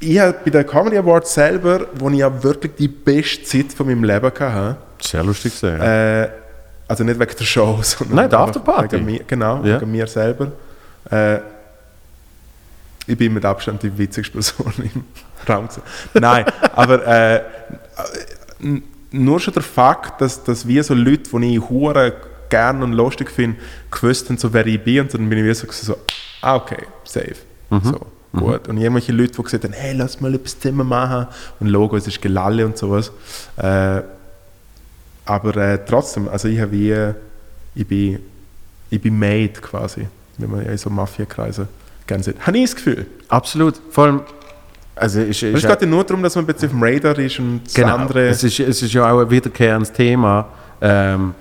[0.00, 3.86] ich habe bei der Comedy Awards selber, wo ich ja wirklich die beste Zeit von
[3.86, 5.80] meinem Leben hatte, Sehr lustig gesehen.
[5.80, 6.28] äh,
[6.88, 8.96] also nicht wegen der Show, sondern Nein, der Afterparty.
[8.96, 9.80] Wegen mir, genau, Ja.
[9.80, 10.52] wegen mir selber.
[11.10, 11.38] Äh,
[13.10, 15.04] ich bin mit Abstand die witzigste Person im
[15.48, 15.66] Raum.
[15.66, 15.82] gewesen.
[16.14, 16.44] Nein,
[16.74, 17.42] aber äh,
[19.10, 22.14] nur schon der Fakt, dass, dass wir so Leute, die ich hure
[22.48, 23.58] gern und lustig finde,
[23.90, 25.96] gewusst haben, so wer ich bin, und dann bin ich wie so, so
[26.40, 27.36] ah, okay, safe.
[27.82, 28.66] So, gut.
[28.68, 31.26] Und irgendwelche Leute, die gesagt haben, hey, lass mal etwas Zimmer machen,
[31.60, 33.12] und Logo, es ist Gelalle und sowas.
[33.56, 34.02] Äh,
[35.24, 37.14] aber äh, trotzdem, also ich habe wie,
[37.74, 38.18] ich bin,
[38.90, 40.08] ich bin made quasi,
[40.38, 41.68] wenn man ja in so Mafia-Kreisen
[42.10, 42.36] gerne sieht.
[42.46, 43.06] Habe ich das Gefühl.
[43.28, 43.74] Absolut.
[43.90, 44.20] Vor allem,
[44.96, 47.18] also ist, Es ist geht ja nur darum, dass man ein bisschen auf dem Radar
[47.18, 47.94] ist und das Genau.
[47.94, 48.28] andere...
[48.28, 50.46] Es ist, es ist ja auch ein wiederkehrendes Thema.
[50.80, 51.34] Ähm,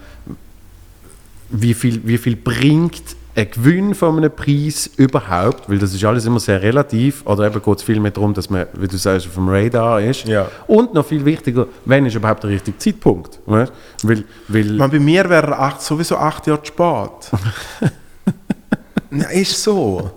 [1.50, 3.02] wie, viel, wie viel bringt
[3.36, 5.70] ein Gewinn von einem Preis überhaupt?
[5.70, 7.26] Weil das ist alles immer sehr relativ.
[7.26, 10.00] Oder eben geht es viel mehr darum, dass man, wie du sagst, auf dem Radar
[10.02, 10.26] ist.
[10.28, 10.48] Ja.
[10.68, 13.40] Und noch viel wichtiger, wann ist überhaupt der richtige Zeitpunkt?
[13.46, 13.72] Weißt?
[14.04, 17.32] Weil, weil, Man, bei mir wäre acht, sowieso acht Jahre spät.
[19.12, 20.12] ja, ist so.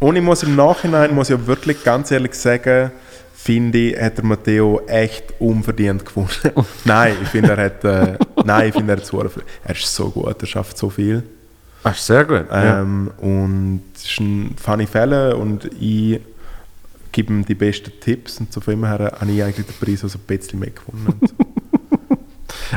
[0.00, 2.90] Und ich muss im Nachhinein, muss ich ja wirklich ganz ehrlich sagen,
[3.34, 6.28] finde ich, hat der Matteo echt unverdient gewonnen.
[6.84, 9.18] nein, ich finde, er hat, äh, nein, ich finde, er hat zu.
[9.20, 11.22] Er ist so gut, er schafft so viel.
[11.82, 12.46] Ach, Ah, sehr gut.
[12.50, 12.80] ja.
[12.80, 16.20] Ähm, Und es ist ein funny Fälle und ich
[17.12, 20.02] gebe ihm die besten Tipps und so von immer her habe ich eigentlich den Preis
[20.02, 21.20] also ein bisschen mehr gewonnen.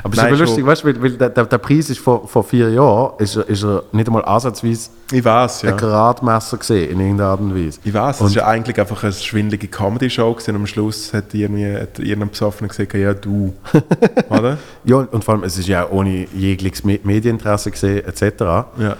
[0.03, 2.69] Aber es ist aber lustig, weißt du, weil, der, der, Preis ist vor, vor vier
[2.71, 5.71] Jahren, ist, ist er nicht einmal ansatzweise Ich weiß, ja.
[5.71, 7.79] ein Gradmesser gesehen, in irgendeiner Art und Weise.
[7.83, 12.29] Ich weiß, es ist ja eigentlich einfach eine schwindelige Comedy-Show und am Schluss hat irgendein
[12.29, 13.53] Besoffener gesagt, ja du,
[14.29, 14.57] oder?
[14.83, 18.41] Ja, und vor allem, es ist ja auch ohne jegliches Me- Medieninteresse gesehen, etc.
[18.77, 18.95] Ja.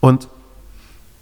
[0.00, 0.28] Und,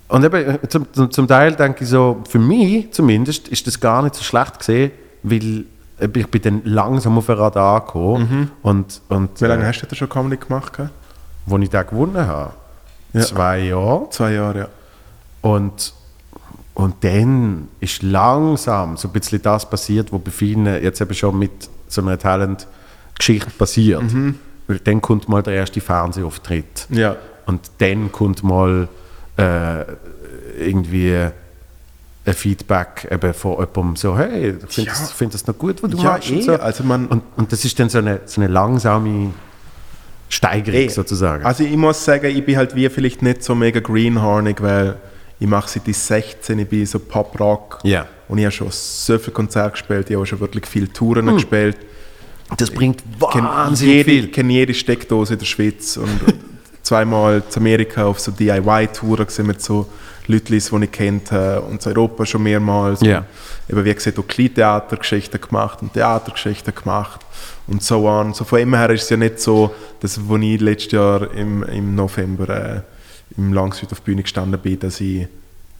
[0.08, 3.80] und eben, äh, zum, zum, zum Teil denke ich so, für mich zumindest ist das
[3.80, 4.90] gar nicht so schlecht gesehen,
[5.22, 5.64] weil
[6.00, 9.86] ich bin dann langsam auf ein Radar gekommen und, und Wie lange äh, hast du
[9.86, 10.72] denn schon Comedy gemacht?
[11.46, 12.54] wo ich den gewonnen habe.
[13.12, 13.20] Ja.
[13.20, 14.08] Zwei Jahre.
[14.10, 14.68] Zwei Jahre, ja.
[15.42, 15.92] Und,
[16.72, 21.38] und dann ist langsam so ein bisschen das passiert, was bei vielen jetzt eben schon
[21.38, 24.02] mit so einer Talent-Geschichte passiert.
[24.66, 26.86] Weil dann kommt mal der erste Fernsehauftritt.
[26.90, 27.16] Ja.
[27.46, 28.88] Und dann kommt mal
[29.36, 29.84] äh,
[30.58, 31.28] irgendwie
[32.26, 34.96] ein Feedback eben von jemandem so, hey, ich finde Ja.
[34.98, 36.30] das, find das noch gut, was du Ja, machst.
[36.30, 36.52] eh, und, so.
[36.54, 39.32] also man- und, und das ist dann so eine, so eine langsame
[40.28, 40.88] Steigerung Eh.
[40.88, 41.44] sozusagen.
[41.44, 44.96] Also ich muss sagen, ich bin halt wie vielleicht nicht so mega greenhornig, weil
[45.38, 48.06] ich mache seit ich 16, ich bin so Pop-Rock Ja.
[48.28, 51.34] und ich habe schon so viele Konzerte gespielt, ich habe schon wirklich viele Touren Hm.
[51.34, 51.76] gespielt.
[52.56, 53.02] das bringt
[53.32, 54.28] kenne wahnsinnig jede, viel.
[54.30, 56.08] kenn jede Steckdose in der Schweiz und
[56.84, 59.88] zweimal zu Amerika auf so DIY-Touren gesehen mit so
[60.26, 63.02] Leuten, die ich kennt habe und zu Europa schon mehrmals.
[63.02, 63.08] Und
[63.68, 67.20] eben, wie gesagt, auch Kleintheatergeschichten gemacht und Theatergeschichten gemacht
[67.66, 68.32] und so on.
[68.34, 71.62] So von immer her ist es ja nicht so, dass wo ich letztes Jahr im,
[71.64, 72.80] im November äh,
[73.36, 75.26] im Langsüd auf der Bühne gestanden bin, dass ich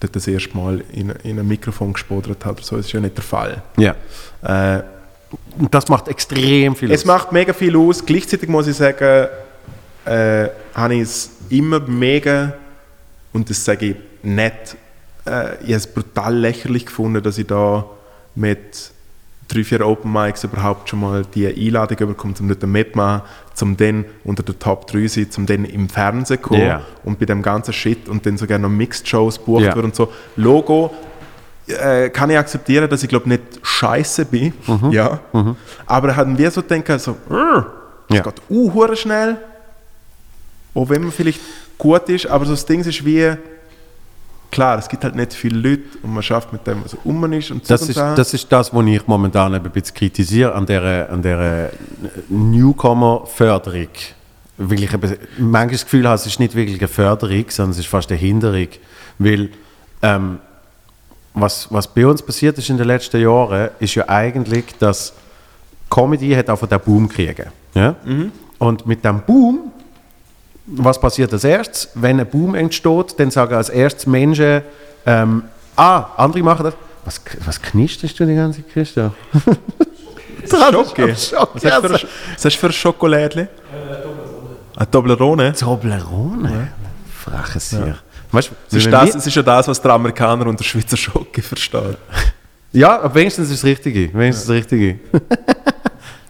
[0.01, 2.63] dort das erste Mal in, in ein Mikrofon gespodert habe.
[2.63, 3.63] So das ist ja nicht der Fall.
[3.77, 3.95] Ja.
[4.43, 4.83] Äh,
[5.59, 7.07] Und das macht extrem viel es aus.
[7.07, 8.05] macht mega viel aus.
[8.05, 9.29] Gleichzeitig muss ich sagen,
[10.05, 12.55] äh, habe ich es immer mega,
[13.33, 14.77] und das sage ich nicht,
[15.27, 17.85] äh, ich habe es brutal lächerlich gefunden, dass ich da
[18.35, 18.91] mit
[19.49, 23.23] drei, vier Open Mics überhaupt schon mal die Einladung bekomme, um dort mitzumachen,
[23.61, 26.81] um dann unter der Top 3 zu sein, um dann im Fernsehen zu kommen Ja.
[27.05, 29.75] und bei dem ganzen Shit und dann sogar noch Mixed-Shows bucht Ja.
[29.77, 30.11] wird und so.
[30.37, 30.93] Logo
[31.67, 34.91] äh, kann ich akzeptieren, dass ich glaube nicht scheiße bin, Mhm.
[34.93, 35.21] ja.
[35.87, 37.73] Aber haben wir so denken, so, "Rrr,
[38.11, 38.23] es Ja.
[38.23, 39.39] geht uh, schnell,
[40.75, 41.41] auch wenn man vielleicht
[41.79, 43.37] gut ist, aber so das Ding ist wie,
[44.51, 47.51] klar, es gibt halt nicht viele Leute und man schafft mit dem, was um ist
[47.51, 48.15] und so Das und ist, so.
[48.15, 51.71] das ist das, was ich momentan ein bisschen kritisiere an dieser, an dieser
[52.29, 53.89] Newcomer-Förderung.
[54.57, 57.79] Weil ich eben manchmal das Gefühl habe, es ist nicht wirklich eine Förderung, sondern es
[57.79, 58.69] ist fast eine Hinderung.
[59.19, 59.51] Weil
[60.03, 60.39] ähm,
[61.35, 65.13] was, was bei uns passiert ist in den letzten Jahren, ist ja eigentlich, dass
[65.91, 67.47] Comedy hat einfach den Boom kriegen.
[67.75, 67.97] Ja?
[68.59, 69.73] Und mit dem Boom
[70.67, 71.89] was passiert als erstes?
[71.95, 74.63] Wenn ein Boom entsteht, dann sagen als erstes Menschen,
[75.07, 75.43] ähm,
[75.77, 76.75] ah, andere machen das.
[77.05, 78.63] Was, was knisterst du die ganze?
[78.85, 79.13] Schocke.
[80.47, 80.53] Das
[81.23, 83.49] ist Schock, Was hast du für, ein- was hast du für ein Schokolädchen?
[84.77, 85.53] Eine Toblerone?
[85.55, 86.69] Toblerone?
[87.25, 87.97] Freches hier.
[88.31, 91.41] Weißt, du, Es ist, das, es ist ja das, was der Amerikaner unter Schweizer Schocke
[91.41, 91.97] versteht.
[92.73, 94.13] ja, aber wenigstens ist das Richtige.
[94.13, 94.99] Wenigstens das Richtige.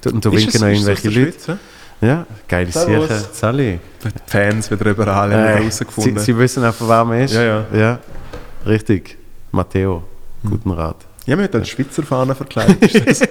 [0.03, 1.33] Du- Und da winken noch irgendwelche Leute.
[1.33, 1.59] Schweiz,
[2.05, 2.27] ja?
[2.49, 3.09] Geile Servus.
[3.09, 3.25] Sache.
[3.33, 3.81] Sally.
[4.05, 6.19] Die Fans wieder überall haben Äh, wieder sie, herausgefunden.
[6.19, 7.35] sie wissen einfach, wer man ist.
[7.35, 7.65] Ja, ja.
[7.73, 7.99] ja.
[8.67, 9.17] Richtig.
[9.51, 10.03] Matteo.
[10.43, 10.97] Guten Rat.
[11.27, 12.79] Ja, wir haben den Schweizer Fahne verkleidet.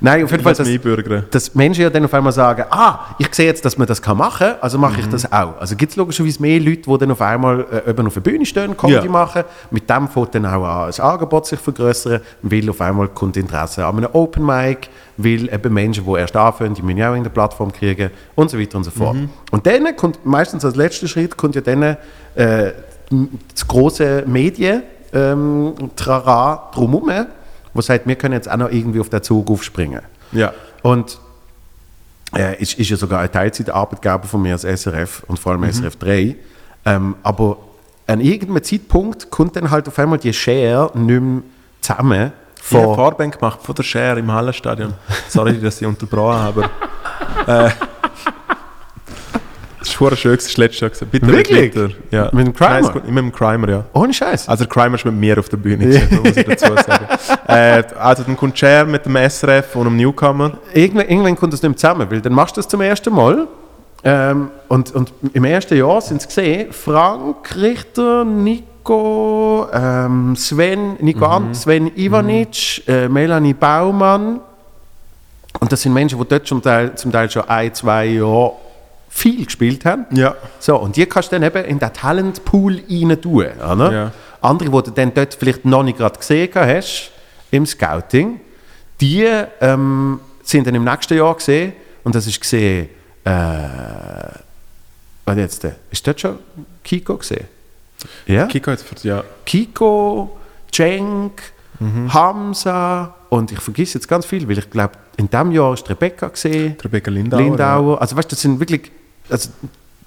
[0.00, 1.24] Nein, auf jeden Fall, was das, mich einbürgern.
[1.30, 4.16] dass Menschen ja dann auf einmal sagen, ah, ich sehe jetzt, dass man das kann
[4.16, 5.58] machen kann, also mache ich das auch.
[5.58, 8.44] Also gibt es logischerweise mehr Leute, die dann auf einmal äh, eben auf der Bühne
[8.46, 9.10] stehen, Comedy Ja.
[9.10, 9.44] machen.
[9.70, 13.84] Mit dem fängt dann auch an, das Angebot sich vergrößern, weil auf einmal kommt Interesse
[13.86, 17.22] an einem Open Mic, weil eben Menschen, die erst anfangen, die müssen ja auch in
[17.22, 19.16] der Plattform kriegen und so weiter und so fort.
[19.50, 21.96] Und dann kommt, meistens als letzter Schritt, kommt ja dann äh,
[23.52, 24.82] das große Medien
[25.12, 27.26] ähm, Trara drumherum,
[27.76, 30.02] wo sagt, wir können jetzt auch noch irgendwie auf den Zug aufspringen.
[30.32, 30.52] Ja.
[30.82, 31.18] Und
[32.34, 35.96] äh, ist, ist ja sogar ein Teilzeitarbeitgeber von mir als SRF und vor allem SRF
[35.96, 36.36] 3.
[36.84, 37.58] Ähm, aber
[38.06, 41.42] an irgendeinem Zeitpunkt kommt dann halt auf einmal die Share nicht mehr
[41.80, 42.32] zusammen.
[42.56, 44.94] Ich habe Von, Fahrband gemacht von der Share im Hallenstadion.
[45.28, 46.70] Sorry, dass ich unterbrochen habe.
[47.46, 47.70] Äh,
[49.96, 50.90] verdammt schön, das letzte Jahr.
[50.90, 51.08] gewesen.
[51.10, 51.76] Bitte Wirklich?
[51.76, 51.94] weiter.
[52.10, 52.30] Ja.
[52.32, 52.70] Mit dem Crimer?
[52.70, 53.84] Nein, ist mit dem Crimer, ja.
[53.92, 54.48] ohne Scheiß.
[54.48, 57.06] Also der Crimer ist mit mir auf der Bühne, gewesen, muss ich dazu sagen.
[57.48, 60.58] äh, also dann kommt Share mit dem SRF und dem Newcomer.
[60.72, 63.46] irgendwann, irgendwann kommt das nicht zusammen, weil dann machst du das zum ersten Mal.
[64.04, 71.24] Ähm, und, und im ersten Jahr sind es gesehen, Frank Richter, Nico, ähm, Sven, Nico
[71.24, 74.40] Ant, Sven Ivanic, äh, Melanie Baumann.
[75.58, 78.52] Und das sind Menschen, die dort zum Teil, zum Teil schon ein, zwei Jahre
[79.16, 80.04] viel gespielt haben.
[80.10, 80.34] Ja.
[80.60, 83.46] So, und die kannst du dann eben in den Talentpool rein tun.
[83.58, 83.92] Oder?
[83.92, 84.12] Ja.
[84.42, 87.10] Andere, die du dann dort vielleicht noch nicht gerade gesehen hast,
[87.50, 88.40] im Scouting,
[89.00, 89.26] die
[89.60, 91.72] ähm, sind dann im nächsten Jahr gesehen
[92.04, 92.88] und das ist gesehen,
[93.24, 93.30] äh,
[95.24, 95.76] was jetzt, der?
[95.90, 96.38] ist das schon
[96.84, 97.46] Kiko gesehen?
[98.26, 98.46] Ja?
[98.46, 99.24] Kiko jetzt für, ja.
[99.44, 100.38] Kiko,
[100.70, 101.42] Cenk,
[102.08, 106.28] Hamza und ich vergesse jetzt ganz viel, weil ich glaube, in diesem Jahr ist Rebecca
[106.28, 107.40] gesehen, Rebecca Lindauer.
[107.40, 108.00] Lindauer.
[108.00, 108.90] Also weißt du, das sind wirklich
[109.30, 109.50] also,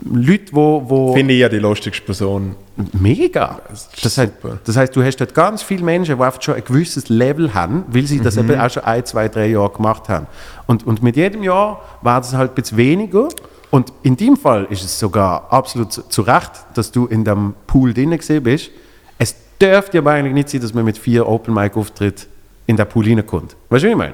[0.02, 2.56] Leute, wo, wo Finde ich ja die lustigste Person.
[2.94, 3.60] mega.
[3.70, 4.58] Das Das heißt, super.
[4.64, 7.84] das heißt, du hast dort ganz viele Menschen, die einfach schon ein gewisses Level haben,
[7.90, 8.50] weil sie das Mhm.
[8.52, 10.28] eben auch schon ein, zwei, drei Jahre gemacht haben.
[10.68, 13.28] Und, und mit jedem Jahr war es halt ein bisschen weniger.
[13.72, 17.54] Und in dem Fall ist es sogar absolut zu, zu Recht, dass du in dem
[17.68, 18.72] Pool drin gesehen bist.
[19.18, 22.26] Es dürfte aber eigentlich nicht sein, dass man mit vier Open Mic Auftritt
[22.68, 23.58] in den Pool reinkommt.
[23.70, 24.14] Weißt du, wie ich meine?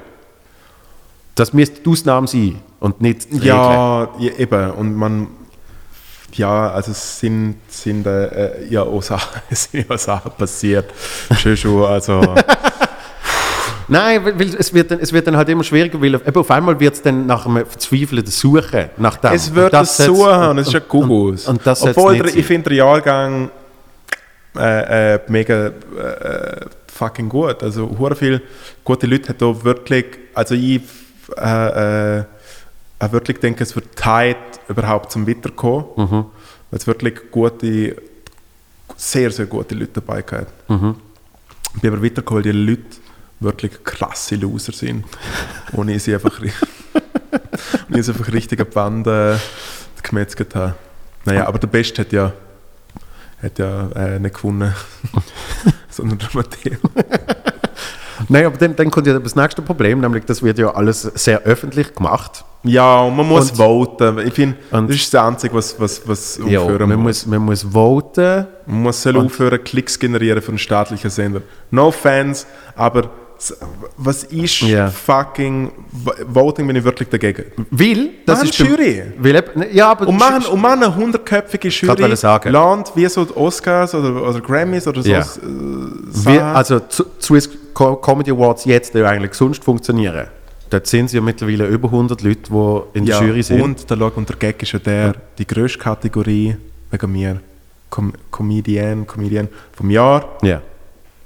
[1.36, 3.46] Das müsste die Ausnahme sein und nicht die.
[3.46, 4.70] Ja, ja, eben.
[4.72, 5.28] Und man,
[6.32, 10.92] ja, also es sind, sind äh, ja auch Sachen, es sind ja Sachen passiert.
[11.38, 12.20] Schon schon, also,
[13.88, 16.80] Nein, weil, es, wird dann, es wird dann halt immer schwieriger, weil eben auf einmal
[16.80, 19.32] wird es dann nach einem verzweifelten Suchen nach dem.
[19.32, 21.46] es wird das setzt- suchen und es ist ja Gugus.
[21.46, 23.50] Und, und das Obwohl, der, ich finde den Jahrgang
[24.56, 25.72] äh, äh, mega äh,
[26.92, 27.62] fucking gut.
[27.62, 28.42] Also, hure viele
[28.82, 30.80] gute Leute hat da wirklich, also ich
[31.36, 32.24] äh, äh,
[32.98, 34.36] auch wirklich denke, es wird Zeit
[34.68, 35.84] überhaupt zum Weiterkommen.
[35.96, 36.26] Mhm.
[36.70, 37.96] Weil es wirklich gute,
[38.96, 40.70] sehr, sehr gute Leute dabei gehabt.
[40.70, 40.96] Mhm.
[41.74, 42.96] Ich bin aber weitergekommen, weil die Leute
[43.40, 45.04] wirklich krasse Loser sind.
[45.72, 49.36] Und ich sie einfach, und ich sie einfach richtig an die Wand äh,
[50.02, 50.74] gemetzelt habe.
[51.24, 52.32] Naja, aber der Beste hat ja,
[53.42, 54.72] hat ja äh, nicht gewonnen,
[55.90, 56.78] sondern der Matteo.
[58.28, 61.42] Nein, aber dann, dann kommt ja das nächste Problem, nämlich das wird ja alles sehr
[61.42, 62.44] öffentlich gemacht.
[62.62, 64.18] Ja, und man muss Und- voten.
[64.26, 67.24] Ich finde, das ist das Einzige, was, was, was Ja, aufhören man muss.
[67.26, 68.46] man muss voten.
[68.66, 71.42] Man muss soll aufhören, Klicks generieren für einen staatlichen Sender.
[71.70, 73.10] No Fans, aber
[73.98, 74.88] was ist Ja.
[74.88, 75.70] fucking
[76.26, 77.44] Voting, bin ich wirklich dagegen.
[77.70, 79.02] Weil, das Machen ist Jury.
[79.18, 82.50] Weil, eben- ja, aber Und machen, und machen eine hundertköpfige Jury, sagen.
[82.50, 85.10] Land wie so die Oscars oder, oder Grammys oder so.
[85.10, 85.20] Ja.
[86.26, 86.80] Äh, also
[87.20, 90.28] Swiss Comedy Awards jetzt die eigentlich sonst funktionieren.
[90.70, 93.60] Dort sind ja mittlerweile über 100 Leute, die in der ja, Jury sind.
[93.62, 96.56] Und der, und der Gag ist ja der, die grösste Kategorie
[96.90, 97.40] wegen mir,
[97.88, 100.60] Com Comedian, Comedian vom Jahr, ja,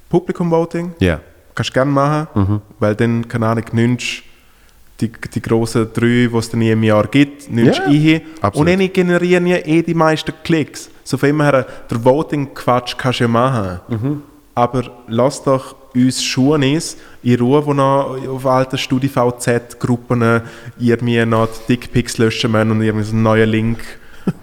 [0.08, 0.92] Publikum-Voting.
[0.98, 1.20] ja.
[1.54, 2.60] Kannst du gerne machen, Mhm.
[2.78, 4.22] weil dann, keine Ahnung, nimmst
[5.00, 8.20] die, die grossen drei, die es dann einem Jahr gibt, nimmst Ja, du ein.
[8.40, 8.68] absolut.
[8.72, 10.90] Und dann generieren ja eh die meisten Klicks.
[11.04, 13.80] So von immer her, der Voting-Quatsch kannst du ja machen.
[13.88, 14.22] Mhm.
[14.54, 20.42] Aber lass doch uns Schuhnis in Ruhe, wo noch auf alten StudiVZ-Gruppen
[20.78, 23.78] ihr mir noch die Dickpics löschen müssen und irgendwie so einen neuen Link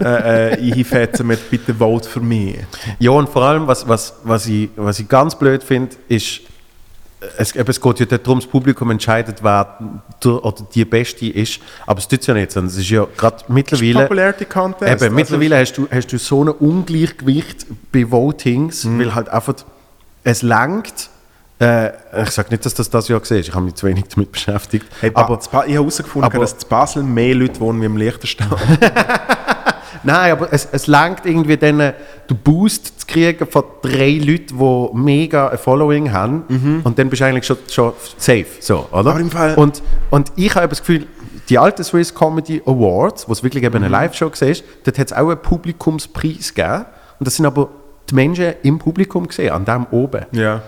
[0.02, 2.58] äh, äh, einfetzen mit «Bitte vote für mich».
[3.00, 6.42] Ja, und vor allem, was, was, was, ich, was ich ganz blöd finde, ist,
[7.38, 9.80] es, eben, es geht ja darum, das Publikum entscheidet, wer
[10.24, 13.44] der oder die Beste ist, aber es tut ja nicht, sondern es ist ja gerade
[13.48, 14.04] mittlerweile...
[14.04, 14.84] Popularity Contest.
[14.84, 19.00] Eben, also- mittlerweile hast du, hast du so ein Ungleichgewicht bei Votings, Mhm.
[19.00, 19.56] weil halt einfach
[20.24, 21.10] es langt.
[21.60, 21.90] Äh,
[22.24, 24.86] ich sage nicht, dass das das Jahr ist, ich habe mich zu wenig damit beschäftigt.
[25.02, 28.48] Hey, aber, ich habe herausgefunden, dass in Basel mehr Leute wohnen wie im Liechtenstein.
[30.04, 34.90] nein, aber es, es langt irgendwie dann, den Boost zu kriegen von drei Leuten, die
[34.98, 38.46] mega ein Following haben und dann bist du eigentlich schon, schon safe.
[38.60, 39.02] So, oder?
[39.02, 39.08] Mhm.
[39.08, 39.82] Aber im Fall- und,
[40.12, 41.08] und ich habe das Gefühl,
[41.50, 43.86] die alten Swiss Comedy Awards, wo es wirklich eben Mhm.
[43.86, 44.54] eine Live-Show war,
[44.84, 46.86] dort hat es auch einen Publikumspreis gegeben.
[47.20, 47.70] Und das sind aber
[48.10, 50.26] die Menschen im Publikum gesehen, an dem oben.
[50.32, 50.62] ja.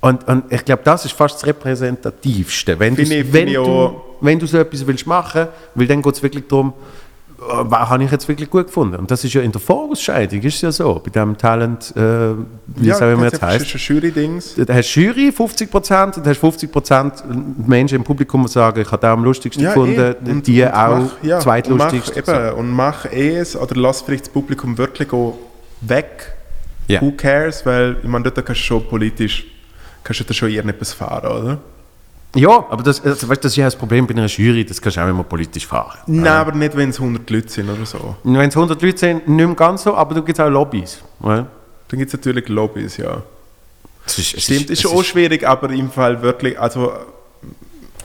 [0.00, 2.78] Und, und ich glaube, das ist fast das Repräsentativste.
[2.78, 6.44] Wenn, ich- wenn, du, wenn du so etwas willst machen weil dann geht es wirklich
[6.48, 6.72] darum,
[7.38, 8.96] äh, was habe ich jetzt wirklich gut gefunden.
[8.96, 12.00] Und das ist ja in der Vorausscheidung, ist es ja so, bei dem Talent, äh,
[12.76, 13.74] wie es auch immer jetzt heißt.
[13.74, 14.56] ein Jury-Dings.
[14.68, 17.12] Hast du Jury 50% und hast 50%
[17.66, 20.30] Menschen im Publikum, die sagen, ich habe den am lustigsten gefunden, eh.
[20.30, 22.26] Und- die und auch mach- ja, und zweitlustigst.
[22.26, 25.08] Mach, eben, Und mach es, oder lass vielleicht das Publikum wirklich
[25.82, 26.32] weg.
[26.88, 27.00] Ja.
[27.02, 27.64] Who cares?
[27.66, 29.46] Weil, ich meine, dort kannst du schon politisch,
[30.04, 31.58] kannst du da schon irgendetwas fahren, oder?
[32.36, 34.96] Ja, aber das, also, weißt, das ist ja das Problem bei einer Jury, das kannst
[34.96, 35.98] du auch immer politisch fahren.
[36.06, 38.16] Nein, aber nicht, wenn es 100 Leute sind oder so.
[38.22, 41.02] Wenn es 100 Leute sind, nicht mehr ganz so, aber du gibt auch Lobbys.
[41.20, 41.48] Oder?
[41.88, 43.22] Dann gibt es natürlich Lobbys, ja.
[44.06, 46.92] Es ist, es Stimmt, ist, es schon auch schwierig, aber im Fall wirklich, also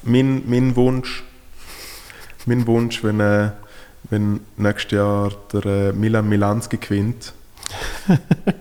[0.04, 1.24] mein, mein Wunsch,
[2.48, 3.52] mein Wunsch, wenn, äh,
[4.10, 7.34] wenn nächstes Jahr der äh, Milan Milanski gewinnt,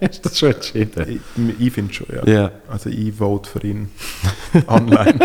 [0.01, 1.21] ist das schon entschieden?
[1.37, 2.27] ich, ich finde schon, ja.
[2.33, 2.51] Ja.
[2.69, 3.91] Also ich vote für ihn
[4.67, 5.19] online.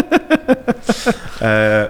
[1.42, 1.86] äh,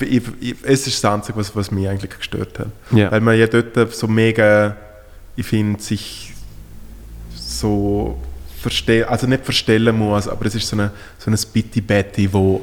[0.00, 2.68] ich, ich, es ist das Einzige, was, was mich eigentlich gestört hat.
[2.90, 3.10] Ja.
[3.10, 4.76] Weil man ja dort so mega,
[5.36, 6.32] ich finde, sich
[7.34, 8.18] so
[8.60, 12.60] verstehen, also nicht verstellen muss, aber es ist so eine, so eine Spitty Betty, wo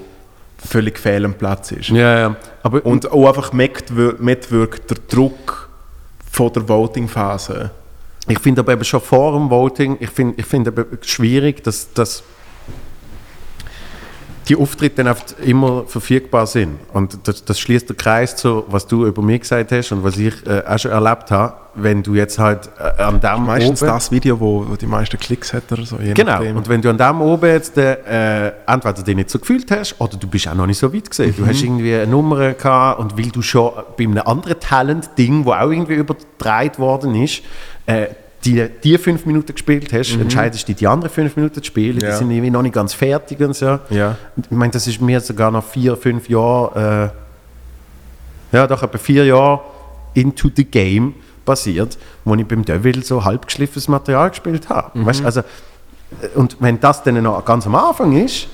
[0.64, 1.90] völlig fehl am Platz ist.
[1.90, 2.36] Ja, ja.
[2.62, 5.70] Aber Und auch einfach mitwir- mitwirkt der Druck
[6.32, 7.72] von der Voting-Phase.
[8.28, 11.94] Ich finde aber eben schon vor dem Voting, ich finde ich find eben schwierig, dass,
[11.94, 12.24] dass
[14.48, 16.80] die Auftritte dann oft immer verfügbar sind.
[16.94, 20.18] Und das, das schließt den Kreis zu, was du über mich gesagt hast und was
[20.18, 21.54] ich äh, auch schon erlebt habe.
[21.76, 23.92] Wenn du jetzt halt äh, an dem Meistens oben...
[23.92, 25.98] das Video, wo, wo die meisten Klicks hat oder so.
[25.98, 26.58] Genau, nachdem.
[26.58, 30.18] und wenn du an dem oben jetzt äh, entweder dich nicht so gefühlt hast oder
[30.18, 31.36] du bist auch noch nicht so weit gesehen.
[31.38, 35.52] Du hast irgendwie eine Nummer gehabt und weil du schon bei einem anderen Talent-Ding, wo
[35.52, 37.44] auch irgendwie übertragen worden ist,
[37.88, 38.08] äh,
[38.46, 42.00] die, die fünf Minuten gespielt hast, entscheidest du die anderen fünf Minuten zu spielen.
[42.00, 42.12] Ja.
[42.12, 43.80] Die sind irgendwie noch nicht ganz fertig und so.
[43.90, 44.16] Ja.
[44.38, 47.10] Ich meine, das ist mir sogar nach vier, fünf Jahren,
[48.52, 49.62] äh, ja doch etwa vier Jahre
[50.14, 51.16] into the game
[51.46, 55.06] passiert, wo ich beim Devil so halbgeschliffenes Material gespielt habe.
[55.06, 58.48] Weißt, also, äh, und wenn das dann noch ganz am Anfang ist,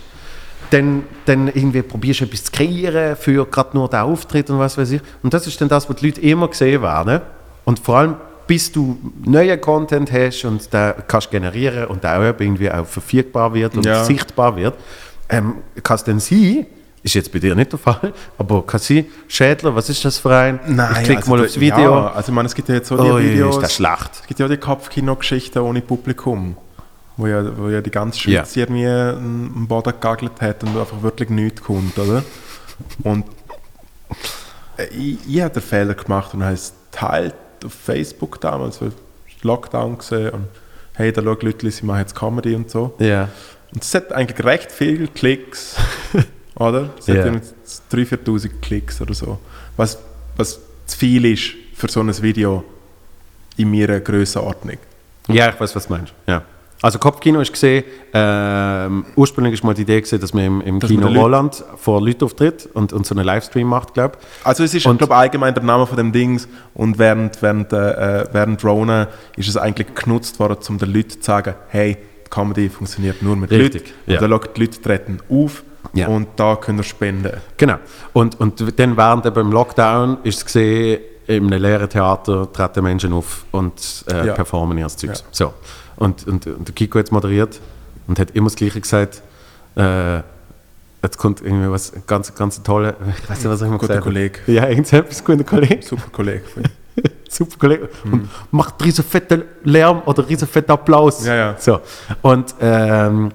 [0.69, 4.77] dann, dann irgendwie probierst du etwas zu kreieren für gerade nur den Auftritt und was
[4.77, 5.01] weiß ich.
[5.21, 7.21] Und das ist dann das, was die Leute immer gesehen werden.
[7.65, 8.15] Und vor allem,
[8.47, 13.53] bis du neuen Content hast und den kannst generieren und der auch irgendwie auch verfügbar
[13.53, 14.03] wird und Ja.
[14.03, 14.75] sichtbar wird,
[15.29, 16.65] ähm, kann es dann sein,
[17.03, 20.35] ist jetzt bei dir nicht der Fall, aber kann sein, Schädler, was ist das für
[20.35, 20.59] ein?
[20.65, 21.77] ich klicke also mal aufs Video.
[21.95, 23.55] Ja, also ich meine, es gibt ja jetzt so die Oh, Videos.
[23.57, 24.09] ist das schlecht.
[24.21, 26.57] Es gibt ja auch die Kopfkino-Geschichten ohne Publikum.
[27.15, 28.63] Wo ja, wo ja die ganze Schweiz Ja.
[28.63, 32.23] irgendwie einen Boden gegagelt hat und einfach wirklich nichts kommt, oder?
[33.03, 33.25] Und
[34.77, 38.91] äh, ich, ich habe den Fehler gemacht und habe es teilt auf Facebook damals, weil
[39.41, 40.47] Lockdown gesehen und
[40.93, 42.93] hey, da schauen Leute, sie machen jetzt Comedy und so.
[42.99, 43.29] Ja.
[43.73, 45.75] Und es hat eigentlich recht viele Klicks,
[46.55, 46.89] oder?
[46.99, 47.15] Es Ja.
[47.15, 47.47] hat irgendwie
[47.91, 49.39] 3'000, 4'000 Klicks oder so.
[49.75, 49.97] Was,
[50.37, 52.63] was zu viel ist für so ein Video
[53.57, 54.77] in meiner Grössenordnung.
[55.27, 56.13] Ja, ich weiß, was du meinst.
[56.27, 56.43] Ja.
[56.83, 60.79] Also Kopfkino ist gesehen, ähm, ursprünglich ist mal die Idee gesehen, dass man im, im
[60.81, 63.93] Dass Kino man den Leuten- Roland vor Leuten auftritt und, und so einen Livestream macht,
[63.93, 64.45] glaube ich.
[64.45, 68.25] Also es ist, Und- glaube allgemein der Name von dem Dings und während, während, äh,
[68.33, 69.07] während Rona
[69.37, 71.95] ist es eigentlich genutzt worden, um den Leuten zu sagen, hey,
[72.25, 73.93] die Comedy funktioniert nur mit Richtig, Leuten.
[74.11, 74.15] ja.
[74.19, 76.07] Und dann schaut die Leute treten auf Ja.
[76.09, 77.31] und da können ihr spenden.
[77.55, 77.75] Genau.
[78.11, 82.83] Und, und dann während eben im Lockdown ist es gesehen, in einem leeren Theater treten
[82.83, 84.33] Menschen auf und äh, Ja.
[84.33, 85.11] performen ihr Zeug.
[85.11, 85.15] Ja.
[85.31, 85.53] So.
[85.95, 87.59] Und, und, und der Kiko hat moderiert
[88.07, 89.21] und hat immer das Gleiche gesagt.
[89.75, 90.17] Äh,
[91.01, 94.01] jetzt kommt irgendwie was ganz, ganz tolle, ich weiß nicht, was ich Guter gesagt habe.
[94.03, 94.39] Kollege.
[94.47, 95.81] Ja, irgendetwas, guter Kollege.
[95.85, 96.43] Super Kollege.
[97.29, 97.89] Super Kollege.
[98.05, 101.25] Und macht riesen fetten Lärm oder riesen fetten Applaus.
[101.25, 101.55] Ja, ja.
[101.57, 101.79] So.
[102.21, 103.31] Und, ähm,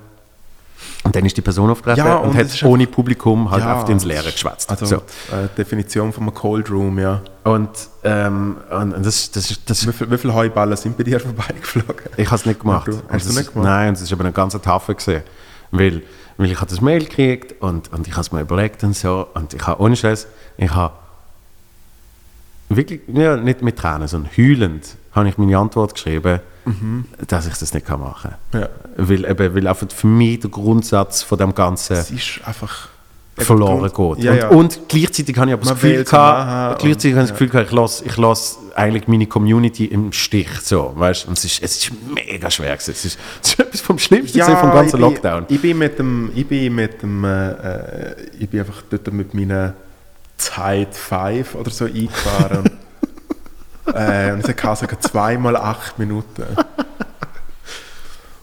[1.04, 3.88] und dann ist die Person aufgetreten Ja, und, und hat ohne Publikum halt Ja, oft
[3.88, 4.68] ins Leere geschwätzt.
[4.70, 4.96] Also so.
[4.96, 7.22] äh, Definition von einem Cold Room, ja.
[7.44, 7.70] Und,
[8.04, 11.96] ähm, und und das, das, das, Wie viele wie viel Heuballen sind bei dir vorbeigeflogen?
[12.16, 12.88] ich habe es nicht gemacht.
[12.88, 13.68] Du- hast du das- nicht gemacht?
[13.68, 15.22] Nein, es ist aber eine ganze Tafel gesehen.
[15.70, 16.02] Weil,
[16.36, 19.26] weil ich habe das Mail gekriegt und, und ich habe es mir überlegt und so.
[19.34, 20.26] Und ich habe ohne Scheiß,
[20.56, 20.94] ich habe
[22.68, 27.06] wirklich, ja, nicht mit Tränen, sondern heulend, habe ich meine Antwort geschrieben, Mhm.
[27.28, 28.60] dass ich das nicht kann machen kann.
[28.60, 28.68] Ja.
[28.98, 32.88] Weil, eben, weil einfach für mich der Grundsatz von dem Ganzen Es ist einfach
[33.38, 34.24] verloren Grund- geht.
[34.24, 34.48] Ja, und, ja.
[34.48, 37.68] und gleichzeitig habe ich aber das Gefühl gehabt, gleichzeitig habe ich und- das Gefühl gehabt,
[37.70, 40.50] ich lasse ich lass eigentlich meine Community im Stich.
[40.62, 41.26] So, weißt?
[41.28, 42.76] Und es ist, es ist mega schwer.
[42.76, 42.90] gewesen.
[42.90, 45.44] Es ist, es ist etwas vom Schlimmsten gewesen vom ganzen ich bin, Lockdown.
[45.48, 49.32] Ich bin mit dem, ich bin mit dem, äh, äh, ich bin einfach dort mit
[49.32, 49.72] meiner
[50.38, 52.70] Zeit 5 oder so eingefahren.
[53.94, 56.44] äh, und es hat sogar zweimal acht Minuten.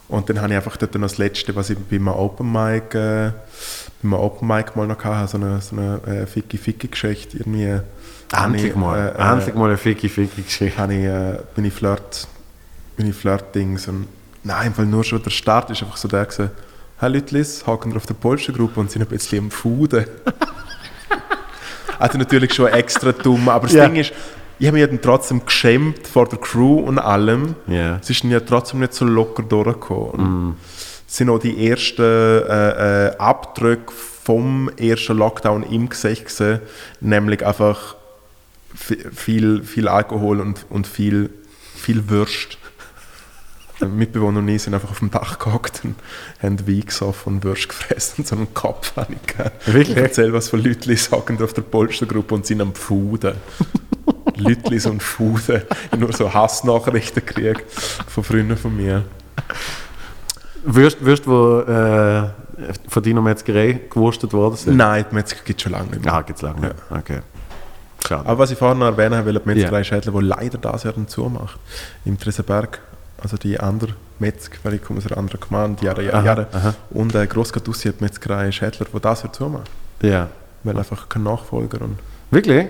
[0.08, 2.96] Und dann habe ich einfach dort noch das Letzte, was ich bei einem Open Mic,
[2.96, 3.32] äh,
[4.04, 7.40] bei Open Mic mal noch hatte, so eine, so eine äh, Ficky-Ficky-Geschichte.
[7.40, 7.80] Irgendwie,
[8.34, 8.98] Endlich ich, mal.
[8.98, 10.78] äh, äh, endlich mal eine Ficky Ficky Geschichte.
[10.80, 12.28] habe ich, äh, meine Flirt,
[12.98, 14.08] meine Flirt-Dings und
[14.44, 16.52] nein, weil nur schon der Start ist einfach so der gewesen,
[16.98, 20.06] hey Lütlis, haken wir auf der Polstergruppe und sind ein bisschen am Fuden.
[22.00, 23.88] also natürlich schon extra dumm, aber das Ja.
[23.88, 24.14] Ding ist,
[24.58, 27.56] ich habe mich ja dann trotzdem geschämt vor der Crew und allem.
[27.68, 27.98] Ja.
[28.02, 30.12] Es ist dann ja trotzdem nicht so locker durchgekommen.
[30.50, 30.56] Und
[31.08, 33.92] Es sind auch die ersten äh, äh, Abdrücke
[34.24, 36.60] vom ersten Lockdown im Gesicht gewesen,
[37.00, 37.96] nämlich einfach
[38.76, 41.30] vi- viel, viel Alkohol und, und viel,
[41.76, 42.58] viel Würst.
[43.82, 45.96] Die Mitbewohner und ich sind einfach auf dem Dach gehockt und
[46.42, 49.16] haben Wein gesoffen und Würst gefressen und so einen Kopf habe.
[49.66, 49.98] Wirklich?
[49.98, 53.36] Ich erzähle was von Leuten sagen auf der Polstergruppe und sind am Fuden.
[54.38, 55.62] Leute und Fuden.
[55.92, 59.04] Ich nur so Hassnachrichten gekriegt von Freunden von mir.
[60.64, 62.30] Würst, würst wo äh,
[62.88, 64.78] von deiner Metzgerei gewurstet worden sind?
[64.78, 66.14] Nein, die Metzger gibt es schon lange nicht mehr.
[66.14, 66.76] Ah, gibt es lange nicht.
[66.90, 67.20] Okay.
[68.08, 68.28] Schade.
[68.28, 69.84] Aber was ich vorhin noch erwähnen will, die Metzgerei Ja.
[69.84, 71.60] Schädler, die leider das Jahr dann zumacht,
[72.04, 72.80] im Tresenberg,
[73.22, 76.48] also die andere Metzger, weil ich komme aus einer anderen Gemeinde, Jahre, Jahre, Aha, Jahre.
[76.54, 76.74] aha.
[76.92, 79.70] Und äh, Grossgatussi hat Metzgerei Schädler, die das Jahr zumacht.
[80.02, 80.30] Ja.
[80.64, 81.98] weil einfach kein Nachfolger und
[82.32, 82.68] Wirklich?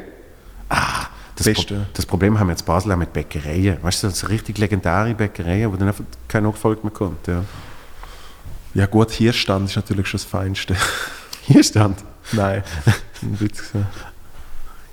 [0.69, 1.75] Ah, das, Beste.
[1.75, 3.77] Pro das Problem haben wir jetzt Basel auch mit Bäckereien.
[3.81, 7.27] Weißt du, so richtig legendäre Bäckereien, wo dann einfach kein Nachfolger mehr kommt.
[7.27, 7.43] Ja.
[8.73, 10.75] ja gut, hier stand ist natürlich schon das Feinste.
[11.43, 12.03] Hier stand.
[12.31, 12.63] Nein,
[13.21, 13.71] ein Witz.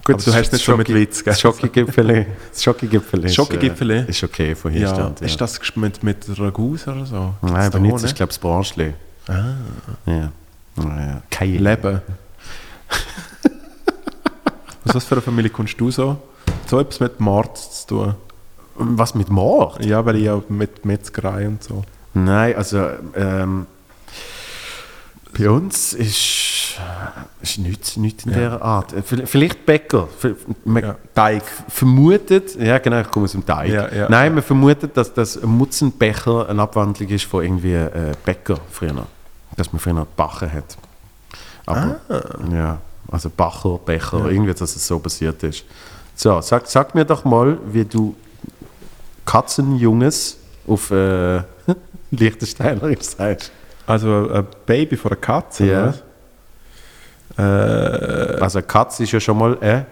[0.04, 1.32] Gut, Aber du hast nicht so mit Witz, gell?
[1.32, 2.26] Das Schokogipfel.
[2.50, 3.90] Das Schokogipfel ist, Schokogipfel?
[3.90, 5.20] äh, ist okay von hier Ja, stand.
[5.20, 5.26] Ja.
[5.26, 7.34] ist das mit, mit Ragus oder so?
[7.42, 8.94] Nein, Gibt's aber da nicht, das ist glaube ich das Branchli.
[9.28, 9.54] Ah,
[10.06, 10.32] Ja.
[10.76, 11.22] Ja.
[11.30, 12.00] Kein Leben.
[14.84, 16.16] Aus was für eine Familie kommst du so?
[16.66, 18.14] So etwas mit Mord zu tun?
[18.74, 19.84] Was mit Mord?
[19.84, 21.84] Ja, weil ich ja mit Metzgerei und so.
[22.14, 23.66] Nein, also ähm,
[25.36, 26.76] bei uns ist,
[27.42, 28.36] ist nichts, nichts in Ja.
[28.38, 28.92] dieser Art.
[28.92, 30.08] Äh, vi- Vielleicht Bäcker.
[30.64, 30.96] Man Ja.
[31.14, 31.42] Teig.
[31.68, 33.70] vermutet, ja genau, ich komme aus dem Teig.
[33.70, 34.08] Ja.
[34.08, 39.06] Nein, man vermutet, dass das ein Mutzenbecher eine Abwandlung ist von irgendwie äh, Bäcker früher.
[39.56, 40.76] Dass man früher gebacken hat.
[41.66, 42.00] Aber,
[42.52, 42.78] ja,
[43.10, 44.28] also Bacher, Becher, Ah.
[44.28, 45.64] Irgendwie, dass es so passiert ist.
[46.16, 48.14] So, sag, sag mir doch mal, wie du
[49.24, 50.36] Katzenjunges
[50.66, 51.42] auf äh,
[52.10, 53.52] Liechtensteinerisch sagst.
[53.86, 55.94] Also ein Baby von einer Katze, Ja.
[57.38, 58.36] oder?
[58.36, 59.82] Äh, Also eine Katze ist ja schon mal äh,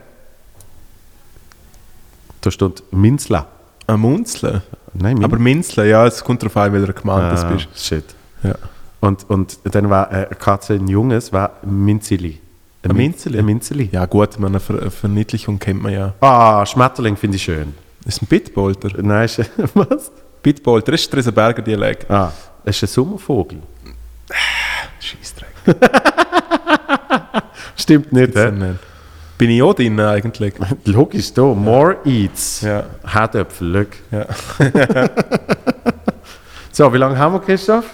[2.41, 3.47] da steht Minzla.
[3.87, 4.63] ein Munzle.
[4.95, 7.69] Nein, Min Aber Minzle, ja, es kommt darauf an, welcher Gemeinde ah, du bist.
[7.77, 8.05] Shit.
[8.43, 8.55] Ja.
[9.01, 12.41] Und, und dann war äh, eine Katze ein Junges, war Minzili.
[12.83, 13.39] Ein Minzeli?
[13.39, 13.89] Ein Minzeli.
[13.93, 16.15] ja gut, man, eine Ver Verniedlichung kennt man ja.
[16.21, 17.75] Ah, Schmetterling finde ich schön.
[18.07, 18.91] Ist ein Bitbolter.
[19.03, 19.39] Nein, ist,
[19.75, 20.11] was?
[20.43, 22.11] Bitbolter ist ein Berger Dialekt.
[22.11, 22.33] Ah,
[22.65, 23.59] es ist ein Sommervogel.
[25.01, 25.49] Scheissdreck.
[27.77, 28.51] Stimmt nicht, hä?
[28.51, 28.79] nicht.
[29.39, 30.55] Bin ich auch drin eigentlich?
[30.85, 31.43] Logisch, da.
[31.43, 32.61] More Eats.
[32.61, 32.85] Ja.
[33.07, 34.17] Herdöpfel, schau.
[34.19, 35.07] Ja.
[36.73, 37.85] So, wie lange haben wir, Christoph?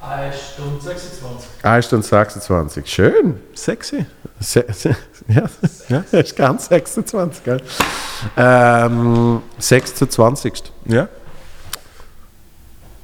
[0.00, 1.48] Eine Stunde 26.
[1.64, 2.86] 1 Stunde 26.
[2.86, 3.40] Schön.
[3.54, 4.06] Sexy.
[4.40, 4.96] Se se
[5.28, 5.42] ja,
[5.88, 6.02] Ja.
[6.10, 7.60] das ist ganz 26, gell?
[8.36, 10.54] Ähm, 6 zu 20.
[10.86, 11.08] Ja.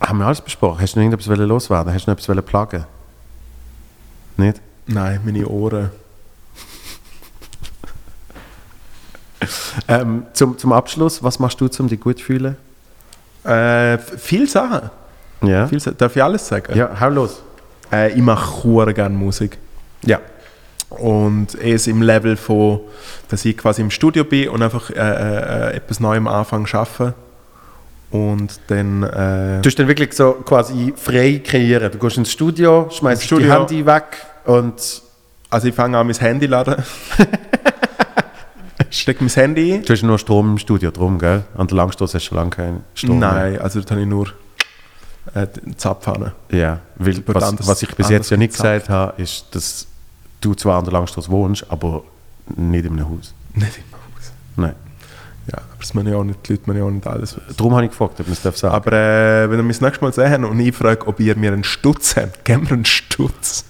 [0.02, 0.80] Haben wir alles besprochen?
[0.80, 1.94] Hast du noch irgendetwas loswerden?
[1.94, 2.84] Hast du noch etwas wollen plagen?
[4.36, 4.60] Nicht?
[4.86, 5.90] Nein, meine Ohren.
[9.88, 12.56] Ähm, zum, zum Abschluss, was machst du, um dich gut zu fühlen?
[13.44, 14.90] Äh, viel Sachen.
[15.42, 15.66] Ja.
[15.66, 16.76] Viel, darf ich alles sagen?
[16.76, 17.42] Ja, hau los.
[17.92, 19.58] Äh, ich mache gerne Musik.
[20.04, 20.20] Ja.
[20.90, 22.80] Und es im Level von,
[23.28, 27.14] dass ich quasi im Studio bin und einfach äh, äh, etwas Neuem anfange zu arbeiten.
[28.12, 29.02] Und dann.
[29.02, 31.90] Äh, Du hast dann wirklich so quasi frei kreieren.
[31.90, 33.52] Du gehst ins Studio, schmeißt Studio.
[33.52, 34.04] Handy weg
[34.44, 35.02] und
[35.50, 36.76] also ich fange an, mein Handy laden.
[38.90, 41.42] Stecke mein Handy du hast nur Strom im Studio drum, gell?
[41.56, 43.32] An der Langstrasse hast du schon lange keinen Strom mehr.
[43.32, 44.28] Nein, also da habe ich nur
[45.34, 46.32] äh, Zapfhahn.
[46.50, 49.86] Ja, weil was, anders- was ich bis jetzt ja nicht gesagt habe, ist, dass
[50.40, 52.02] du zwar an der Langstrasse wohnst, aber
[52.56, 53.32] nicht in einem Haus.
[53.54, 54.32] Nicht im Haus.
[54.56, 54.74] Nein.
[55.50, 57.54] Ja, aber das müssen ja auch nicht, die Leute müssen ja auch nicht alles wissen.
[57.56, 60.04] Darum habe ich gefragt, ob man es darf sagen Aber äh, wenn mich das nächste
[60.04, 63.64] Mal sehen und ich frage, ob ihr mir einen Stutz habt, geben wir einen Stutz.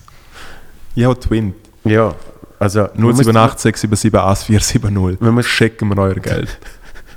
[0.94, 1.54] Ja, Twin.
[1.84, 2.14] Ja,
[2.58, 2.80] also...
[2.94, 5.20] man muss- 087 677 1470.
[5.20, 6.58] Man muss- Schicken wir euer Geld.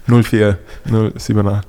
[0.07, 1.61] 04 078.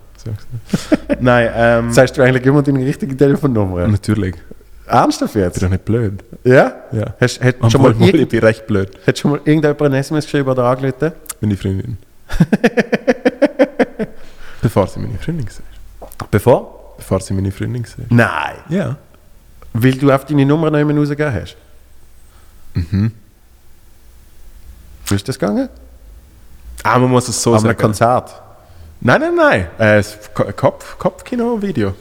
[1.20, 3.86] Nein, ähm, Sagst du eigentlich immer deine richtige Telefonnummer?
[3.88, 4.34] natürlich.
[4.86, 5.54] Ernsthaft Ich jetzt?
[5.54, 6.24] bin doch nicht blöd.
[6.44, 6.72] Ja?
[6.92, 7.14] Ja.
[7.20, 10.48] Hast, hast, schon mal irgend, bin recht blöd, hat schon mal irgendjemand ein SMS geschrieben
[10.48, 11.12] oder angerufen?
[11.40, 11.98] meine Freundin.
[14.62, 16.08] Bevor sie meine Freundin war.
[16.30, 16.94] Bevor?
[16.96, 18.06] Bevor sie meine Freundin war.
[18.08, 18.56] Nein.
[18.68, 18.96] Ja.
[19.72, 21.56] Weil du auf deine Nummer nicht mehr rausgegeben hast?
[22.74, 23.12] Mhm.
[25.06, 25.68] Wie ist das gegangen?
[26.82, 27.78] Ah, man muss es so einem sagen.
[27.78, 28.42] Konzert?
[29.00, 29.66] Nein, nein, nein.
[29.78, 30.02] Äh,
[30.52, 31.94] Kopf, Kopfkino-Video.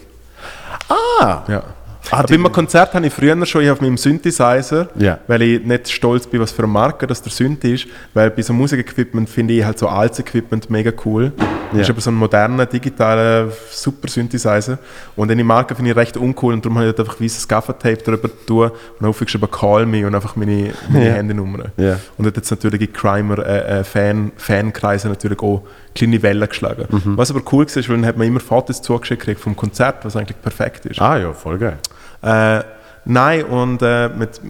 [0.90, 1.44] Ah!
[1.48, 1.64] Ja.
[2.12, 5.20] Ah, Aber beim Konzert habe ich früher schon ich auf meinem Synthesizer, Ja.
[5.28, 8.42] weil ich nicht stolz bin, was für eine Marke das der Synth ist, weil bei
[8.42, 11.32] so Musikequipment finde ich halt so altes Equipment mega cool.
[11.72, 14.78] Das ist aber so ein moderner, digitaler, super Synthesizer.
[15.16, 17.98] Und eine Marke finde ich recht uncool und darum habe ich halt einfach weißes Gaffertape
[17.98, 21.14] drüber tun und aufgeschrieben Call Me und einfach meine, meine Ja.
[21.16, 21.66] Handynummer.
[21.78, 22.00] Ja.
[22.18, 25.64] Und hat es natürlich in Crimer äh, äh, Fan, Fankreise natürlich auch
[25.96, 26.86] kleine Wellen geschlagen.
[26.90, 27.18] Mhm.
[27.18, 30.40] Was aber cool war, weil dann hat man immer Fotos zugeschickt vom Konzert, was eigentlich
[30.42, 31.02] perfekt ist.
[31.02, 31.78] Ah ja, voll geil.
[32.22, 32.64] Äh,
[33.06, 34.42] nein, und äh, mit,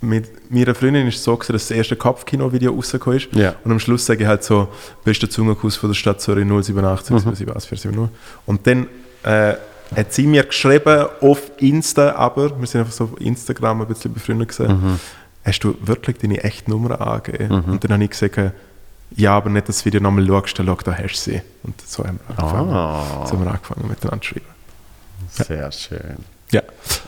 [0.00, 3.28] mit meiner Freundin ist es so, gewesen, dass das erste Kopfkino-Video rausgekommen ist.
[3.34, 3.54] Ja.
[3.64, 4.68] Und am Schluss sage ich halt so,
[5.04, 7.18] bester Zungenkuss von der Stadt Zürich 087 Mhm.
[7.34, 7.90] 774
[8.46, 8.86] Und dann
[9.22, 9.54] äh,
[9.94, 14.12] hat sie mir geschrieben auf Insta, aber wir sind einfach so auf Instagram ein bisschen
[14.12, 15.00] befreundet gewesen, Mhm.
[15.44, 17.62] hast du wirklich deine echte Nummer angegeben?
[17.64, 18.54] Und dann habe ich gesagt,
[19.14, 21.42] ja, aber nicht das Video nochmal schaust, dann schau, da hast du sie.
[21.62, 23.26] Und so haben wir angefangen, Ah.
[23.26, 24.46] so haben wir angefangen miteinander zu schreiben.
[25.28, 26.16] Sehr schön.
[26.52, 26.62] Ja.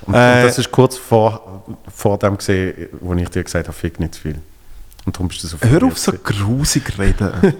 [0.06, 1.64] Und, Äh, und das ist kurz vor,
[1.94, 4.38] vor dem gesehen, wo ich dir gesagt habe, fick nicht zu viel.
[5.06, 7.30] Und darum bist du so Hör auf, so grusig reden.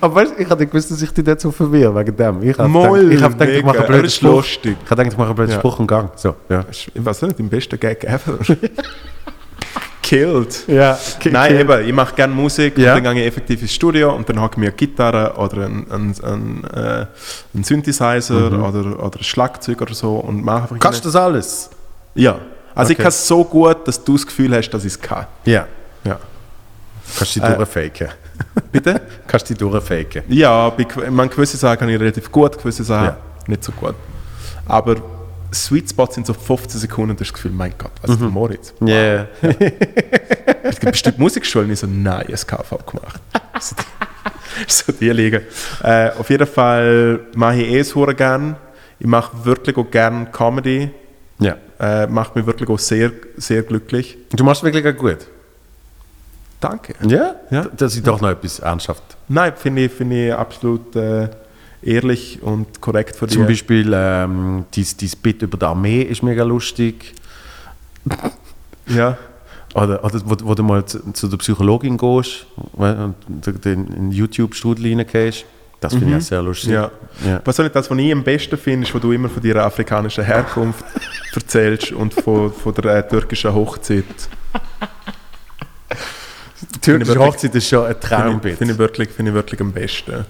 [0.00, 2.42] Aber weißt, du, ich hatte gewusst, dass ich dich nicht so verwirre wegen dem.
[2.42, 4.44] Ich habe gedacht, ich, hab gedacht, ich mache einen blöden Spruch.
[4.44, 5.58] Ich habe gedacht, ich mache einen blöden Ja.
[5.58, 6.10] Spruch und Gang.
[6.16, 6.64] So, ja.
[6.70, 8.38] ich weiß nicht, im besten Gag ever.
[10.08, 10.64] Killed.
[10.68, 10.98] Ja,
[11.30, 12.94] Nein, eben, ich mache gerne Musik Ja.
[12.96, 15.66] und dann gehe ich effektiv ins Studio und dann habe ich mir eine Gitarre oder
[15.66, 17.06] einen, einen, einen, äh,
[17.54, 18.64] einen Synthesizer oder,
[19.04, 20.76] oder ein Schlagzeug oder so und mache einfach...
[20.76, 20.80] Mhm.
[20.80, 21.68] Kannst du das alles?
[22.14, 22.38] Ja.
[22.74, 23.02] Also ich Okay.
[23.02, 25.26] kann es so gut, dass du das Gefühl hast, dass ich es kann.
[25.44, 25.66] Ja.
[26.04, 26.18] Ja.
[27.18, 27.56] Kannst du die Äh.
[27.56, 28.08] durchfaken?
[28.72, 29.00] Bitte?
[29.26, 30.22] Kannst du die durchfaken?
[30.28, 33.16] Ja, bei man, gewisse Sachen kann ich relativ gut, gewisse Sachen Ja.
[33.46, 33.94] nicht so gut.
[34.66, 34.96] Aber
[35.52, 38.20] Sweet Spots sind so 15 Sekunden und du hast das Gefühl, mein Gott, was ist
[38.20, 38.74] der Moritz?
[38.80, 39.26] Ja.
[40.62, 43.20] Es gibt bestimmt Musikschulen, ich so, nein, ich habe SKV gemacht.
[43.60, 45.42] so, die, so die liegen.
[45.82, 48.56] Äh, auf jeden Fall mache ich eh sehr gern.
[48.98, 50.90] Ich mache wirklich auch gern Comedy.
[51.38, 51.56] ja.
[51.80, 54.18] Äh, macht mich wirklich auch sehr, sehr glücklich.
[54.32, 55.28] Du machst wirklich auch gut.
[56.60, 56.94] Danke.
[57.06, 57.36] Ja?
[57.50, 57.66] Ja.
[57.76, 59.16] Das ist doch noch etwas ernsthaft.
[59.28, 61.28] Nein, finde ich, finde ich absolut äh,
[61.82, 63.34] ehrlich und korrekt von dir.
[63.34, 67.14] Zum Beispiel ähm, dein, dein Bit über die Armee ist mega lustig.
[68.90, 69.18] Ja.
[69.74, 73.14] Oder, oder wo, wo du mal zu, zu der Psychologin gehst und
[73.46, 75.44] in den YouTube-Studie reingehst.
[75.80, 76.70] Das finde ich auch sehr lustig.
[76.70, 76.74] Mhm.
[76.74, 76.90] Ja.
[77.24, 77.40] Ja.
[77.44, 79.64] Was soll ich, das, was ich am besten finde, ist, wo du immer von deiner
[79.64, 80.84] afrikanischen Herkunft
[81.34, 84.04] erzählst und von, von der äh, türkischen Hochzeit.
[86.74, 89.72] Die türkische Hochzeit ist schon ein Finde ich, finde ich, wirklich, finde ich wirklich am
[89.72, 90.24] besten.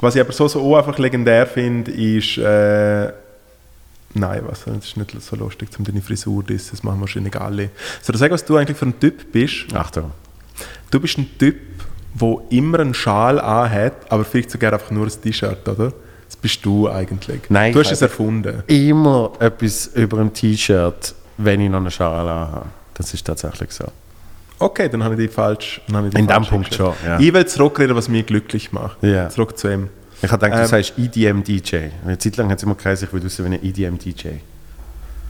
[0.00, 2.38] Was ich aber so, so auch einfach legendär finde, ist.
[2.38, 3.12] Äh,
[4.14, 7.70] nein, was, das ist nicht so lustig, um deine Frisur das, das machen wahrscheinlich alle.
[8.02, 9.66] Soll ich sagen, was du eigentlich für ein Typ bist?
[9.74, 10.12] Achtung.
[10.90, 11.56] Du bist ein Typ,
[12.14, 15.92] der immer einen Schal anhat, aber vielleicht sogar einfach nur ein T-Shirt, oder?
[16.26, 17.42] Das bist du eigentlich.
[17.48, 18.62] Nein, du hast es erfunden.
[18.66, 22.66] Immer etwas über ein T-Shirt, wenn ich noch eine Schale habe.
[22.94, 23.86] Das ist tatsächlich so.
[24.60, 25.80] Okay, dann habe ich die falsch.
[25.86, 27.18] Dann habe ich die In dem Punkt schon, ja.
[27.18, 29.02] Ich will zurückreden, was mich glücklich macht.
[29.02, 29.30] Ja.
[29.30, 29.88] Zurück zu ihm.
[30.22, 31.76] Ich habe gedacht, du Ähm, sagst EDM-DJ.
[32.04, 34.28] Eine Zeit lang hat es immer geheißen, ich will aussehen wie ein EDM-DJ.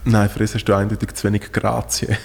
[0.03, 2.17] Nein, für das hast du eindeutig zu wenig Grazie.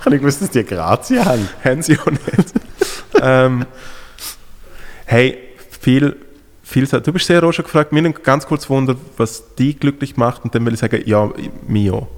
[0.00, 1.46] Ich habe nicht gewusst, dass die Grazie haben.
[1.62, 2.54] Haben sie auch nicht.
[3.20, 3.66] ähm,
[5.04, 5.36] hey,
[5.78, 6.16] viel,
[6.62, 10.44] viel, du bist sehr auch schon gefragt, mir ganz kurz Wunder, was dich glücklich macht
[10.44, 11.30] und dann will ich sagen, ja,
[11.66, 12.08] mich auch.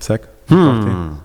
[0.00, 0.28] Sag.
[0.48, 1.20] Hm.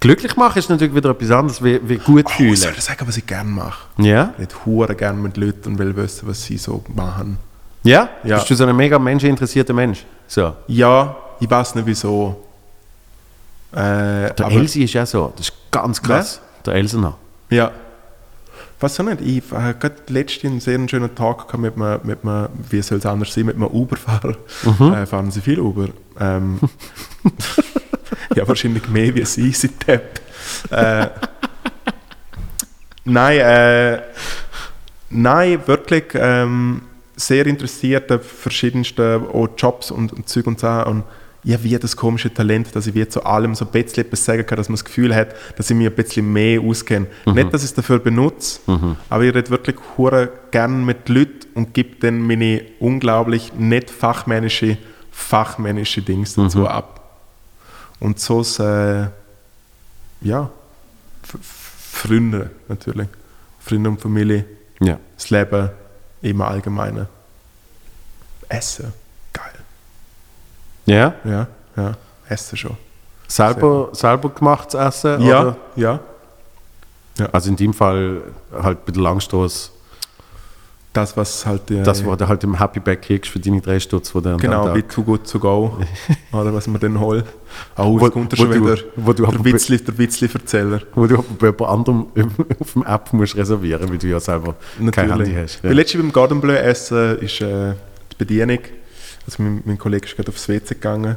[0.00, 2.56] Glücklich machen ist natürlich wieder etwas anderes, wie, wie gut Oh, fühlen.
[2.56, 3.86] soll ich sagen, was ich gerne mache?
[3.98, 4.32] Ja?
[4.38, 7.36] Ich hure gerne mit Leuten und will wissen, was sie so machen.
[7.82, 8.08] Ja?
[8.24, 8.36] Ja.
[8.38, 10.04] Bist du so ein mega menscheninteressierter Mensch?
[10.26, 10.54] So.
[10.68, 12.46] Ja, ich weiß nicht wieso.
[13.72, 15.32] Äh, Der aber- Elsi ist ja so.
[15.36, 16.40] Das ist ganz krass.
[16.64, 17.16] Der Elsener.
[17.50, 17.70] Ja.
[18.80, 22.24] Was auch nicht, ich habe gerade letztens einen sehr schönen Tag gehabt mit einem, mit
[22.24, 24.34] einem wie soll es anders sein, mit einem Uber-Fahrer.
[25.02, 25.88] Äh, fahren Sie viel Uber?
[26.18, 26.58] Ähm,
[28.34, 30.20] ja, wahrscheinlich mehr wie Sie, Sie Depp.
[30.70, 31.08] Äh,
[33.04, 34.02] nein, äh,
[35.10, 36.82] nein, wirklich ähm,
[37.16, 39.22] sehr interessiert an verschiedensten
[39.56, 40.92] Jobs und, und Zeug und Sachen.
[40.92, 41.04] Und
[41.42, 44.44] ja, wie das komische Talent, dass ich wie zu allem so ein bisschen etwas sagen
[44.44, 47.06] kann, dass man das Gefühl hat, dass ich mich ein bisschen mehr auskenne.
[47.26, 48.60] Nicht, dass ich es dafür benutze,
[49.08, 54.76] aber ich rede wirklich hure gern mit Leuten und gebe dann meine unglaublich nicht fachmännische,
[55.10, 56.99] fachmännische Dings dazu ab.
[58.00, 59.06] Und so äh,
[60.22, 60.50] ja,
[61.22, 63.08] Freunde natürlich.
[63.60, 64.46] Freunde und Familie,
[64.80, 64.98] Ja.
[65.16, 65.70] das Leben
[66.22, 67.06] im Allgemeinen.
[68.48, 68.92] Essen,
[69.32, 69.52] geil.
[70.86, 71.14] Ja?
[71.24, 71.46] Ja,
[71.76, 71.94] ja,
[72.28, 72.76] Essen schon.
[73.28, 75.22] Selber, selber gemachtes Essen?
[75.22, 75.56] Ja, Oder?
[75.76, 76.00] ja.
[77.32, 78.22] Also in dem Fall
[78.52, 79.70] halt bei der Langstoß,
[80.92, 81.70] Das, was halt.
[81.70, 84.38] Äh, das, wo du halt im Happy Bag kriegst für deine drei Stutz, du an
[84.38, 85.78] Genau, wie Too Good To Go.
[86.32, 87.24] oder was man dann holt.
[87.76, 88.76] Oh, Wo- es kommt schon wieder.
[88.96, 90.82] wo du der Witzli, der Witzli-Erzähler.
[90.94, 92.06] wo du bei jemand anderem
[92.60, 94.56] auf dem App musst reservieren, weil du ja selber
[94.90, 95.62] kein Handy hast.
[95.62, 95.70] Ja.
[95.70, 97.74] Letztes beim Garden Bleu essen ist äh,
[98.12, 98.58] die Bedienung.
[99.26, 101.16] Also mein, mein Kollege ist gerade aufs WC gegangen.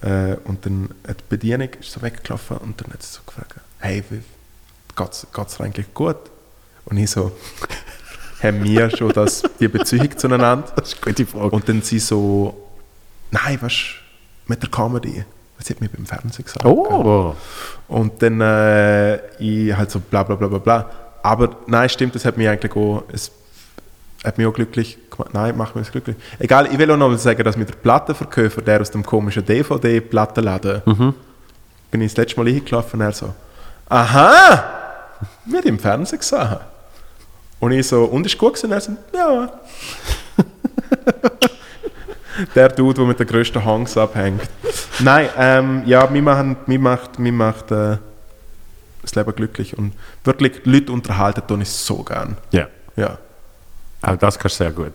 [0.00, 3.54] Äh, und dann hat die Bedienung ist so weggelaufen und dann hat sie so gefragt,
[3.78, 4.02] hey,
[4.96, 5.26] geht's
[5.56, 6.16] dir eigentlich gut?
[6.84, 7.32] Und ich so,
[8.42, 10.64] haben wir schon das, die Beziehung zueinander?
[10.76, 11.50] Das ist eine gute Frage.
[11.50, 12.68] Und dann sie so,
[13.30, 13.72] nein, was
[14.46, 15.24] mit der Comedy?
[15.58, 16.64] Das hat mir beim Fernsehen gesagt.
[16.64, 17.34] Oh!
[17.88, 20.90] Und dann äh, ich halt so bla bla bla bla bla.
[21.22, 23.32] Aber nein, stimmt, das hat mich eigentlich auch, es
[24.24, 25.34] hat mich auch glücklich gemacht.
[25.34, 26.16] Nein, macht mich glücklich.
[26.38, 29.44] Egal, ich will auch noch mal sagen, dass mit der Plattenverkäufer, der aus dem komischen
[29.44, 30.82] DVD-Plattenladen,
[31.90, 33.34] bin ich das letzte Mal hingelaufen und er so,
[33.88, 34.64] aha,
[35.44, 36.56] wir haben im Fernsehen gesehen.
[37.60, 38.66] Und ich so, und ist gut gewesen?
[38.66, 39.52] Und er so, ja.
[42.54, 44.42] Der Dude, der mit den grössten Hangs abhängt.
[45.00, 47.96] Nein, ähm, ja, mir macht, mir macht, mir macht äh,
[49.02, 49.76] das Leben glücklich.
[49.76, 52.36] Und wirklich Leute unterhalten, tue ich so gern.
[52.52, 52.68] Ja.
[52.94, 53.18] Ja,
[54.02, 54.92] Auch das kannst du sehr gut.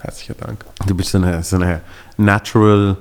[0.00, 0.64] herzlichen Dank.
[0.86, 1.80] Du bist so eine, so eine
[2.16, 2.96] natural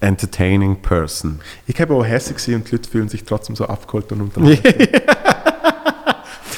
[0.00, 1.40] entertaining person.
[1.66, 4.62] Ich habe auch hässlich gewesen und die Leute fühlen sich trotzdem so abgeholt und unterhalten.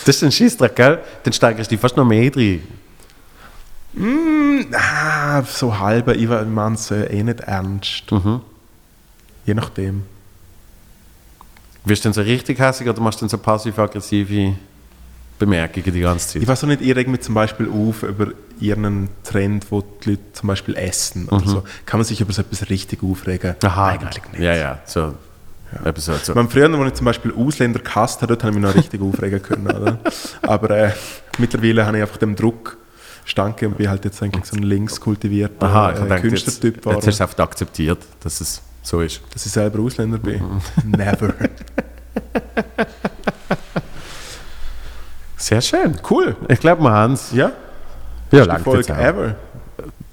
[0.06, 1.00] Das ist ein Scheissdreck, gell?
[1.24, 2.62] Dann steigerst du dich fast noch mehr drin.
[4.72, 8.12] ah, so halber, ich meine es eh nicht ernst.
[8.12, 8.40] Mhm.
[9.44, 10.04] Je nachdem.
[11.84, 14.54] Wirst du dann so richtig hässlich oder machst du dann so passiv-aggressive
[15.40, 16.42] Bemerkungen die ganze Zeit?
[16.42, 18.28] Ich weiß auch nicht, ich reg mich zum Beispiel auf über
[18.60, 21.64] irgendeinen Trend, wo die Leute zum Beispiel essen oder so.
[21.84, 23.56] Kann man sich über so etwas richtig aufregen?
[24.00, 24.40] Eigentlich nicht.
[24.42, 25.14] Ja, ja, so.
[25.84, 26.32] Etwas so, so.
[26.32, 28.74] Ich meine, früher, als ich zum Beispiel Ausländer gehasst habe, dort habe ich mich noch
[28.74, 29.66] richtig aufregen können.
[29.66, 29.98] Oder?
[30.42, 30.92] Aber äh,
[31.38, 32.76] mittlerweile habe ich einfach dem Druck
[33.24, 36.74] stanke und bin halt jetzt eigentlich so ein links kultivierter Aha, ich äh, jetzt, Künstlertyp
[36.76, 39.20] jetzt geworden, hast du einfach akzeptiert, dass es so ist.
[39.34, 40.40] dass ich selber Ausländer bin.
[40.40, 40.90] Mhm.
[40.92, 41.34] Never.
[45.36, 45.96] Sehr schön.
[46.08, 46.36] Cool.
[46.48, 47.32] Ich glaube, wir haben es.
[47.32, 47.52] Ja,
[48.30, 49.34] Ja, langt Folge jetzt ever.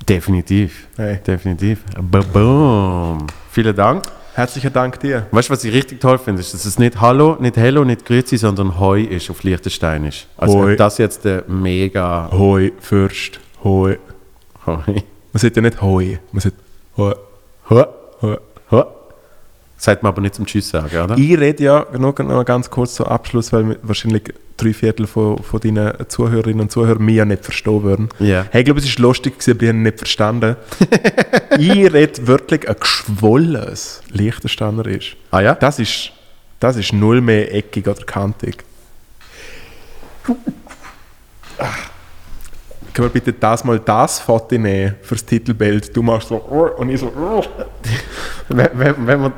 [0.07, 0.87] Definitiv.
[0.97, 1.19] Hey.
[1.25, 1.79] Definitiv.
[1.95, 3.27] Boom.
[3.51, 4.03] Vielen Dank.
[4.35, 5.27] Herzlichen Dank dir.
[5.29, 8.03] Weißt du, was ich richtig toll finde, ist, dass es nicht Hallo, nicht Hello, nicht
[8.03, 10.25] Grüezi, sondern Hoi ist auf Liechtensteinisch.
[10.37, 10.75] Also Hoi.
[10.75, 13.39] das jetzt der mega Hoi, Fürst.
[13.63, 13.99] Hoi.
[14.65, 14.77] Hoi.
[14.87, 16.55] Man sagt ja nicht Hoi, man sagt
[16.97, 17.13] Hoi.
[17.69, 17.85] Hoi.
[18.23, 18.37] Hoi.
[18.71, 18.83] Hoi.
[19.77, 21.15] Sagt man aber nicht zum Tschüss sagen, oder?
[21.15, 25.59] Ich rede ja noch, noch ganz kurz zum Abschluss, weil wahrscheinlich drei Viertel von, von
[25.59, 28.09] deinen Zuhörerinnen und Zuhörern mich ja nicht verstehen würden.
[28.19, 28.45] Ja.
[28.51, 30.55] Hey, ich glaube, es war lustig, gewesen, aber ich habe nicht verstanden.
[31.59, 35.17] ich rede wirklich ein geschwollenes Liechtensteinerisch.
[35.31, 35.55] Ah ja?
[35.55, 36.11] Das ist,
[36.59, 38.63] das ist null mehr eckig oder kantig.
[41.57, 41.93] Ach.
[42.93, 45.95] Können wir bitte das mal das Foto nehmen fürs Titelbild?
[45.95, 47.11] Du machst so und ich so.
[48.49, 49.33] Wenn, wenn, wenn man,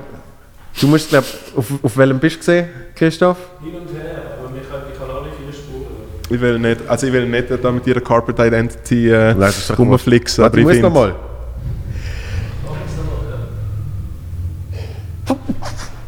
[0.81, 3.37] du musst, glaube auf, auf welchem bist du gesehen, Christoph?
[3.63, 5.85] Hin und her, aber ich kann, ich kann alle vier Spuren.
[6.29, 9.35] Ich will nicht, also ich will nicht da mit ihrer Corporate Identity äh,
[9.77, 11.15] rumflixen, Warte, aber ich muss noch finde, mal.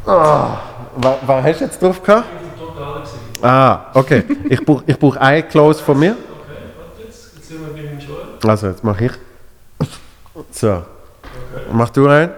[0.06, 0.60] Ah,
[0.96, 2.26] wa- was hast du jetzt drauf gehabt?
[3.42, 4.24] Ah, okay.
[4.50, 6.12] Ich brauche ich brauch ein Close von mir.
[6.14, 6.18] Okay,
[6.78, 7.36] warte jetzt.
[7.36, 8.50] Jetzt sind wir bei meinem Joel.
[8.50, 9.12] Also, jetzt mache ich.
[10.52, 10.84] So.
[11.72, 12.32] Mach du rein.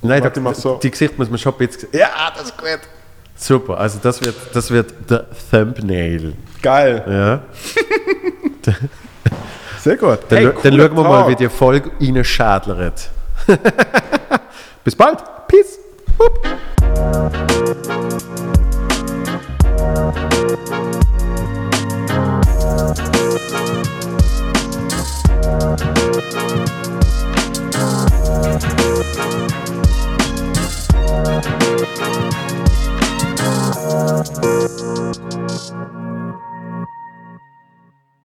[0.00, 0.78] Nein, Warte, da, mach so.
[0.82, 1.88] die Gesicht muss man schon ein bisschen.
[1.92, 2.80] Ja, das ist gut.
[3.40, 6.34] Super, also das wird, das wird der Thumbnail.
[6.60, 7.40] geil, Ja.
[9.80, 10.18] sehr gut.
[10.28, 11.28] Dann, Hey, dann schauen wir mal, Tag.
[11.30, 13.10] wie die Folge Ihnen schädlert.
[14.84, 15.18] Bis bald.
[15.46, 15.78] Peace.
[16.18, 16.48] Hup.